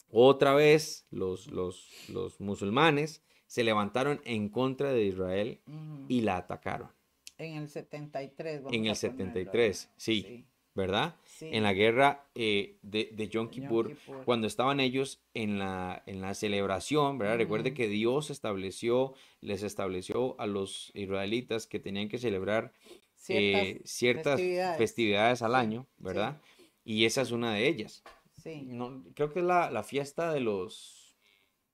otra 0.09 0.53
vez 0.53 1.07
los, 1.09 1.47
los, 1.47 2.39
musulmanes 2.39 3.23
se 3.51 3.65
levantaron 3.65 4.21
en 4.23 4.47
contra 4.47 4.93
de 4.93 5.03
Israel 5.03 5.59
y 6.07 6.21
la 6.21 6.37
atacaron. 6.37 6.89
En 7.37 7.55
el 7.55 7.67
73. 7.67 8.61
en 8.71 8.85
el 8.85 8.95
73, 8.95 9.89
sí. 9.97 10.45
¿verdad? 10.73 11.17
En 11.41 11.63
la 11.63 11.73
guerra 11.73 12.29
eh, 12.33 12.77
de, 12.81 13.09
de 13.11 13.27
Yom, 13.27 13.49
Kippur, 13.49 13.97
cuando 14.23 14.47
estaban 14.47 14.79
ellos 14.79 15.21
en 15.33 15.59
la, 15.59 16.01
en 16.05 16.21
la 16.21 16.33
celebración, 16.33 17.17
¿verdad? 17.17 17.35
Recuerde 17.35 17.73
que 17.73 17.89
Dios 17.89 18.29
estableció, 18.29 19.15
les 19.41 19.63
estableció 19.63 20.39
a 20.39 20.47
los 20.47 20.89
israelitas 20.93 21.67
que 21.67 21.81
tenían 21.81 22.07
que 22.07 22.19
celebrar 22.19 22.71
ciertas, 23.17 24.39
eh, 24.39 24.75
festividades. 24.77 25.41
al 25.41 25.55
año, 25.55 25.87
¿verdad? 25.97 26.39
Y 26.85 27.03
esa 27.03 27.21
es 27.21 27.31
una 27.31 27.53
de 27.53 27.67
ellas. 27.67 28.01
Sí. 28.41 28.61
No, 28.63 29.03
creo 29.13 29.29
que 29.33 29.39
es 29.39 29.45
la, 29.45 29.83
fiesta 29.83 30.31
de 30.31 30.39
los... 30.39 31.17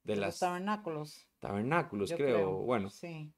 De, 0.04 0.16
las, 0.16 0.40
tabernáculos. 0.40 1.27
Tabernáculos, 1.40 2.12
creo. 2.12 2.54
Bueno. 2.64 2.90
Sí. 2.90 3.32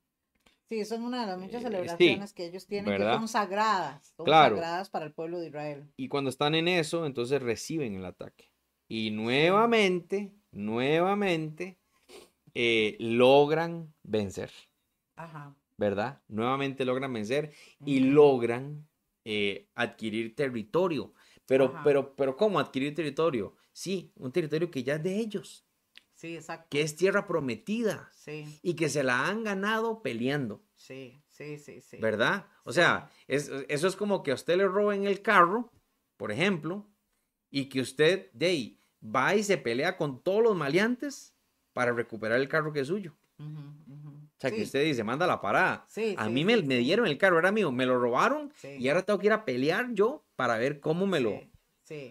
Sí, 0.70 0.86
son 0.86 1.04
una 1.04 1.22
de 1.22 1.28
las 1.28 1.40
muchas 1.40 1.62
eh, 1.62 1.66
celebraciones 1.66 2.32
que 2.32 2.46
ellos 2.46 2.68
tienen 2.68 2.96
que 2.96 3.04
son 3.04 3.28
sagradas, 3.28 4.14
son 4.16 4.28
sagradas 4.28 4.92
para 4.92 5.06
el 5.06 5.12
pueblo 5.12 5.40
de 5.40 5.48
Israel. 5.48 5.92
Y 5.98 6.10
cuando 6.10 6.30
están 6.30 6.54
en 6.54 6.68
eso, 6.68 7.08
entonces 7.08 7.42
reciben 7.42 7.96
el 7.96 8.06
ataque. 8.06 8.52
Y 8.88 9.10
nuevamente, 9.10 10.32
nuevamente, 10.52 11.80
eh, 12.54 12.98
logran 13.00 13.96
vencer. 14.04 14.52
Ajá. 15.16 15.56
¿Verdad? 15.78 16.22
Nuevamente 16.28 16.86
logran 16.86 17.14
vencer 17.14 17.52
y 17.84 18.02
logran 18.02 18.88
eh, 19.26 19.70
adquirir 19.74 20.36
territorio. 20.36 21.14
Pero, 21.48 21.74
pero, 21.84 22.16
pero, 22.16 22.38
¿cómo 22.38 22.60
adquirir 22.60 22.94
territorio? 22.94 23.56
Sí, 23.72 24.12
un 24.18 24.32
territorio 24.32 24.70
que 24.70 24.84
ya 24.84 24.96
es 24.96 25.04
de 25.04 25.18
ellos. 25.18 25.66
Sí, 26.20 26.36
exacto. 26.36 26.68
Que 26.70 26.82
es 26.82 26.98
tierra 26.98 27.26
prometida. 27.26 28.12
Sí. 28.14 28.60
Y 28.62 28.74
que 28.74 28.90
se 28.90 29.04
la 29.04 29.28
han 29.28 29.46
ganado 29.46 30.02
peleando. 30.02 30.62
Sí, 30.76 31.24
sí, 31.30 31.58
sí, 31.58 31.80
sí. 31.80 31.96
¿Verdad? 31.96 32.46
O 32.66 32.74
sea, 32.74 33.10
eso 33.30 33.88
es 33.88 33.96
como 33.96 34.22
que 34.22 34.32
a 34.32 34.34
usted 34.34 34.58
le 34.58 34.68
roben 34.68 35.06
el 35.08 35.22
carro, 35.22 35.72
por 36.18 36.34
ejemplo, 36.34 36.90
y 37.50 37.70
que 37.70 37.80
usted, 37.80 38.30
de 38.34 38.46
ahí, 38.48 38.80
va 39.02 39.34
y 39.34 39.44
se 39.44 39.58
pelea 39.58 39.96
con 39.96 40.22
todos 40.22 40.44
los 40.44 40.58
maleantes 40.58 41.34
para 41.72 41.94
recuperar 41.94 42.38
el 42.42 42.50
carro 42.50 42.74
que 42.74 42.82
es 42.82 42.88
suyo. 42.88 43.16
O 43.38 44.42
sea, 44.42 44.52
que 44.52 44.64
usted 44.64 44.84
dice, 44.84 45.06
manda 45.06 45.26
la 45.26 45.40
parada. 45.40 45.86
Sí, 45.88 46.16
a 46.18 46.28
mí 46.28 46.44
me, 46.44 46.62
me, 46.64 46.80
dieron 46.80 47.08
el 47.08 47.18
carro, 47.18 47.40
era 47.40 47.54
mío, 47.54 47.72
me 47.72 47.86
lo 47.86 47.98
robaron 47.98 48.52
y 48.78 48.90
ahora 48.90 49.04
tengo 49.04 49.20
que 49.20 49.28
ir 49.28 49.34
a 49.34 49.46
pelear 49.46 49.94
yo 49.94 50.26
para 50.36 50.58
ver 50.58 50.82
cómo 50.82 51.08
me 51.08 51.22
lo, 51.22 51.40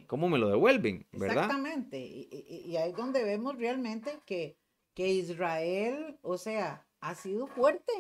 ¿Cómo 0.07 0.29
me 0.29 0.39
lo 0.39 0.49
devuelven? 0.49 1.07
¿verdad? 1.13 1.45
Exactamente. 1.45 1.99
Y, 1.99 2.77
ahí 2.77 2.91
es 2.91 2.97
donde 2.97 3.25
vemos 3.25 3.57
realmente 3.57 4.21
que, 4.27 4.59
que 4.95 5.09
Israel, 5.09 6.19
o 6.23 6.39
sea, 6.39 6.87
ha 7.01 7.15
sido 7.15 7.47
fuerte 7.47 7.93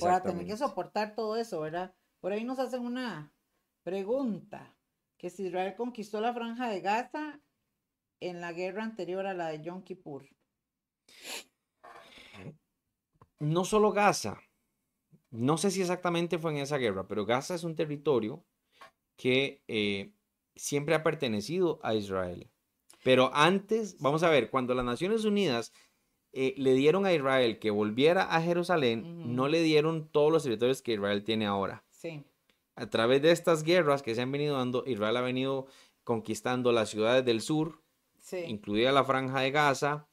para 0.00 0.22
tener 0.22 0.46
que 0.46 0.56
soportar 0.56 1.14
todo 1.14 1.36
eso, 1.36 1.60
¿verdad? 1.60 1.94
Por 2.20 2.32
ahí 2.32 2.44
nos 2.44 2.58
hacen 2.58 2.84
una 2.84 3.32
pregunta, 3.82 4.74
que 5.16 5.30
si 5.30 5.46
Israel 5.46 5.74
conquistó 5.76 6.20
la 6.20 6.34
franja 6.34 6.68
de 6.68 6.80
Gaza 6.80 7.40
en 8.20 8.40
la 8.40 8.52
guerra 8.52 8.84
anterior 8.84 9.26
a 9.26 9.34
la 9.34 9.48
de 9.48 9.62
Yom 9.62 9.82
Kippur. 9.82 10.28
No 13.38 13.64
solo 13.64 13.92
Gaza, 13.92 14.40
no 15.30 15.58
sé 15.58 15.70
si 15.70 15.80
exactamente 15.80 16.38
fue 16.38 16.52
en 16.52 16.58
esa 16.58 16.76
guerra, 16.76 17.06
pero 17.06 17.24
Gaza 17.24 17.54
es 17.54 17.64
un 17.64 17.76
territorio 17.76 18.44
que 19.16 19.62
eh, 19.68 20.12
siempre 20.58 20.94
ha 20.94 21.02
pertenecido 21.02 21.80
a 21.82 21.94
Israel. 21.94 22.50
Pero 23.04 23.30
antes, 23.32 23.98
vamos 24.00 24.22
a 24.22 24.30
ver, 24.30 24.50
cuando 24.50 24.74
las 24.74 24.84
Naciones 24.84 25.24
Unidas 25.24 25.72
eh, 26.32 26.54
le 26.58 26.74
dieron 26.74 27.06
a 27.06 27.14
Israel 27.14 27.58
que 27.58 27.70
volviera 27.70 28.24
a 28.24 28.42
Jerusalén, 28.42 29.34
no 29.34 29.48
le 29.48 29.62
dieron 29.62 30.08
todos 30.08 30.30
los 30.30 30.42
territorios 30.42 30.82
que 30.82 30.94
Israel 30.94 31.24
tiene 31.24 31.46
ahora. 31.46 31.84
Sí. 31.90 32.24
A 32.74 32.90
través 32.90 33.22
de 33.22 33.30
estas 33.30 33.62
guerras 33.62 34.02
que 34.02 34.14
se 34.14 34.22
han 34.22 34.30
venido 34.30 34.56
dando, 34.56 34.84
Israel 34.86 35.16
ha 35.16 35.22
venido 35.22 35.66
conquistando 36.04 36.72
las 36.72 36.90
ciudades 36.90 37.24
del 37.24 37.40
sur, 37.40 37.82
incluida 38.46 38.92
la 38.92 39.04
franja 39.04 39.40
de 39.40 39.50
Gaza, 39.50 40.08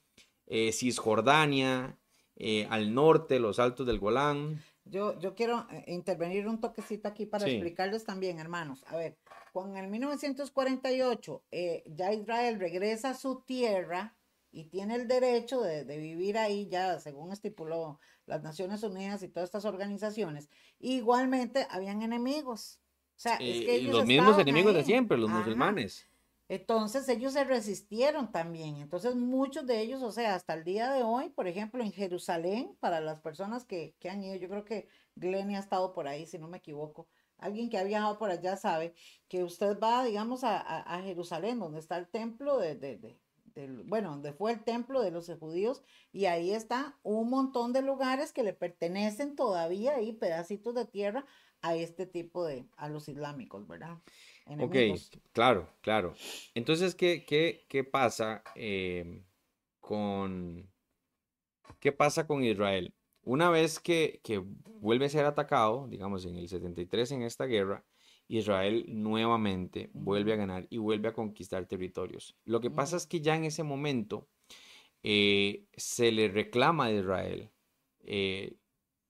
eh, 0.47 0.71
Cisjordania, 0.71 1.97
eh, 2.35 2.67
al 2.69 2.93
norte, 2.93 3.39
los 3.39 3.59
altos 3.59 3.87
del 3.87 3.99
Golán. 3.99 4.61
Yo, 4.83 5.17
yo 5.19 5.35
quiero 5.35 5.67
eh, 5.71 5.85
intervenir 5.87 6.47
un 6.47 6.59
toquecito 6.59 7.07
aquí 7.07 7.25
para 7.25 7.47
explicarles 7.47 8.03
también, 8.03 8.39
hermanos. 8.39 8.83
A 8.87 8.97
ver, 8.97 9.17
cuando 9.55 9.77
en 9.77 9.85
el 9.85 9.89
1948 9.89 11.43
eh, 11.49 11.83
ya 11.85 12.11
Israel 12.11 12.59
regresa 12.59 13.11
a 13.11 13.13
su 13.13 13.39
tierra 13.39 14.13
y 14.51 14.65
tiene 14.65 14.95
el 14.95 15.07
derecho 15.07 15.61
de, 15.61 15.85
vivir 15.85 16.37
ahí, 16.37 16.67
ya 16.67 16.99
según 16.99 17.31
estipuló 17.31 18.01
las 18.25 18.43
Naciones 18.43 18.83
Unidas 18.83 19.23
y 19.23 19.29
todas 19.29 19.47
estas 19.47 19.63
organizaciones, 19.63 20.49
igualmente 20.77 21.67
habían 21.69 22.01
enemigos. 22.01 22.81
O 23.15 23.19
sea, 23.19 23.35
es 23.35 23.65
que 23.65 23.75
ellos 23.75 23.95
los 23.95 24.05
mismos 24.05 24.37
enemigos 24.39 24.73
de 24.73 24.83
siempre, 24.83 25.17
los 25.17 25.29
musulmanes. 25.29 26.05
Entonces 26.49 27.07
ellos 27.07 27.31
se 27.31 27.45
resistieron 27.45 28.33
también. 28.33 28.75
Entonces 28.75 29.15
muchos 29.15 29.65
de 29.65 29.79
ellos, 29.79 30.03
o 30.03 30.11
sea, 30.11 30.35
hasta 30.35 30.53
el 30.53 30.65
día 30.65 30.91
de 30.91 31.03
hoy, 31.03 31.29
por 31.29 31.47
ejemplo, 31.47 31.81
en 31.81 31.93
Jerusalén, 31.93 32.75
para 32.81 32.99
las 32.99 33.21
personas 33.21 33.63
que, 33.63 33.95
han 34.03 34.21
ido, 34.21 34.35
yo 34.35 34.49
creo 34.49 34.65
que 34.65 34.89
Glenny 35.15 35.55
ha 35.55 35.59
estado 35.59 35.93
por 35.93 36.09
ahí, 36.09 36.25
si 36.25 36.39
no 36.39 36.49
me 36.49 36.57
equivoco. 36.57 37.07
Alguien 37.37 37.69
que 37.69 37.77
ha 37.77 37.83
viajado 37.83 38.17
por 38.17 38.29
allá 38.29 38.57
sabe 38.57 38.93
que 39.27 39.43
usted 39.43 39.79
va, 39.79 40.03
digamos, 40.03 40.43
a, 40.43 41.01
Jerusalén, 41.03 41.59
donde 41.59 41.79
está 41.79 41.97
el 41.97 42.07
templo 42.07 42.57
de, 42.57 42.75
de, 42.75 43.17
bueno, 43.85 44.11
donde 44.11 44.33
fue 44.33 44.51
el 44.51 44.63
templo 44.63 45.01
de 45.01 45.11
los 45.11 45.31
judíos, 45.39 45.81
y 46.11 46.25
ahí 46.25 46.51
está 46.51 46.97
un 47.03 47.29
montón 47.29 47.73
de 47.73 47.81
lugares 47.81 48.33
que 48.33 48.43
le 48.43 48.53
pertenecen 48.53 49.35
todavía 49.35 49.95
ahí, 49.95 50.13
pedacitos 50.13 50.75
de 50.75 50.85
tierra, 50.85 51.25
a 51.61 51.75
este 51.75 52.05
tipo 52.05 52.45
de, 52.45 52.67
a 52.77 52.89
los 52.89 53.09
islámicos, 53.09 53.67
¿verdad? 53.67 53.97
Ok, 54.59 54.75
claro, 55.31 55.67
claro. 55.81 56.13
Entonces, 56.53 56.93
¿qué, 56.93 57.25
qué, 57.25 57.65
qué 57.67 57.83
pasa 57.83 58.43
em, 58.55 59.23
con... 59.79 60.69
¿Qué 61.79 61.91
pasa 61.91 62.27
con 62.27 62.43
Israel? 62.43 62.93
Una 63.25 63.49
vez 63.49 63.79
que, 63.79 64.21
que, 64.23 64.37
vuelve 64.79 65.05
a 65.05 65.09
ser 65.09 65.25
atacado, 65.25 65.87
digamos 65.89 66.25
en 66.25 66.35
el 66.35 66.47
73 66.47 67.11
en 67.11 67.23
esta 67.23 67.45
guerra, 67.45 67.83
Israel 68.27 68.85
nuevamente 68.87 69.89
vuelve 69.93 70.33
a 70.33 70.35
ganar 70.35 70.67
y 70.69 70.77
vuelve 70.77 71.09
a 71.09 71.13
conquistar 71.13 71.65
territorios. 71.65 72.35
Lo 72.45 72.61
que 72.61 72.71
pasa 72.71 72.97
es 72.97 73.07
que 73.07 73.21
ya 73.21 73.35
en 73.35 73.45
ese 73.45 73.63
momento 73.63 74.27
eh, 75.03 75.65
se 75.75 76.11
le 76.11 76.27
reclama 76.27 76.85
a 76.85 76.91
Israel 76.91 77.51
eh, 78.03 78.57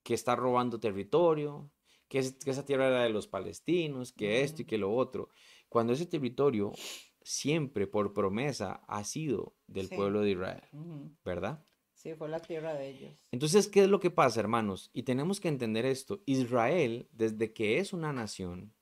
que 0.02 0.14
está 0.14 0.34
robando 0.34 0.80
territorio, 0.80 1.70
que, 2.08 2.18
esa 2.18 2.64
tierra 2.64 2.88
era 2.88 3.02
de 3.02 3.10
los 3.10 3.28
palestinos, 3.28 4.12
que 4.12 4.42
esto 4.42 4.62
y 4.62 4.64
que 4.64 4.78
lo 4.78 4.94
otro, 4.94 5.30
cuando 5.68 5.92
ese 5.92 6.06
territorio 6.06 6.72
siempre 7.22 7.86
por 7.86 8.12
promesa 8.12 8.84
ha 8.86 9.04
sido 9.04 9.56
del 9.66 9.88
pueblo 9.88 10.20
de 10.20 10.30
Israel, 10.30 10.68
¿verdad? 11.24 11.64
Sí, 12.06 12.14
fue 12.14 12.28
la 12.28 12.38
tierra 12.38 12.72
de 12.74 12.88
ellos. 12.88 13.12
Entonces, 13.32 13.66
¿qué 13.66 13.82
es 13.82 13.88
lo 13.88 13.98
que 13.98 14.12
pasa, 14.12 14.38
hermanos? 14.38 14.90
Y 14.92 15.02
tenemos 15.02 15.40
que 15.40 15.48
entender 15.48 15.84
esto. 15.84 16.22
Israel, 16.24 17.08
desde 17.10 17.52
que 17.52 17.80
es 17.80 17.92
una 17.92 18.12
nación, 18.12 18.72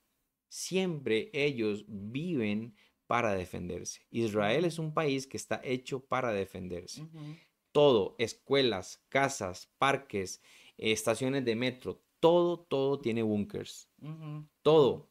siempre 0.50 1.30
ellos 1.32 1.86
viven 1.88 2.76
para 3.06 3.32
defenderse. 3.32 4.02
Israel 4.10 4.66
es 4.66 4.78
un 4.78 4.92
país 4.92 5.26
que 5.26 5.38
está 5.38 5.58
hecho 5.64 6.04
para 6.04 6.34
defenderse. 6.34 7.08
Todo, 7.72 8.14
escuelas, 8.18 9.02
casas, 9.08 9.70
parques, 9.78 10.42
estaciones 10.76 11.46
de 11.46 11.56
metro, 11.56 12.02
todo, 12.20 12.58
todo 12.58 13.00
tiene 13.00 13.22
bunkers. 13.22 13.88
Todo. 14.60 15.08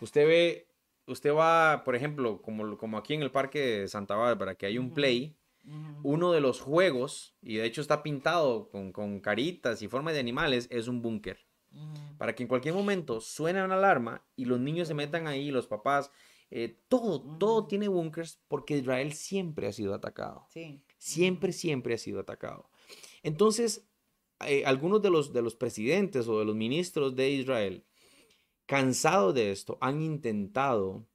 Usted 0.00 0.24
ve, 0.24 0.68
usted 1.06 1.34
va, 1.34 1.82
por 1.84 1.96
ejemplo, 1.96 2.40
como, 2.42 2.78
como 2.78 2.96
aquí 2.96 3.14
en 3.14 3.22
el 3.22 3.32
parque 3.32 3.58
de 3.58 3.88
Santa 3.88 4.14
Bárbara, 4.14 4.54
que 4.54 4.66
hay 4.66 4.78
un 4.78 4.94
play, 4.94 5.36
Uno 6.02 6.32
de 6.32 6.40
los 6.40 6.60
juegos, 6.60 7.36
y 7.42 7.56
de 7.56 7.66
hecho 7.66 7.80
está 7.80 8.02
pintado 8.02 8.70
con, 8.70 9.20
caritas 9.20 9.82
y 9.82 9.88
formas 9.88 10.14
de 10.14 10.20
animales, 10.20 10.66
es 10.70 10.88
un 10.88 11.02
búnker. 11.02 11.38
Para 12.18 12.34
que 12.34 12.42
en 12.42 12.48
cualquier 12.48 12.74
momento 12.74 13.20
suene 13.20 13.62
una 13.62 13.76
alarma 13.76 14.26
y 14.34 14.44
los 14.44 14.58
niños 14.58 14.88
se 14.88 14.94
metan 14.94 15.28
ahí, 15.28 15.50
los 15.50 15.68
papás, 15.68 16.10
eh, 16.50 16.80
todo, 16.88 17.20
todo 17.38 17.66
tiene 17.66 17.86
búnkers 17.86 18.42
porque 18.48 18.78
Israel 18.78 19.12
siempre 19.12 19.68
ha 19.68 19.72
sido 19.72 19.94
atacado. 19.94 20.46
Siempre, 20.98 21.52
siempre 21.52 21.94
ha 21.94 21.98
sido 21.98 22.20
atacado. 22.20 22.68
Entonces, 23.22 23.88
eh, 24.46 24.64
algunos 24.64 25.00
de 25.02 25.10
los, 25.10 25.32
de 25.32 25.42
los 25.42 25.54
presidentes 25.54 26.26
o 26.26 26.38
de 26.38 26.44
los 26.44 26.56
ministros 26.56 27.14
de 27.14 27.30
Israel, 27.30 27.84
cansados 28.66 29.34
de 29.34 29.52
esto, 29.52 29.78
han 29.80 30.02
intentado 30.02 31.06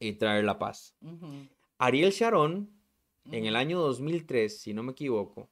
eh, 0.00 0.14
traer 0.14 0.44
la 0.44 0.58
paz. 0.58 0.96
Ariel 1.78 2.12
Sharon, 2.12 2.70
en 3.30 3.46
el 3.46 3.56
año 3.56 3.80
2003, 3.80 4.60
si 4.60 4.74
no 4.74 4.82
me 4.82 4.92
equivoco, 4.92 5.50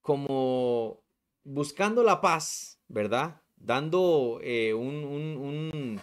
como 0.00 1.02
buscando 1.44 2.02
la 2.02 2.20
paz, 2.20 2.80
¿verdad? 2.88 3.40
Dando 3.56 4.40
eh, 4.42 4.74
un, 4.74 6.00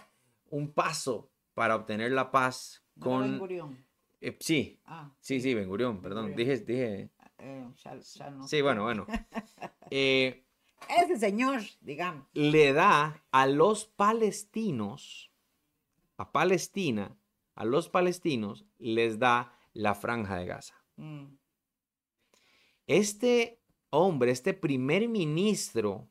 un, 0.50 0.72
paso 0.72 1.30
para 1.54 1.76
obtener 1.76 2.12
la 2.12 2.30
paz 2.30 2.84
con... 2.98 3.40
Eh, 4.20 4.36
sí, 4.40 4.80
ah, 4.86 5.12
sí, 5.20 5.40
sí, 5.40 5.54
Ben 5.54 5.68
Gurión, 5.68 6.00
perdón, 6.00 6.34
dije, 6.34 6.58
dije... 6.58 7.10
Eh, 7.38 7.68
sí, 8.46 8.62
bueno, 8.62 8.84
bueno. 8.84 9.06
Ese 9.90 11.18
señor, 11.18 11.62
digamos. 11.80 12.26
Le 12.32 12.72
da 12.72 13.22
a 13.30 13.46
los 13.46 13.86
palestinos, 13.86 15.30
a 16.16 16.32
Palestina, 16.32 17.16
a 17.54 17.64
los 17.64 17.88
palestinos, 17.88 18.64
les 18.78 19.18
da 19.18 19.56
la 19.72 19.94
franja 19.94 20.36
de 20.36 20.46
Gaza. 20.46 20.83
Mm. 20.96 21.36
Este 22.86 23.60
hombre, 23.90 24.30
este 24.30 24.54
primer 24.54 25.08
ministro, 25.08 26.08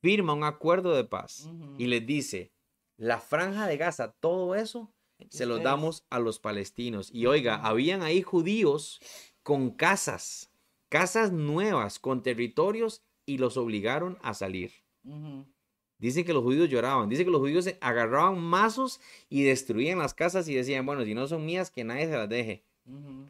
firma 0.00 0.32
un 0.32 0.44
acuerdo 0.44 0.94
de 0.94 1.04
paz 1.04 1.48
y 1.78 1.86
les 1.86 2.06
dice, 2.06 2.52
la 2.96 3.20
franja 3.20 3.66
de 3.66 3.76
Gaza, 3.76 4.12
todo 4.20 4.54
eso, 4.54 4.92
se 5.28 5.46
lo 5.46 5.58
damos 5.58 6.06
a 6.10 6.18
los 6.18 6.38
palestinos. 6.38 7.10
Y 7.12 7.26
oiga, 7.26 7.56
habían 7.56 8.02
ahí 8.02 8.22
judíos 8.22 9.00
con 9.42 9.70
casas, 9.70 10.50
casas 10.88 11.32
nuevas, 11.32 11.98
con 11.98 12.22
territorios, 12.22 13.02
y 13.26 13.38
los 13.38 13.56
obligaron 13.56 14.18
a 14.22 14.34
salir. 14.34 14.72
Dicen 15.98 16.24
que 16.24 16.32
los 16.32 16.42
judíos 16.42 16.68
lloraban, 16.68 17.08
dicen 17.08 17.26
que 17.26 17.30
los 17.30 17.40
judíos 17.40 17.68
agarraban 17.80 18.40
mazos 18.40 19.00
y 19.28 19.44
destruían 19.44 19.98
las 19.98 20.14
casas 20.14 20.48
y 20.48 20.54
decían, 20.54 20.84
bueno, 20.84 21.04
si 21.04 21.14
no 21.14 21.26
son 21.28 21.44
mías, 21.46 21.70
que 21.70 21.84
nadie 21.84 22.06
se 22.06 22.16
las 22.16 22.28
deje 22.28 22.64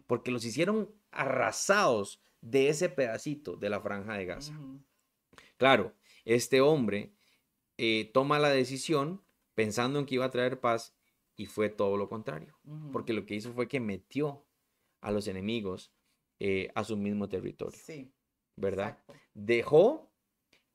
porque 0.06 0.30
los 0.30 0.44
hicieron 0.44 0.90
arrasados 1.11 2.20
de 2.40 2.68
ese 2.68 2.88
pedacito 2.88 3.56
de 3.56 3.70
la 3.70 3.80
franja 3.80 4.14
de 4.14 4.26
Gaza. 4.26 4.58
Claro, 5.56 5.94
este 6.24 6.61
hombre 6.61 7.12
eh, 7.76 8.11
toma 8.12 8.38
la 8.38 8.50
decisión 8.50 9.22
pensando 9.54 9.98
en 9.98 10.06
que 10.06 10.14
iba 10.14 10.24
a 10.24 10.30
traer 10.30 10.61
paz 10.61 10.96
y 11.36 11.46
fue 11.46 11.68
todo 11.68 11.96
lo 11.96 12.08
contrario, 12.08 12.58
porque 12.92 13.12
lo 13.12 13.24
que 13.24 13.34
hizo 13.34 13.52
fue 13.52 13.68
que 13.68 13.80
metió 13.80 14.46
a 15.00 15.11
los 15.11 15.26
enemigos 15.26 15.92
eh, 16.38 16.70
a 16.74 16.84
su 16.84 16.96
mismo 16.96 17.28
territorio. 17.28 17.78
Sí. 17.82 18.12
¿Verdad? 18.56 18.98
Dejó 19.32 20.12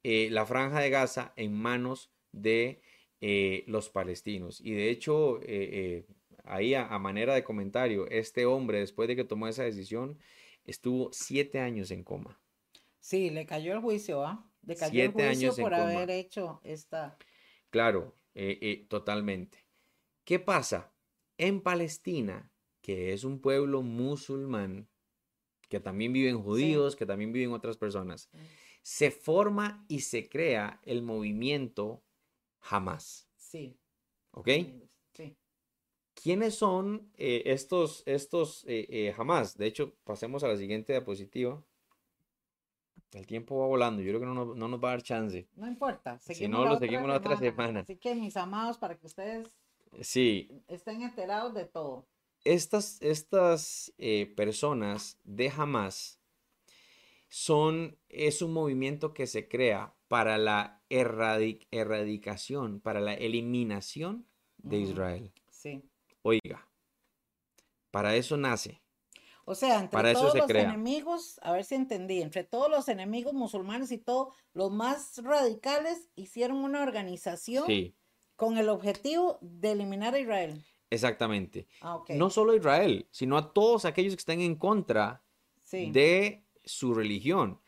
eh, 0.01 0.29
la 0.31 0.45
franja 0.45 0.79
de 0.79 0.89
Gaza 0.89 1.33
en 1.35 1.53
manos 1.53 2.11
de 2.31 2.81
los 3.67 3.89
palestinos. 3.89 4.61
Y 4.61 4.73
de 4.73 4.91
hecho, 4.91 5.39
ahí 6.47 6.73
a, 6.73 6.97
manera 6.99 7.33
de 7.33 7.43
comentario, 7.43 8.07
este 8.09 8.45
hombre, 8.45 8.79
después 8.79 9.07
de 9.07 9.15
que 9.15 9.23
tomó 9.23 9.47
esa 9.47 9.63
decisión, 9.63 10.17
estuvo 10.65 11.09
siete 11.11 11.59
años 11.59 11.91
en 11.91 12.03
coma. 12.03 12.39
Sí, 12.99 13.29
le 13.29 13.45
cayó 13.45 13.73
el 13.73 13.79
juicio, 13.79 14.25
¿ah? 14.25 14.49
Le 14.65 14.75
cayó 14.75 15.03
el 15.03 15.11
juicio 15.11 15.55
por 15.55 15.73
haber 15.73 16.09
hecho 16.09 16.59
esta. 16.63 17.17
Claro, 17.69 18.15
eh, 18.33 18.57
eh, 18.61 18.85
totalmente. 18.89 19.65
¿Qué 20.23 20.39
pasa? 20.39 20.91
En 21.37 21.61
Palestina, 21.61 22.51
que 22.81 23.13
es 23.13 23.23
un 23.23 23.39
pueblo 23.39 23.81
musulmán, 23.81 24.87
que 25.69 25.79
también 25.79 26.13
viven 26.13 26.41
judíos, 26.41 26.95
que 26.95 27.05
también 27.05 27.31
viven 27.31 27.51
otras 27.51 27.77
personas, 27.77 28.29
se 28.81 29.11
forma 29.11 29.85
y 29.87 30.01
se 30.01 30.29
crea 30.29 30.79
el 30.83 31.01
movimiento 31.01 32.03
Hamas. 32.61 33.27
Sí. 33.35 33.77
¿Ok? 34.31 34.49
¿Quiénes 36.21 36.55
son 36.55 37.11
eh, 37.17 37.43
estos, 37.45 38.03
estos 38.05 38.63
eh, 38.67 38.87
eh, 38.89 39.13
jamás? 39.13 39.57
De 39.57 39.67
hecho, 39.67 39.93
pasemos 40.03 40.43
a 40.43 40.47
la 40.47 40.57
siguiente 40.57 40.93
diapositiva. 40.93 41.61
El 43.11 43.27
tiempo 43.27 43.59
va 43.59 43.67
volando, 43.67 44.01
yo 44.01 44.09
creo 44.09 44.21
que 44.21 44.25
no, 44.25 44.55
nos 44.55 44.83
va 44.83 44.89
a 44.89 44.91
dar 44.91 45.03
chance. 45.03 45.47
No 45.55 45.67
importa, 45.67 46.17
si 46.19 46.47
no, 46.47 46.65
lo 46.65 46.77
seguimos 46.77 47.07
la 47.07 47.17
otra 47.17 47.37
semana. 47.37 47.81
Así 47.81 47.97
que 47.97 48.15
mis 48.15 48.35
amados, 48.35 48.77
para 48.77 48.97
que 48.97 49.05
ustedes 49.05 49.55
sí. 50.01 50.49
estén 50.67 51.01
enterados 51.01 51.53
de 51.53 51.65
todo. 51.65 52.07
Estas, 52.43 53.01
estas 53.01 53.93
personas 54.35 55.17
de 55.23 55.49
Hamas 55.49 56.19
son, 57.29 57.97
es 58.09 58.41
un 58.41 58.53
movimiento 58.53 59.13
que 59.13 59.27
se 59.27 59.47
crea 59.47 59.95
para 60.07 60.37
la 60.37 60.81
erradicación, 60.89 62.79
para 62.81 62.99
la 62.99 63.13
eliminación 63.13 64.25
de 64.57 64.77
Israel. 64.79 65.31
Sí. 65.49 65.81
Oiga, 66.27 66.67
para 67.91 68.15
eso 68.15 68.35
nace. 68.35 68.81
O 69.45 69.53
sea, 69.53 69.79
entre 69.79 70.13
todos 70.13 70.33
los 70.33 70.49
enemigos, 70.49 71.39
a 71.43 71.51
ver 71.51 71.63
si 71.63 71.75
entendí, 71.75 72.19
entre 72.19 72.43
todos 72.43 72.67
los 72.67 72.89
enemigos 72.89 73.33
musulmanes 73.33 73.91
y 73.91 73.99
todos 73.99 74.33
los 74.51 74.71
más 74.71 75.19
radicales 75.23 76.09
hicieron 76.15 76.57
una 76.63 76.81
organización 76.81 77.65
con 78.35 78.57
el 78.57 78.69
objetivo 78.69 79.37
de 79.41 79.73
eliminar 79.73 80.15
a 80.15 80.19
Israel. 80.19 80.65
Exactamente. 80.89 81.67
Ah, 81.81 82.03
no 82.09 82.31
solo 82.31 82.53
a 82.53 82.55
Israel, 82.55 83.07
sino 83.11 83.37
a 83.37 83.53
todos 83.53 83.85
aquellos 83.85 84.15
que 84.15 84.21
están 84.21 84.41
en 84.41 84.55
contra 84.55 85.23
de 85.71 86.43
su 86.63 86.95
religión. 86.95 87.61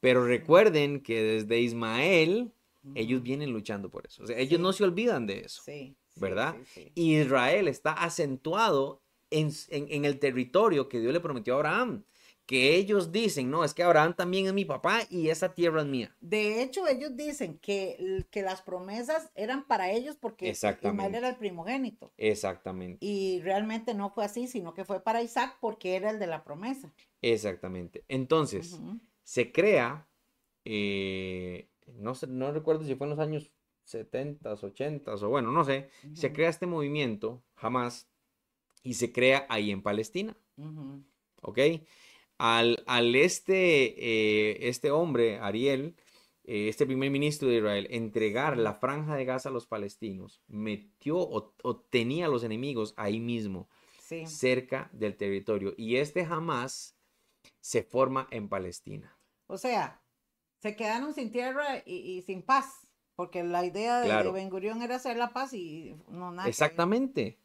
Pero 0.00 0.26
recuerden 0.26 1.00
que 1.00 1.22
desde 1.22 1.60
Ismael, 1.60 2.52
ellos 2.96 3.22
vienen 3.22 3.52
luchando 3.52 3.88
por 3.88 4.04
eso. 4.04 4.24
O 4.24 4.26
sea, 4.26 4.36
ellos 4.36 4.58
no 4.58 4.72
se 4.72 4.82
olvidan 4.82 5.28
de 5.28 5.42
eso. 5.42 5.62
Sí. 5.64 5.96
¿Verdad? 6.16 6.56
Israel 6.94 7.68
está 7.68 7.92
acentuado 7.92 9.02
en, 9.30 10.04
el 10.04 10.18
territorio 10.18 10.88
que 10.88 11.00
Dios 11.00 11.12
le 11.12 11.20
prometió 11.20 11.54
a 11.54 11.56
Abraham. 11.56 12.04
Que 12.46 12.74
ellos 12.74 13.12
dicen, 13.12 13.48
no, 13.48 13.62
es 13.62 13.74
que 13.74 13.84
Abraham 13.84 14.16
también 14.16 14.46
es 14.46 14.52
mi 14.52 14.64
papá 14.64 15.02
y 15.08 15.28
esa 15.28 15.54
tierra 15.54 15.82
es 15.82 15.86
mía. 15.86 16.16
De 16.20 16.62
hecho, 16.62 16.88
ellos 16.88 17.16
dicen 17.16 17.58
que, 17.58 18.26
que 18.32 18.42
las 18.42 18.60
promesas 18.60 19.30
eran 19.36 19.68
para 19.68 19.92
ellos 19.92 20.16
porque 20.16 20.48
Ismael 20.48 21.14
era 21.14 21.28
el 21.28 21.36
primogénito. 21.36 22.12
Exactamente. 22.16 22.98
Y 23.06 23.40
realmente 23.42 23.94
no 23.94 24.10
fue 24.10 24.24
así, 24.24 24.48
sino 24.48 24.74
que 24.74 24.84
fue 24.84 25.00
para 25.00 25.22
Isaac 25.22 25.58
porque 25.60 25.94
era 25.94 26.10
el 26.10 26.18
de 26.18 26.26
la 26.26 26.42
promesa. 26.42 26.92
Exactamente. 27.22 28.04
Entonces, 28.08 28.80
se 29.22 29.52
crea, 29.52 30.08
eh, 30.64 31.68
no, 31.86 32.16
sé, 32.16 32.26
no 32.26 32.50
recuerdo 32.50 32.82
si 32.82 32.96
fue 32.96 33.06
en 33.06 33.10
los 33.10 33.20
años 33.20 33.52
70s, 33.92 34.62
80s, 34.62 35.22
o 35.22 35.28
bueno, 35.28 35.50
no 35.50 35.64
sé, 35.64 35.90
se 36.14 36.32
crea 36.32 36.48
este 36.48 36.66
movimiento, 36.66 37.42
jamás, 37.54 38.08
y 38.82 38.94
se 38.94 39.12
crea 39.12 39.46
ahí 39.48 39.70
en 39.70 39.82
Palestina. 39.82 40.36
¿Ok? 41.42 41.58
Al, 42.38 42.82
al 42.86 43.14
este, 43.16 43.94
eh, 43.98 44.68
este 44.68 44.90
hombre, 44.90 45.38
Ariel, 45.38 45.96
eh, 46.44 46.68
este 46.68 46.86
primer 46.86 47.10
ministro 47.10 47.48
de 47.48 47.56
Israel, 47.56 47.86
entregar 47.90 48.56
la 48.56 48.74
franja 48.74 49.14
de 49.14 49.24
Gaza 49.24 49.50
a 49.50 49.52
los 49.52 49.66
palestinos, 49.66 50.42
metió 50.48 51.18
o, 51.18 51.54
tenía 51.90 52.26
a 52.26 52.28
los 52.28 52.42
enemigos 52.42 52.94
ahí 52.96 53.20
mismo, 53.20 53.68
cerca 54.24 54.90
del 54.92 55.16
territorio. 55.16 55.74
Y 55.76 55.96
este 55.96 56.24
jamás 56.24 56.96
se 57.60 57.82
forma 57.82 58.26
en 58.30 58.48
Palestina. 58.48 59.16
O 59.46 59.58
sea, 59.58 60.02
se 60.58 60.74
quedaron 60.74 61.14
sin 61.14 61.30
tierra 61.30 61.82
y 61.84 62.22
sin 62.22 62.42
paz. 62.42 62.79
Porque 63.20 63.44
la 63.44 63.66
idea 63.66 64.00
de, 64.00 64.30
Ben 64.32 64.48
Gurión 64.48 64.80
era 64.80 64.96
hacer 64.96 65.18
la 65.18 65.34
paz 65.34 65.52
y 65.52 65.94
no 66.08 66.32
nada. 66.32 66.48
Exactamente, 66.48 67.38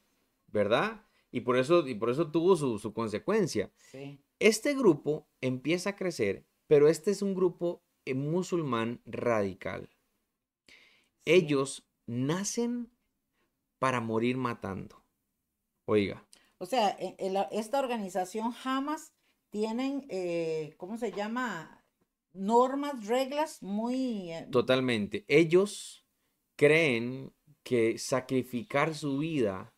¿verdad? 0.48 1.02
Y 1.32 1.42
por 1.42 1.58
eso, 1.58 1.86
y 1.86 1.96
por 1.96 2.10
eso 2.10 2.32
tuvo 2.32 2.56
su, 2.56 2.94
consecuencia. 2.94 3.74
Este 4.40 4.74
grupo 4.74 5.28
empieza 5.42 5.90
a 5.90 5.96
crecer, 5.98 6.46
pero 6.68 6.88
este 6.88 7.12
es 7.12 7.22
un 7.22 7.36
grupo 7.36 7.84
eh, 8.06 8.14
musulmán 8.14 9.02
radical. 9.06 9.90
Ellos 11.26 11.86
nacen 12.06 12.90
para 13.78 14.00
morir 14.00 14.38
matando. 14.38 15.04
Oiga. 15.84 16.26
O 16.58 16.66
sea, 16.66 16.92
e, 16.92 17.18
esta 17.52 17.80
organización 17.80 18.54
jamás 18.54 19.12
tienen, 19.50 20.06
eh, 20.08 20.74
¿cómo 20.78 20.98
se 20.98 21.12
llama? 21.12 21.85
Normas, 22.36 23.08
reglas 23.08 23.62
muy... 23.64 24.32
Eh, 24.32 24.48
Totalmente. 24.52 25.26
Ellos 25.28 26.06
creen 26.56 27.34
que 27.64 27.98
sacrificar 27.98 28.94
su 28.94 29.18
vida 29.20 29.74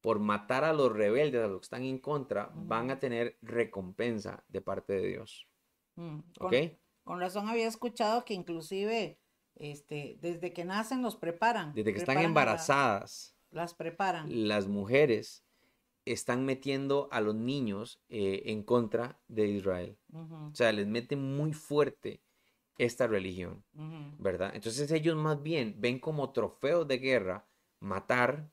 por 0.00 0.20
matar 0.20 0.64
a 0.64 0.72
los 0.72 0.92
rebeldes, 0.92 1.42
a 1.42 1.48
los 1.48 1.60
que 1.60 1.64
están 1.64 1.82
en 1.82 1.98
contra, 1.98 2.50
van 2.54 2.90
a 2.90 3.00
tener 3.00 3.38
recompensa 3.42 4.44
de 4.48 4.60
parte 4.60 4.94
de 4.94 5.08
Dios. 5.08 5.48
Mm, 5.96 6.20
¿Ok? 6.40 6.54
Con, 7.04 7.20
razón 7.20 7.48
había 7.48 7.66
escuchado 7.66 8.24
que 8.24 8.34
inclusive 8.34 9.20
este, 9.54 10.18
desde 10.20 10.52
que 10.52 10.64
nacen 10.64 11.02
los 11.02 11.16
preparan. 11.16 11.74
Desde 11.74 11.92
que 11.92 11.98
están 11.98 12.18
embarazadas. 12.18 13.36
las 13.50 13.74
preparan. 13.74 14.48
Las 14.48 14.68
mujeres 14.68 15.45
están 16.06 16.44
metiendo 16.44 17.08
a 17.10 17.20
los 17.20 17.34
niños 17.34 18.00
eh, 18.08 18.44
en 18.46 18.62
contra 18.62 19.20
de 19.28 19.48
Israel. 19.48 19.98
O 20.12 20.54
sea, 20.54 20.72
les 20.72 20.86
mete 20.86 21.16
muy 21.16 21.52
fuerte 21.52 22.22
esta 22.78 23.06
religión, 23.06 23.64
¿verdad? 24.18 24.52
Entonces 24.54 24.90
ellos 24.90 25.16
más 25.16 25.42
bien 25.42 25.74
ven 25.78 25.98
como 25.98 26.32
trofeos 26.32 26.86
de 26.86 26.98
guerra 26.98 27.46
matar 27.80 28.50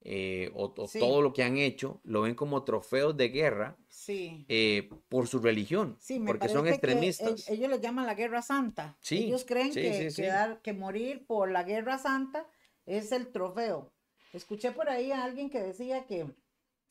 eh, 0.00 0.50
o, 0.54 0.72
todo 0.72 1.22
lo 1.22 1.32
que 1.32 1.42
han 1.42 1.56
hecho, 1.56 2.00
lo 2.04 2.22
ven 2.22 2.34
como 2.34 2.64
trofeos 2.64 3.16
de 3.16 3.28
guerra 3.28 3.76
eh, 4.08 4.88
por 5.08 5.26
su 5.26 5.38
religión, 5.38 5.98
porque 6.26 6.48
son 6.48 6.68
extremistas. 6.68 7.48
ellos 7.48 7.70
le 7.70 7.80
llaman 7.80 8.06
la 8.06 8.14
guerra 8.14 8.42
santa. 8.42 8.96
ellos 9.10 9.44
creen 9.44 9.72
que, 9.72 10.58
que 10.62 10.72
morir 10.72 11.24
por 11.26 11.50
la 11.50 11.62
guerra 11.62 11.98
santa 11.98 12.48
es 12.84 13.12
el 13.12 13.32
trofeo. 13.32 13.92
Escuché 14.32 14.72
por 14.72 14.88
ahí 14.88 15.12
a 15.12 15.24
alguien 15.24 15.50
que 15.50 15.60
decía 15.60 16.06
que 16.06 16.26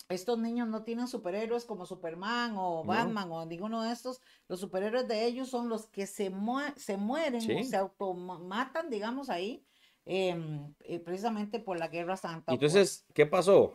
estos 0.07 0.37
niños 0.37 0.67
no 0.67 0.83
tienen 0.83 1.07
superhéroes 1.07 1.65
como 1.65 1.85
Superman 1.85 2.55
o 2.57 2.83
Batman 2.83 3.31
o 3.31 3.45
ninguno 3.45 3.81
de 3.81 3.91
estos. 3.91 4.21
Los 4.47 4.59
superhéroes 4.59 5.07
de 5.07 5.25
ellos 5.25 5.49
son 5.49 5.67
los 5.67 5.87
que 5.87 6.05
se, 6.05 6.31
se 6.75 6.97
mueren 6.97 7.59
o 7.59 7.63
se 7.63 7.75
automatan, 7.75 8.89
digamos, 8.89 9.29
ahí, 9.29 9.65
em, 10.05 10.73
eh, 10.81 10.99
precisamente 10.99 11.59
por 11.59 11.79
la 11.79 11.87
Guerra 11.87 12.17
Santa. 12.17 12.53
Entonces, 12.53 13.05
¿qué 13.13 13.25
pasó? 13.25 13.73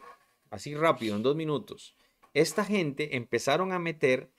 Así 0.51 0.75
rápido, 0.75 1.17
en 1.17 1.23
dos 1.23 1.35
minutos. 1.35 1.97
Esta 2.33 2.65
gente 2.65 3.17
empezaron 3.17 3.73
a 3.73 3.81
meter, 3.81 4.31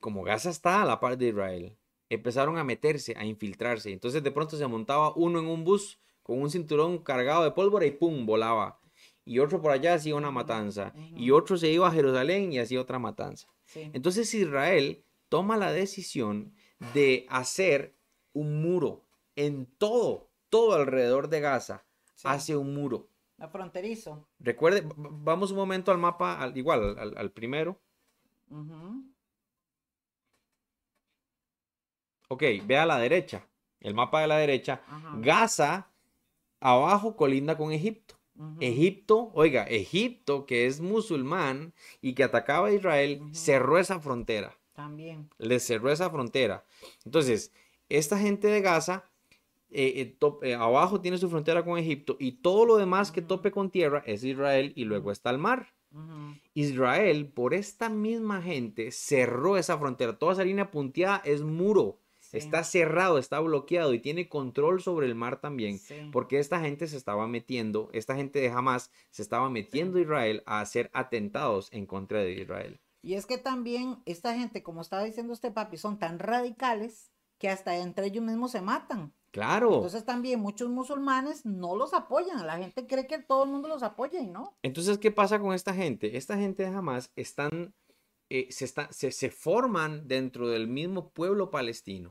como 0.00 0.24
Gaza 0.24 0.50
está 0.50 0.82
a 0.82 0.84
la 0.84 0.98
par 0.98 1.16
de 1.16 1.28
Israel, 1.28 1.76
empezaron 2.08 2.58
a 2.58 2.64
meterse, 2.64 3.14
a 3.16 3.24
infiltrarse. 3.24 3.92
Entonces 3.92 4.24
de 4.24 4.30
pronto 4.32 4.56
se 4.56 4.66
montaba 4.66 5.12
uno 5.14 5.38
en 5.38 5.46
un 5.46 5.62
bus 5.62 6.00
con 6.24 6.40
un 6.40 6.50
cinturón 6.50 6.98
cargado 6.98 7.44
de 7.44 7.52
pólvora 7.52 7.86
y 7.86 7.92
¡pum! 7.92 8.26
volaba 8.26 8.80
y 9.24 9.38
otro 9.38 9.60
por 9.60 9.72
allá 9.72 9.94
hacía 9.94 10.16
una 10.16 10.30
matanza, 10.30 10.92
y 11.16 11.30
otro 11.30 11.56
se 11.56 11.70
iba 11.70 11.88
a 11.88 11.92
Jerusalén 11.92 12.52
y 12.52 12.58
hacía 12.58 12.80
otra 12.80 12.98
matanza. 12.98 13.48
Entonces 13.74 14.32
Israel 14.34 15.02
toma 15.28 15.56
la 15.56 15.72
decisión 15.72 16.54
de 16.92 17.26
hacer 17.28 17.94
un 18.32 18.62
muro 18.62 19.04
en 19.36 19.66
todo, 19.78 20.30
todo 20.48 20.74
alrededor 20.74 21.28
de 21.28 21.40
Gaza, 21.40 21.84
hace 22.22 22.56
un 22.56 22.74
muro. 22.74 23.08
La 23.36 23.48
fronterizo. 23.48 24.28
Recuerde, 24.38 24.86
vamos 24.96 25.50
un 25.50 25.56
momento 25.56 25.90
al 25.90 25.98
mapa, 25.98 26.40
al, 26.40 26.56
igual, 26.56 26.96
al, 27.16 27.30
primero. 27.32 27.80
Ok, 32.28 32.42
ve 32.64 32.78
a 32.78 32.86
la 32.86 32.98
derecha, 32.98 33.46
el 33.80 33.94
mapa 33.94 34.20
de 34.20 34.28
la 34.28 34.36
derecha. 34.36 34.82
Gaza, 35.18 35.90
abajo 36.60 37.16
colinda 37.16 37.56
con 37.56 37.72
Egipto. 37.72 38.16
Egipto, 38.60 39.30
oiga, 39.34 39.64
Egipto, 39.64 40.44
que 40.46 40.66
es 40.66 40.80
musulmán 40.80 41.72
y 42.00 42.14
que 42.14 42.24
atacaba 42.24 42.68
a 42.68 42.72
Israel, 42.72 43.22
cerró 43.32 43.78
esa 43.78 44.00
frontera. 44.00 44.56
También. 44.74 45.30
Le 45.38 45.60
cerró 45.60 45.90
esa 45.90 46.10
frontera. 46.10 46.64
Entonces, 47.04 47.52
esta 47.88 48.18
gente 48.18 48.48
de 48.48 48.60
Gaza, 48.60 49.08
eh, 49.70 50.14
eh, 50.20 50.38
eh, 50.42 50.54
abajo 50.54 51.00
tiene 51.00 51.18
su 51.18 51.28
frontera 51.28 51.64
con 51.64 51.78
Egipto 51.78 52.16
y 52.18 52.32
todo 52.32 52.64
lo 52.64 52.76
demás 52.76 53.12
que 53.12 53.22
tope 53.22 53.50
con 53.50 53.70
tierra 53.70 54.02
es 54.06 54.24
Israel 54.24 54.72
y 54.76 54.84
luego 54.84 55.10
está 55.10 55.30
el 55.30 55.38
mar. 55.38 55.72
Israel, 56.54 57.28
por 57.28 57.54
esta 57.54 57.88
misma 57.88 58.42
gente, 58.42 58.90
cerró 58.90 59.56
esa 59.56 59.78
frontera. 59.78 60.18
Toda 60.18 60.32
esa 60.32 60.44
línea 60.44 60.72
punteada 60.72 61.22
es 61.24 61.42
muro. 61.42 62.00
Está 62.34 62.64
cerrado, 62.64 63.18
está 63.18 63.40
bloqueado 63.40 63.94
y 63.94 64.00
tiene 64.00 64.28
control 64.28 64.82
sobre 64.82 65.06
el 65.06 65.14
mar 65.14 65.40
también, 65.40 65.80
porque 66.12 66.38
esta 66.38 66.60
gente 66.60 66.86
se 66.86 66.96
estaba 66.96 67.26
metiendo, 67.26 67.90
esta 67.92 68.16
gente 68.16 68.40
de 68.40 68.50
Hamas 68.50 68.90
se 69.10 69.22
estaba 69.22 69.48
metiendo 69.50 69.98
a 69.98 70.02
Israel 70.02 70.42
a 70.46 70.60
hacer 70.60 70.90
atentados 70.92 71.68
en 71.72 71.86
contra 71.86 72.20
de 72.20 72.32
Israel. 72.32 72.80
Y 73.02 73.14
es 73.14 73.26
que 73.26 73.36
también 73.36 73.98
esta 74.06 74.34
gente, 74.34 74.62
como 74.62 74.80
estaba 74.80 75.04
diciendo 75.04 75.32
este 75.32 75.50
papi, 75.50 75.76
son 75.76 75.98
tan 75.98 76.18
radicales 76.18 77.10
que 77.38 77.50
hasta 77.50 77.76
entre 77.76 78.06
ellos 78.06 78.24
mismos 78.24 78.52
se 78.52 78.62
matan. 78.62 79.12
Claro. 79.30 79.74
Entonces 79.74 80.04
también 80.04 80.40
muchos 80.40 80.70
musulmanes 80.70 81.44
no 81.44 81.74
los 81.74 81.92
apoyan. 81.92 82.46
La 82.46 82.56
gente 82.56 82.86
cree 82.86 83.06
que 83.06 83.18
todo 83.18 83.44
el 83.44 83.50
mundo 83.50 83.68
los 83.68 83.82
apoya 83.82 84.20
y 84.20 84.28
no. 84.28 84.56
Entonces, 84.62 84.96
¿qué 84.98 85.10
pasa 85.10 85.40
con 85.40 85.52
esta 85.52 85.74
gente? 85.74 86.16
Esta 86.16 86.38
gente 86.38 86.62
de 86.62 86.68
Hamas 86.68 87.10
están 87.16 87.74
eh, 88.30 88.48
se, 88.50 88.64
está, 88.64 88.88
se, 88.92 89.30
forman 89.30 90.08
dentro 90.08 90.48
del 90.48 90.68
mismo 90.68 91.10
pueblo 91.10 91.50
palestino. 91.50 92.10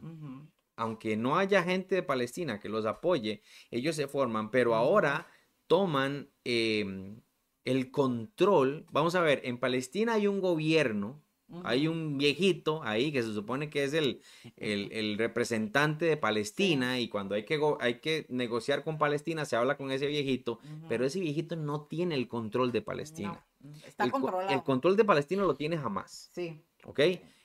Aunque 0.75 1.15
no 1.17 1.37
haya 1.37 1.63
gente 1.63 1.95
de 1.95 2.03
Palestina 2.03 2.59
que 2.59 2.69
los 2.69 2.85
apoye, 2.85 3.41
ellos 3.69 3.95
se 3.95 4.07
forman, 4.07 4.49
pero 4.49 4.75
ahora 4.75 5.27
toman 5.67 6.29
em, 6.43 7.21
el 7.65 7.91
control. 7.91 8.85
Vamos 8.91 9.15
a 9.15 9.21
ver, 9.21 9.41
en 9.43 9.57
Palestina 9.59 10.13
hay 10.13 10.27
un 10.27 10.39
gobierno 10.39 11.23
hay 11.63 11.87
un 11.87 12.17
viejito 12.17 12.81
ahí 12.83 13.11
que 13.11 13.21
se 13.21 13.33
supone 13.33 13.69
que 13.69 13.83
es 13.83 13.93
el, 13.93 14.21
el, 14.57 15.17
representante 15.17 16.05
de 16.05 16.17
Palestina 16.17 16.99
y 16.99 17.09
cuando 17.09 17.35
hay 17.35 17.45
que, 17.45 17.59
hay 17.79 17.99
que 17.99 18.25
negociar 18.29 18.83
con 18.83 18.97
Palestina 18.97 19.45
se 19.45 19.55
habla 19.55 19.77
con 19.77 19.91
ese 19.91 20.07
viejito, 20.07 20.59
pero 20.89 21.05
ese 21.05 21.19
viejito 21.19 21.55
no 21.55 21.83
tiene 21.83 22.15
el 22.15 22.27
control 22.27 22.71
de 22.71 22.81
Palestina. 22.81 23.45
Está 23.85 24.05
el, 24.05 24.11
controlado. 24.11 24.49
El 24.49 24.63
control 24.63 24.95
de 24.95 25.05
Palestina 25.05 25.43
lo 25.43 25.55
tiene 25.55 25.77
jamás. 25.77 26.29
Sí. 26.33 26.61
¿Ok? 26.85 26.99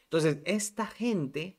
Entonces, 0.05 0.39
esta 0.45 0.87
gente 0.87 1.59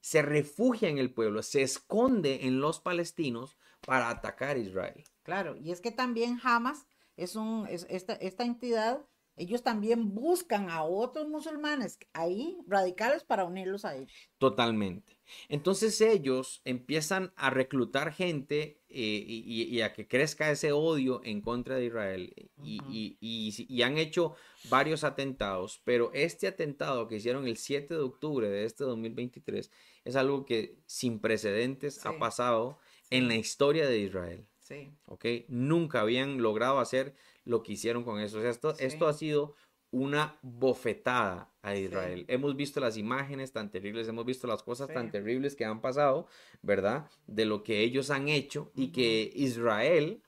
se 0.00 0.22
refugia 0.22 0.88
en 0.88 0.98
el 0.98 1.12
pueblo, 1.12 1.42
se 1.42 1.62
esconde 1.62 2.46
en 2.46 2.60
los 2.60 2.80
palestinos 2.80 3.56
para 3.86 4.10
atacar 4.10 4.56
a 4.56 4.58
Israel. 4.58 5.04
Claro, 5.22 5.56
y 5.56 5.70
es 5.70 5.80
que 5.80 5.92
también 5.92 6.40
Hamas 6.42 6.86
es 7.16 7.36
un, 7.36 7.66
esta, 7.68 8.14
esta 8.14 8.44
entidad 8.44 9.04
ellos 9.42 9.62
también 9.62 10.14
buscan 10.14 10.70
a 10.70 10.84
otros 10.84 11.28
musulmanes 11.28 11.98
ahí 12.12 12.58
radicales 12.68 13.24
para 13.24 13.44
unirlos 13.44 13.84
a 13.84 13.96
ellos. 13.96 14.12
Totalmente. 14.38 15.18
Entonces 15.48 16.00
ellos 16.00 16.62
empiezan 16.64 17.32
a 17.36 17.50
reclutar 17.50 18.12
gente 18.12 18.80
eh, 18.88 19.24
y, 19.26 19.80
a 19.80 19.92
que 19.92 20.06
crezca 20.06 20.50
ese 20.50 20.72
odio 20.72 21.22
en 21.24 21.40
contra 21.40 21.76
de 21.76 21.86
Israel 21.86 22.34
y, 22.62 23.16
y, 23.20 23.82
han 23.82 23.98
hecho 23.98 24.34
varios 24.68 25.02
atentados, 25.02 25.80
pero 25.84 26.10
este 26.12 26.46
atentado 26.46 27.08
que 27.08 27.16
hicieron 27.16 27.48
el 27.48 27.56
7 27.56 27.94
de 27.94 28.00
octubre 28.00 28.48
de 28.48 28.64
este 28.64 28.84
2023 28.84 29.70
es 30.04 30.16
algo 30.16 30.44
que 30.44 30.76
sin 30.86 31.18
precedentes 31.18 32.04
ha 32.04 32.18
pasado 32.18 32.78
en 33.10 33.28
la 33.28 33.36
historia 33.36 33.86
de 33.86 33.98
Israel. 33.98 34.46
Sí. 34.60 34.92
¿Ok? 35.06 35.24
Nunca 35.48 36.00
habían 36.00 36.40
logrado 36.40 36.78
hacer 36.78 37.14
lo 37.44 37.62
que 37.62 37.72
hicieron 37.72 38.04
con 38.04 38.20
eso. 38.20 38.38
O 38.38 38.40
sea, 38.40 38.50
esto, 38.50 38.74
esto 38.78 39.08
ha 39.08 39.12
sido 39.12 39.54
una 39.92 40.38
bofetada 40.42 41.52
a 41.60 41.76
Israel. 41.76 42.24
Hemos 42.28 42.56
visto 42.56 42.80
las 42.80 42.96
imágenes 42.96 43.52
tan 43.52 43.70
terribles, 43.70 44.08
hemos 44.08 44.24
visto 44.24 44.46
las 44.46 44.62
cosas 44.62 44.88
tan 44.88 45.10
terribles 45.10 45.54
que 45.54 45.66
han 45.66 45.82
pasado, 45.82 46.26
¿verdad? 46.62 47.08
De 47.26 47.44
lo 47.44 47.62
que 47.62 47.80
ellos 47.80 48.10
han 48.10 48.28
hecho 48.28 48.72
y 48.74 48.90
que 48.90 49.30
Israel, 49.34 50.22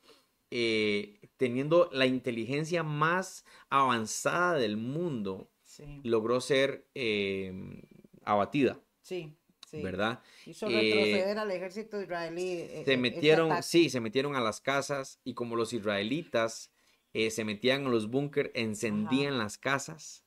eh, 0.51 1.19
teniendo 1.39 1.89
la 1.93 2.05
inteligencia 2.05 2.83
más 2.83 3.47
avanzada 3.71 4.55
del 4.55 4.77
mundo, 4.77 5.51
logró 6.03 6.41
ser 6.43 6.87
em, 6.95 7.81
abatida. 8.23 8.79
Sí. 9.01 9.35
¿verdad? 9.73 10.23
Hizo 10.47 10.69
retroceder 10.69 11.37
eh, 11.37 11.41
al 11.41 11.51
ejército 11.51 12.01
israelí. 12.01 12.53
Eh, 12.61 12.83
se 12.85 12.97
metieron, 12.97 13.61
sí, 13.61 13.91
se 13.91 13.99
metieron 13.99 14.37
a 14.37 14.41
las 14.41 14.61
casas 14.61 15.19
y 15.25 15.35
como 15.35 15.57
los 15.57 15.73
israelitas 15.73 16.71
eh, 17.15 17.31
se 17.31 17.45
metían 17.45 17.87
a 17.87 17.91
los 17.91 18.11
búnker, 18.11 18.51
encendían 18.55 19.39
las 19.39 19.57
casas. 19.57 20.25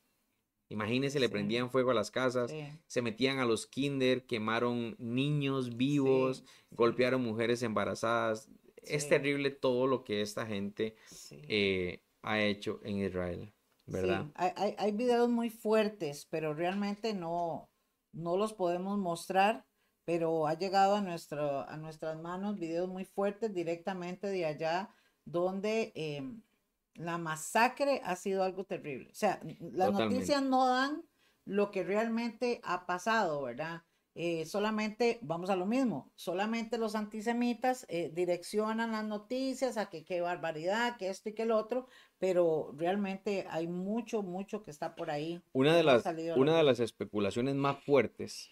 Imagínense, 0.70 1.20
le 1.20 1.28
prendían 1.28 1.70
fuego 1.70 1.90
a 1.90 1.94
las 1.94 2.10
casas, 2.10 2.52
se 2.86 3.02
metían 3.02 3.38
a 3.38 3.44
los 3.44 3.66
kinder, 3.66 4.26
quemaron 4.26 4.96
niños 4.98 5.76
vivos, 5.76 6.44
golpearon 6.70 7.22
mujeres 7.22 7.62
embarazadas. 7.62 8.48
Es 8.82 9.08
terrible 9.08 9.50
todo 9.50 9.86
lo 9.86 10.02
que 10.02 10.22
esta 10.22 10.46
gente 10.46 10.96
eh, 11.30 12.02
ha 12.22 12.40
hecho 12.40 12.80
en 12.84 12.98
Israel, 12.98 13.52
¿verdad? 13.86 14.26
Hay, 14.34 14.74
hay, 14.76 14.92
videos 14.92 15.28
muy 15.28 15.50
fuertes, 15.50 16.26
pero 16.30 16.52
realmente 16.54 17.14
no, 17.14 17.70
no 18.12 18.36
los 18.36 18.52
podemos 18.54 18.98
mostrar, 18.98 19.66
pero 20.04 20.46
ha 20.46 20.54
llegado 20.54 20.96
a, 20.96 21.00
nuestro, 21.02 21.68
a 21.68 21.76
nuestras 21.76 22.18
manos 22.20 22.58
videos 22.58 22.88
muy 22.88 23.04
fuertes 23.04 23.52
directamente 23.52 24.26
de 24.26 24.46
allá, 24.46 24.94
donde... 25.26 25.92
Em, 25.94 26.42
la 26.98 27.18
masacre 27.18 28.00
ha 28.04 28.16
sido 28.16 28.42
algo 28.42 28.64
terrible. 28.64 29.10
O 29.10 29.14
sea, 29.14 29.40
las 29.72 29.92
noticias 29.92 30.42
no 30.42 30.66
dan 30.66 31.02
lo 31.44 31.70
que 31.70 31.82
realmente 31.82 32.60
ha 32.62 32.86
pasado, 32.86 33.42
¿verdad? 33.42 33.82
eh, 34.20 34.46
solamente, 34.46 35.20
vamos 35.22 35.48
a 35.48 35.54
lo 35.54 35.64
mismo, 35.64 36.10
solamente 36.16 36.76
los 36.76 36.96
antisemitas 36.96 37.86
eh, 37.88 38.10
direccionan 38.12 38.90
las 38.90 39.04
noticias 39.04 39.76
a 39.76 39.88
que 39.88 40.04
qué 40.04 40.20
barbaridad, 40.20 40.96
que 40.96 41.08
esto 41.08 41.28
y 41.28 41.34
que 41.34 41.44
el 41.44 41.52
otro, 41.52 41.86
pero 42.18 42.74
realmente 42.76 43.46
hay 43.48 43.68
mucho, 43.68 44.24
mucho 44.24 44.64
que 44.64 44.72
está 44.72 44.96
por 44.96 45.12
ahí. 45.12 45.40
Una 45.52 45.76
de 45.76 45.84
las, 45.84 46.04
una 46.34 46.56
de 46.56 46.64
las 46.64 46.80
especulaciones 46.80 47.54
más 47.54 47.78
fuertes, 47.84 48.50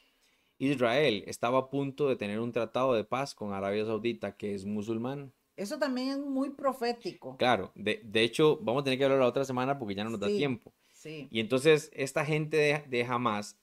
Israel 0.59 1.25
estaba 1.27 1.59
a 1.59 1.69
punto 1.69 2.09
de 2.09 2.15
tener 2.15 2.39
un 2.39 2.53
tratado 2.53 2.95
de 2.95 3.03
paz 3.03 3.35
con 3.35 3.53
Arabia 3.53 3.85
Saudita, 3.87 4.37
que 4.37 4.55
es 4.55 4.65
musulmán. 4.67 5.33
Eso 5.57 5.79
también 5.79 6.09
es 6.09 6.19
muy 6.19 6.51
profético. 6.51 7.37
Claro, 7.37 7.73
de, 7.75 8.01
de 8.05 8.23
hecho, 8.23 8.59
vamos 8.63 8.83
a 8.83 8.85
tener 8.85 8.99
que 8.99 9.05
hablar 9.05 9.21
la 9.21 9.27
otra 9.27 9.45
semana 9.45 9.79
porque 9.79 9.95
ya 9.95 10.05
no 10.05 10.11
nos 10.11 10.21
da 10.21 10.29
tiempo. 10.29 10.73
Sí. 10.93 11.29
Y 11.31 11.41
entonces, 11.41 11.91
esta 11.95 12.25
gente 12.25 12.57
de, 12.57 12.85
de 12.87 13.05
Hamas 13.05 13.57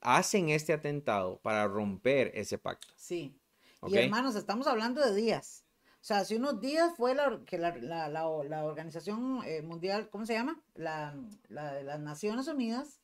hacen 0.00 0.48
este 0.48 0.72
atentado 0.72 1.38
para 1.42 1.66
romper 1.66 2.30
ese 2.34 2.58
pacto. 2.58 2.88
Sí. 2.96 3.36
Y 3.86 3.96
hermanos, 3.96 4.34
estamos 4.36 4.66
hablando 4.66 5.04
de 5.04 5.14
días. 5.14 5.64
O 6.04 6.06
sea, 6.06 6.18
hace 6.18 6.36
unos 6.36 6.60
días 6.60 6.92
fue 6.96 7.14
la, 7.14 7.40
que 7.46 7.58
la, 7.58 7.74
la, 7.76 8.08
la, 8.08 8.64
Organización 8.64 9.40
eh, 9.46 9.62
Mundial, 9.62 10.10
¿cómo 10.10 10.26
se 10.26 10.34
llama? 10.34 10.62
La, 10.74 11.16
las 11.48 12.00
Naciones 12.00 12.46
Unidas 12.46 13.00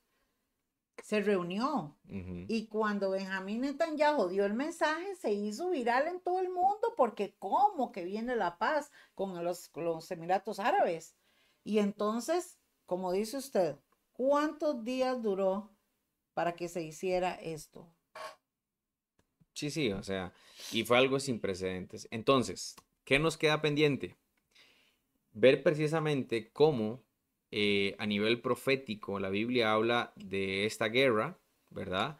se 1.03 1.21
reunió. 1.21 1.97
Y 2.07 2.67
cuando 2.67 3.11
Benjamín 3.11 3.63
Netanyahu 3.63 4.29
dio 4.29 4.45
el 4.45 4.55
mensaje, 4.55 5.15
se 5.17 5.33
hizo 5.33 5.71
viral 5.71 6.09
en 6.09 6.21
todo 6.21 6.41
el 6.41 6.49
mundo, 6.49 6.95
porque 6.97 7.35
¿cómo 7.39 7.93
que 7.93 8.05
viene 8.05 8.37
la 8.37 8.59
paz 8.59 8.91
con 9.15 9.45
los, 9.45 9.69
con 9.69 9.85
los 9.85 10.11
Emiratos 10.11 10.59
Árabes? 10.59 11.17
Y 11.65 11.79
entonces, 11.79 12.59
como 12.87 13.13
dice 13.13 13.37
usted, 13.37 13.77
¿cuántos 14.13 14.85
días 14.85 15.23
duró 15.23 15.71
para 16.35 16.57
que 16.57 16.69
se 16.69 16.83
hiciera 16.83 17.35
esto. 17.35 17.93
Sí, 19.53 19.71
sí, 19.71 19.93
o 19.93 20.03
sea, 20.03 20.33
y 20.73 20.85
fue 20.85 20.97
algo 20.97 21.21
sin 21.21 21.41
precedentes. 21.41 22.09
Entonces, 22.11 22.77
¿qué 23.05 23.19
nos 23.19 23.37
queda 23.37 23.61
pendiente? 23.61 24.17
Ver 25.33 25.63
precisamente 25.63 26.51
cómo 26.51 27.03
eh, 27.51 27.97
a 27.99 28.07
nivel 28.07 28.41
profético 28.41 29.19
la 29.19 29.31
Biblia 29.31 29.73
habla 29.73 30.13
de 30.17 30.67
esta 30.67 30.89
guerra, 30.89 31.39
¿verdad? 31.71 32.19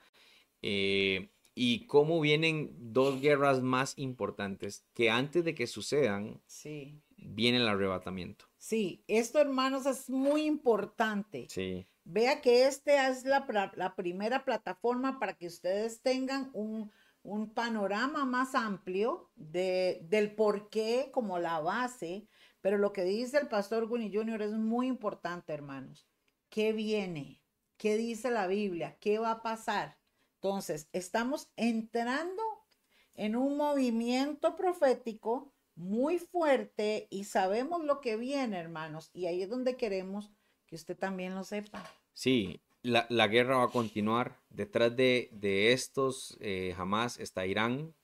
Eh, 0.63 1.31
y 1.55 1.87
cómo 1.87 2.21
vienen 2.21 2.75
dos 2.79 3.21
guerras 3.21 3.61
más 3.61 3.95
importantes 3.99 4.87
que 4.95 5.11
antes 5.11 5.45
de 5.45 5.55
que 5.55 5.67
sucedan, 5.67 6.41
sí. 6.47 7.01
viene 7.17 7.59
el 7.59 7.69
arrebatamiento. 7.69 8.47
Sí, 8.57 9.05
esto 9.09 9.41
hermanos 9.41 9.87
es 9.87 10.09
muy 10.09 10.43
importante. 10.47 11.47
Sí. 11.49 11.87
Vea 12.05 12.41
que 12.41 12.67
esta 12.67 13.09
es 13.09 13.25
la, 13.25 13.95
primera 13.97 14.45
plataforma 14.45 15.19
para 15.19 15.35
que 15.35 15.47
ustedes 15.47 16.01
tengan 16.03 16.51
un, 16.55 16.91
panorama 17.55 18.25
más 18.25 18.55
amplio 18.55 19.31
de, 19.37 20.01
del 20.09 20.35
por 20.35 20.71
qué 20.71 21.11
como 21.13 21.39
la 21.39 21.61
base. 21.61 22.27
Pero 22.61 22.79
lo 22.79 22.93
que 22.93 23.05
dice 23.05 23.39
el 23.39 23.49
pastor 23.49 23.85
Winnie 23.85 24.13
Jr. 24.13 24.43
es 24.43 24.53
muy 24.53 24.87
importante, 24.87 25.53
hermanos. 25.53 26.07
¿Qué 26.49 26.73
viene? 26.73 27.41
¿Qué 27.77 27.97
dice 27.97 28.31
la 28.31 28.47
Biblia? 28.47 28.97
¿Qué 29.01 29.19
va 29.19 29.31
a 29.31 29.43
pasar? 29.43 29.99
Entonces, 30.35 30.89
estamos 30.93 31.51
entrando 31.57 32.43
en 33.15 33.37
un 33.37 33.57
movimiento 33.57 34.57
profético 34.57 35.53
muy 35.75 36.19
fuerte 36.19 37.09
y 37.11 37.25
sabemos 37.25 37.85
lo 37.85 38.01
que 38.01 38.17
viene, 38.17 38.59
hermanos. 38.59 39.11
Y 39.13 39.27
ahí 39.27 39.43
es 39.43 39.49
donde 39.49 39.77
queremos 39.77 40.31
que 40.67 40.77
usted 40.77 40.97
también 40.97 41.35
lo 41.35 41.45
sepa. 41.45 41.83
Sí, 42.13 42.61
la, 42.83 43.29
guerra 43.29 43.57
va 43.57 43.65
a 43.65 43.69
continuar. 43.69 44.39
Detrás 44.51 44.95
de, 44.97 45.73
estos 45.73 46.37
eh, 46.41 46.75
jamás 46.77 47.19
está 47.19 47.47
Irán, 47.47 47.95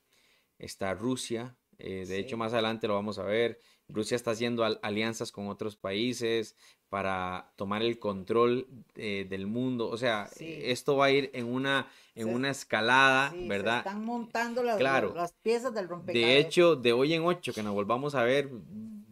está 0.58 0.94
Rusia. 0.94 1.56
Eh, 1.78 2.06
de 2.06 2.18
hecho, 2.18 2.36
más 2.36 2.52
adelante 2.52 2.88
lo 2.88 2.94
vamos 2.94 3.18
a 3.18 3.24
ver. 3.24 3.60
Rusia 3.88 4.16
está 4.16 4.32
haciendo 4.32 4.64
alianzas 4.82 5.30
con 5.30 5.48
otros 5.48 5.76
países 5.76 6.56
para 6.88 7.52
tomar 7.56 7.82
el 7.82 7.98
control 7.98 8.66
eh, 8.94 9.26
del 9.28 9.46
mundo. 9.46 9.88
O 9.88 9.96
sea, 9.96 10.28
esto 10.38 10.96
va 10.96 11.06
a 11.06 11.10
ir 11.10 11.30
en 11.34 11.46
una, 11.46 11.88
en 12.14 12.28
una 12.28 12.50
escalada, 12.50 13.34
¿verdad? 13.46 13.78
están 13.78 14.04
montando 14.04 14.62
las, 14.62 14.80
las 14.80 15.32
piezas 15.42 15.74
del 15.74 15.88
rompecabezas. 15.88 16.28
De 16.28 16.38
hecho, 16.38 16.76
de 16.76 16.92
hoy 16.92 17.14
en 17.14 17.24
ocho, 17.24 17.52
que 17.52 17.62
nos 17.62 17.74
volvamos 17.74 18.14
a 18.14 18.22
ver, 18.22 18.50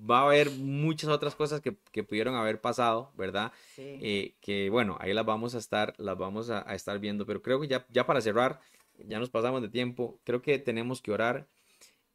va 0.09 0.20
a 0.20 0.25
haber 0.27 0.51
muchas 0.51 1.11
otras 1.11 1.35
cosas 1.35 1.61
que, 1.61 1.72
pudieron 2.03 2.35
haber 2.35 2.61
pasado, 2.61 3.12
¿verdad? 3.16 3.53
Eh, 3.77 4.35
que 4.41 4.70
bueno, 4.70 4.97
ahí 5.01 5.12
las 5.14 5.25
vamos 5.25 5.55
a 5.55 5.59
estar, 5.59 5.95
las 5.99 6.16
vamos 6.18 6.51
a, 6.51 6.61
estar 6.75 6.99
viendo, 6.99 7.27
pero 7.27 7.43
creo 7.43 7.61
que 7.61 7.68
ya, 7.68 7.87
ya 7.91 8.07
para 8.07 8.20
cerrar, 8.20 8.61
ya 8.99 9.18
nos 9.18 9.31
pasamos 9.31 9.62
de 9.62 9.68
tiempo, 9.68 10.20
creo 10.25 10.43
que 10.43 10.59
tenemos 10.59 11.01
que 11.01 11.12
orar. 11.12 11.49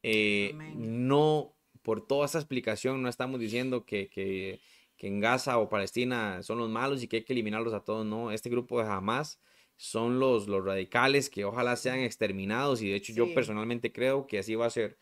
Eh, 0.02 0.54
no, 0.74 1.52
por 1.90 2.06
toda 2.06 2.26
esa 2.26 2.38
explicación, 2.38 3.02
no 3.02 3.08
estamos 3.08 3.40
diciendo 3.40 3.84
que, 3.84 4.08
que, 4.08 4.60
en 4.98 5.18
Gaza 5.18 5.58
o 5.58 5.68
Palestina 5.68 6.40
son 6.44 6.58
los 6.58 6.70
malos 6.70 7.02
y 7.02 7.08
que 7.08 7.16
hay 7.16 7.24
que 7.24 7.32
eliminarlos 7.32 7.74
a 7.74 7.80
todos, 7.80 8.06
no, 8.06 8.30
este 8.30 8.48
grupo 8.48 8.78
de 8.78 8.86
jamás 8.86 9.40
son 9.76 10.20
los, 10.20 10.46
los 10.46 10.64
radicales 10.64 11.28
que 11.28 11.44
ojalá 11.44 11.74
sean 11.74 11.98
exterminados 11.98 12.80
y 12.80 12.90
de 12.90 12.94
hecho 12.94 13.12
yo 13.12 13.34
personalmente 13.34 13.90
creo 13.90 14.28
que 14.28 14.38
así 14.38 14.54
va 14.54 14.66
a 14.66 14.70
ser. 14.70 14.98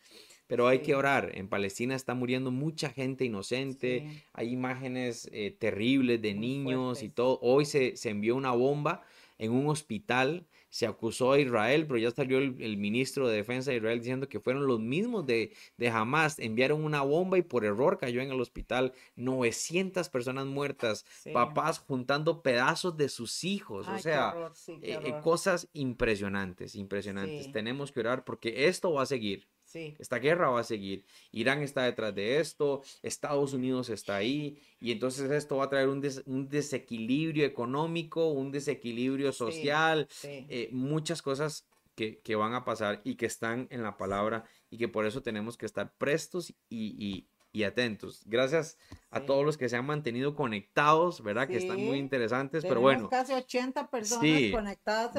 Pero 0.47 0.67
hay 0.67 0.79
que 0.79 0.95
orar. 0.95 1.29
En 1.35 1.47
Palestina 1.47 1.95
está 1.95 2.15
muriendo 2.15 2.49
mucha 2.49 2.89
gente 2.89 3.23
inocente. 3.23 4.25
Hay 4.33 4.51
imágenes 4.51 5.29
eh, 5.31 5.55
terribles 5.59 6.19
de 6.23 6.33
niños 6.33 7.03
y 7.03 7.09
todo. 7.09 7.37
Hoy 7.43 7.65
se, 7.65 7.97
se, 7.97 8.09
envió 8.09 8.35
una 8.35 8.53
bomba 8.53 9.03
en 9.37 9.51
un 9.51 9.67
hospital. 9.67 10.47
Se 10.69 10.85
acusó 10.85 11.31
a 11.31 11.39
Israel, 11.39 11.85
pero 11.87 11.97
ya 11.97 12.11
salió 12.11 12.37
el, 12.37 12.77
ministro 12.77 13.27
de 13.27 13.37
Defensa 13.37 13.71
de 13.71 13.77
Israel 13.77 13.99
diciendo 13.99 14.29
que 14.29 14.39
fueron 14.39 14.67
los 14.67 14.79
mismos 14.79 15.25
de, 15.25 15.51
de 15.77 15.89
Hamas. 15.89 16.39
Enviaron 16.39 16.83
una 16.83 17.01
bomba 17.01 17.37
y 17.37 17.41
por 17.41 17.65
error 17.65 17.97
cayó 17.97 18.21
en 18.21 18.31
el 18.31 18.39
hospital. 18.39 18.93
900 19.15 20.09
personas 20.09 20.45
muertas. 20.45 21.05
Papás 21.33 21.79
juntando 21.79 22.41
pedazos 22.41 22.97
de 22.97 23.09
sus 23.09 23.43
hijos. 23.43 23.87
o 23.87 23.99
sea, 23.99 24.35
eh, 24.81 24.99
eh, 25.03 25.15
cosas 25.23 25.67
impresionantes, 25.73 26.75
impresionantes. 26.75 27.51
Tenemos 27.51 27.91
que 27.91 28.01
orar 28.01 28.23
porque 28.23 28.67
esto 28.67 28.93
va 28.93 29.03
a 29.03 29.07
seguir. 29.07 29.47
Esta 29.73 30.17
guerra 30.17 30.49
va 30.49 30.61
a 30.61 30.63
seguir. 30.63 31.05
Irán 31.31 31.61
está 31.61 31.83
detrás 31.83 32.13
de 32.15 32.39
esto, 32.39 32.81
Estados 33.03 33.53
Unidos 33.53 33.89
está 33.89 34.15
ahí, 34.15 34.59
y 34.79 34.91
entonces 34.91 35.29
esto 35.31 35.57
va 35.57 35.65
a 35.65 35.69
traer 35.69 35.89
un, 35.89 36.01
desequilibrio 36.49 37.45
económico, 37.45 38.29
un 38.31 38.51
desequilibrio 38.51 39.31
social, 39.31 40.07
eh, 40.23 40.69
muchas 40.71 41.21
cosas 41.21 41.67
que, 41.95 42.35
van 42.35 42.53
a 42.53 42.63
pasar 42.63 43.01
y 43.03 43.15
que 43.15 43.25
están 43.25 43.67
en 43.71 43.83
la 43.83 43.97
palabra 43.97 44.45
y 44.69 44.77
que 44.77 44.87
por 44.87 45.05
eso 45.05 45.21
tenemos 45.21 45.57
que 45.57 45.65
estar 45.65 45.93
prestos 45.97 46.53
y, 46.69 47.27
y 47.51 47.63
atentos. 47.63 48.21
Gracias 48.25 48.77
a 49.09 49.21
todos 49.21 49.43
los 49.45 49.57
que 49.57 49.69
se 49.69 49.75
han 49.75 49.85
mantenido 49.85 50.35
conectados, 50.35 51.23
¿verdad? 51.23 51.47
Que 51.47 51.57
están 51.57 51.83
muy 51.83 51.97
interesantes, 51.97 52.63
pero 52.63 52.81
bueno. 52.81 53.09
casi 53.09 53.33
80 53.33 53.89
personas 53.89 54.51
conectadas. 54.51 55.11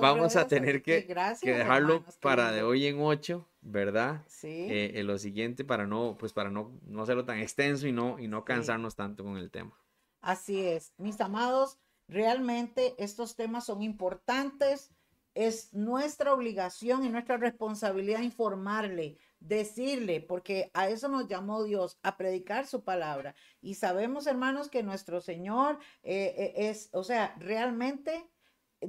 vamos 0.00 0.36
a 0.36 0.46
tener 0.46 0.82
que, 0.82 1.06
dejarlo 1.42 2.04
para 2.20 2.50
de 2.52 2.62
hoy 2.62 2.86
en 2.86 3.00
8, 3.00 3.48
¿verdad? 3.66 4.24
Sí. 4.28 4.48
Eh, 4.48 4.98
en 4.98 5.06
lo 5.06 5.18
siguiente 5.18 5.64
para 5.64 5.86
no, 5.86 6.16
pues 6.18 6.32
para 6.32 6.50
no, 6.50 6.78
no 6.86 7.02
hacerlo 7.02 7.24
tan 7.24 7.38
extenso 7.38 7.86
y 7.86 7.92
no, 7.92 8.18
y 8.18 8.28
no 8.28 8.44
cansarnos 8.44 8.96
tanto 8.96 9.24
con 9.24 9.36
el 9.36 9.50
tema. 9.50 9.76
Así 10.20 10.60
es, 10.60 10.92
mis 10.96 11.20
amados, 11.20 11.78
realmente 12.08 12.94
estos 12.98 13.36
temas 13.36 13.66
son 13.66 13.82
importantes. 13.82 14.90
Es 15.34 15.74
nuestra 15.74 16.32
obligación 16.32 17.04
y 17.04 17.10
nuestra 17.10 17.36
responsabilidad 17.36 18.22
informarle 18.22 19.18
decirle, 19.40 20.20
porque 20.20 20.70
a 20.74 20.88
eso 20.88 21.08
nos 21.08 21.28
llamó 21.28 21.64
Dios, 21.64 21.98
a 22.02 22.16
predicar 22.16 22.66
su 22.66 22.84
palabra. 22.84 23.34
Y 23.60 23.74
sabemos, 23.74 24.26
hermanos, 24.26 24.68
que 24.68 24.82
nuestro 24.82 25.20
Señor 25.20 25.78
eh, 26.02 26.34
eh, 26.36 26.68
es, 26.68 26.88
o 26.92 27.04
sea, 27.04 27.36
realmente 27.38 28.26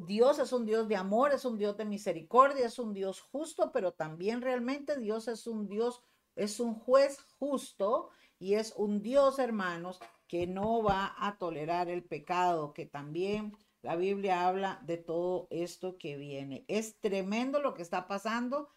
Dios 0.05 0.39
es 0.39 0.51
un 0.53 0.65
Dios 0.65 0.87
de 0.87 0.95
amor, 0.95 1.33
es 1.33 1.45
un 1.45 1.57
Dios 1.57 1.77
de 1.77 1.85
misericordia, 1.85 2.65
es 2.65 2.79
un 2.79 2.93
Dios 2.93 3.21
justo, 3.21 3.71
pero 3.71 3.93
también 3.93 4.41
realmente 4.41 4.97
Dios 4.97 5.27
es 5.27 5.47
un 5.47 5.67
Dios, 5.67 6.01
es 6.35 6.59
un 6.59 6.75
juez 6.75 7.19
justo 7.39 8.09
y 8.39 8.55
es 8.55 8.73
un 8.77 9.01
Dios, 9.01 9.39
hermanos, 9.39 9.99
que 10.27 10.47
no 10.47 10.83
va 10.83 11.15
a 11.17 11.37
tolerar 11.37 11.89
el 11.89 12.03
pecado, 12.03 12.73
que 12.73 12.85
también 12.85 13.55
la 13.81 13.95
Biblia 13.95 14.47
habla 14.47 14.81
de 14.85 14.97
todo 14.97 15.47
esto 15.49 15.97
que 15.97 16.17
viene. 16.17 16.65
Es 16.67 16.99
tremendo 16.99 17.61
lo 17.61 17.73
que 17.73 17.81
está 17.81 18.07
pasando 18.07 18.69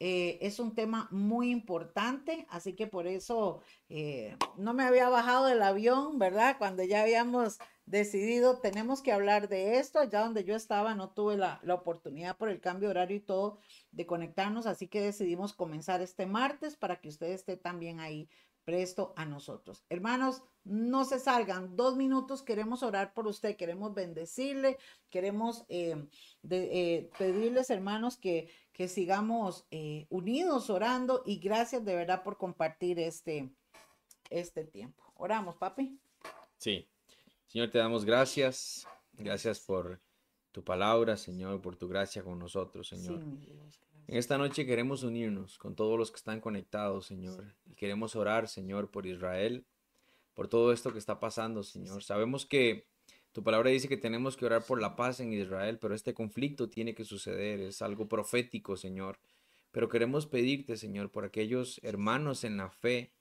eh, 0.00 0.38
es 0.42 0.58
un 0.58 0.74
tema 0.74 1.08
muy 1.12 1.50
importante, 1.50 2.46
así 2.50 2.74
que 2.74 2.86
por 2.86 3.06
eso 3.06 3.62
eh, 3.88 4.36
no 4.56 4.74
me 4.74 4.84
había 4.84 5.08
bajado 5.08 5.46
del 5.46 5.62
avión, 5.62 6.18
¿verdad? 6.18 6.56
Cuando 6.58 6.82
ya 6.82 7.02
habíamos 7.02 7.58
decidido, 7.86 8.60
tenemos 8.60 9.02
que 9.02 9.12
hablar 9.12 9.48
de 9.48 9.78
esto, 9.78 9.98
allá 9.98 10.20
donde 10.20 10.44
yo 10.44 10.56
estaba 10.56 10.94
no 10.94 11.10
tuve 11.10 11.36
la, 11.36 11.60
la 11.62 11.74
oportunidad 11.74 12.36
por 12.36 12.48
el 12.48 12.60
cambio 12.60 12.90
horario 12.90 13.16
y 13.16 13.20
todo 13.20 13.58
de 13.92 14.06
conectarnos, 14.06 14.66
así 14.66 14.88
que 14.88 15.00
decidimos 15.00 15.52
comenzar 15.52 16.00
este 16.00 16.26
martes 16.26 16.76
para 16.76 17.00
que 17.00 17.08
usted 17.08 17.28
esté 17.28 17.56
también 17.56 18.00
ahí 18.00 18.28
presto 18.64 19.12
a 19.16 19.24
nosotros. 19.24 19.84
Hermanos, 19.88 20.42
no 20.64 21.04
se 21.04 21.18
salgan. 21.18 21.76
Dos 21.76 21.96
minutos 21.96 22.42
queremos 22.42 22.82
orar 22.82 23.12
por 23.12 23.26
usted, 23.26 23.56
queremos 23.56 23.94
bendecirle, 23.94 24.78
queremos 25.10 25.64
eh, 25.68 26.08
eh, 26.50 27.10
pedirles, 27.18 27.70
hermanos, 27.70 28.16
que, 28.16 28.50
que 28.72 28.88
sigamos 28.88 29.66
eh, 29.70 30.06
unidos 30.08 30.70
orando 30.70 31.22
y 31.26 31.38
gracias 31.38 31.84
de 31.84 31.94
verdad 31.94 32.22
por 32.22 32.38
compartir 32.38 32.98
este, 32.98 33.50
este 34.30 34.64
tiempo. 34.64 35.04
Oramos, 35.16 35.56
papi. 35.56 35.98
Sí. 36.56 36.88
Señor, 37.54 37.70
te 37.70 37.78
damos 37.78 38.04
gracias. 38.04 38.84
Gracias 39.12 39.60
por 39.60 40.00
tu 40.50 40.64
palabra, 40.64 41.16
Señor, 41.16 41.62
por 41.62 41.76
tu 41.76 41.86
gracia 41.86 42.24
con 42.24 42.40
nosotros, 42.40 42.88
Señor. 42.88 43.22
en 44.08 44.16
esta 44.16 44.36
noche 44.38 44.66
queremos 44.66 45.04
unirnos 45.04 45.56
con 45.56 45.76
todos 45.76 45.96
los 45.96 46.10
que 46.10 46.16
están 46.16 46.40
conectados, 46.40 47.06
Señor. 47.06 47.54
Y 47.64 47.76
queremos 47.76 48.16
orar, 48.16 48.48
Señor, 48.48 48.90
por 48.90 49.06
Israel 49.06 49.64
por 50.34 50.48
todo 50.48 50.72
esto 50.72 50.92
que 50.92 50.98
está 50.98 51.20
pasando, 51.20 51.62
Señor. 51.62 52.02
Sabemos 52.02 52.44
que 52.44 52.88
tu 53.30 53.44
palabra 53.44 53.70
dice 53.70 53.86
que 53.86 53.98
tenemos 53.98 54.36
que 54.36 54.46
orar 54.46 54.64
por 54.64 54.80
la 54.80 54.96
paz 54.96 55.20
en 55.20 55.32
Israel, 55.32 55.78
pero 55.78 55.94
este 55.94 56.12
conflicto 56.12 56.68
tiene 56.68 56.96
que 56.96 57.04
suceder, 57.04 57.60
es 57.60 57.82
algo 57.82 58.08
profético, 58.08 58.76
Señor. 58.76 59.20
Pero 59.70 59.88
queremos 59.88 60.26
pedirte, 60.26 60.76
Señor, 60.76 61.12
por 61.12 61.24
aquellos 61.24 61.78
hermanos 61.84 62.42
en 62.42 62.56
la 62.56 62.70
fe 62.70 63.13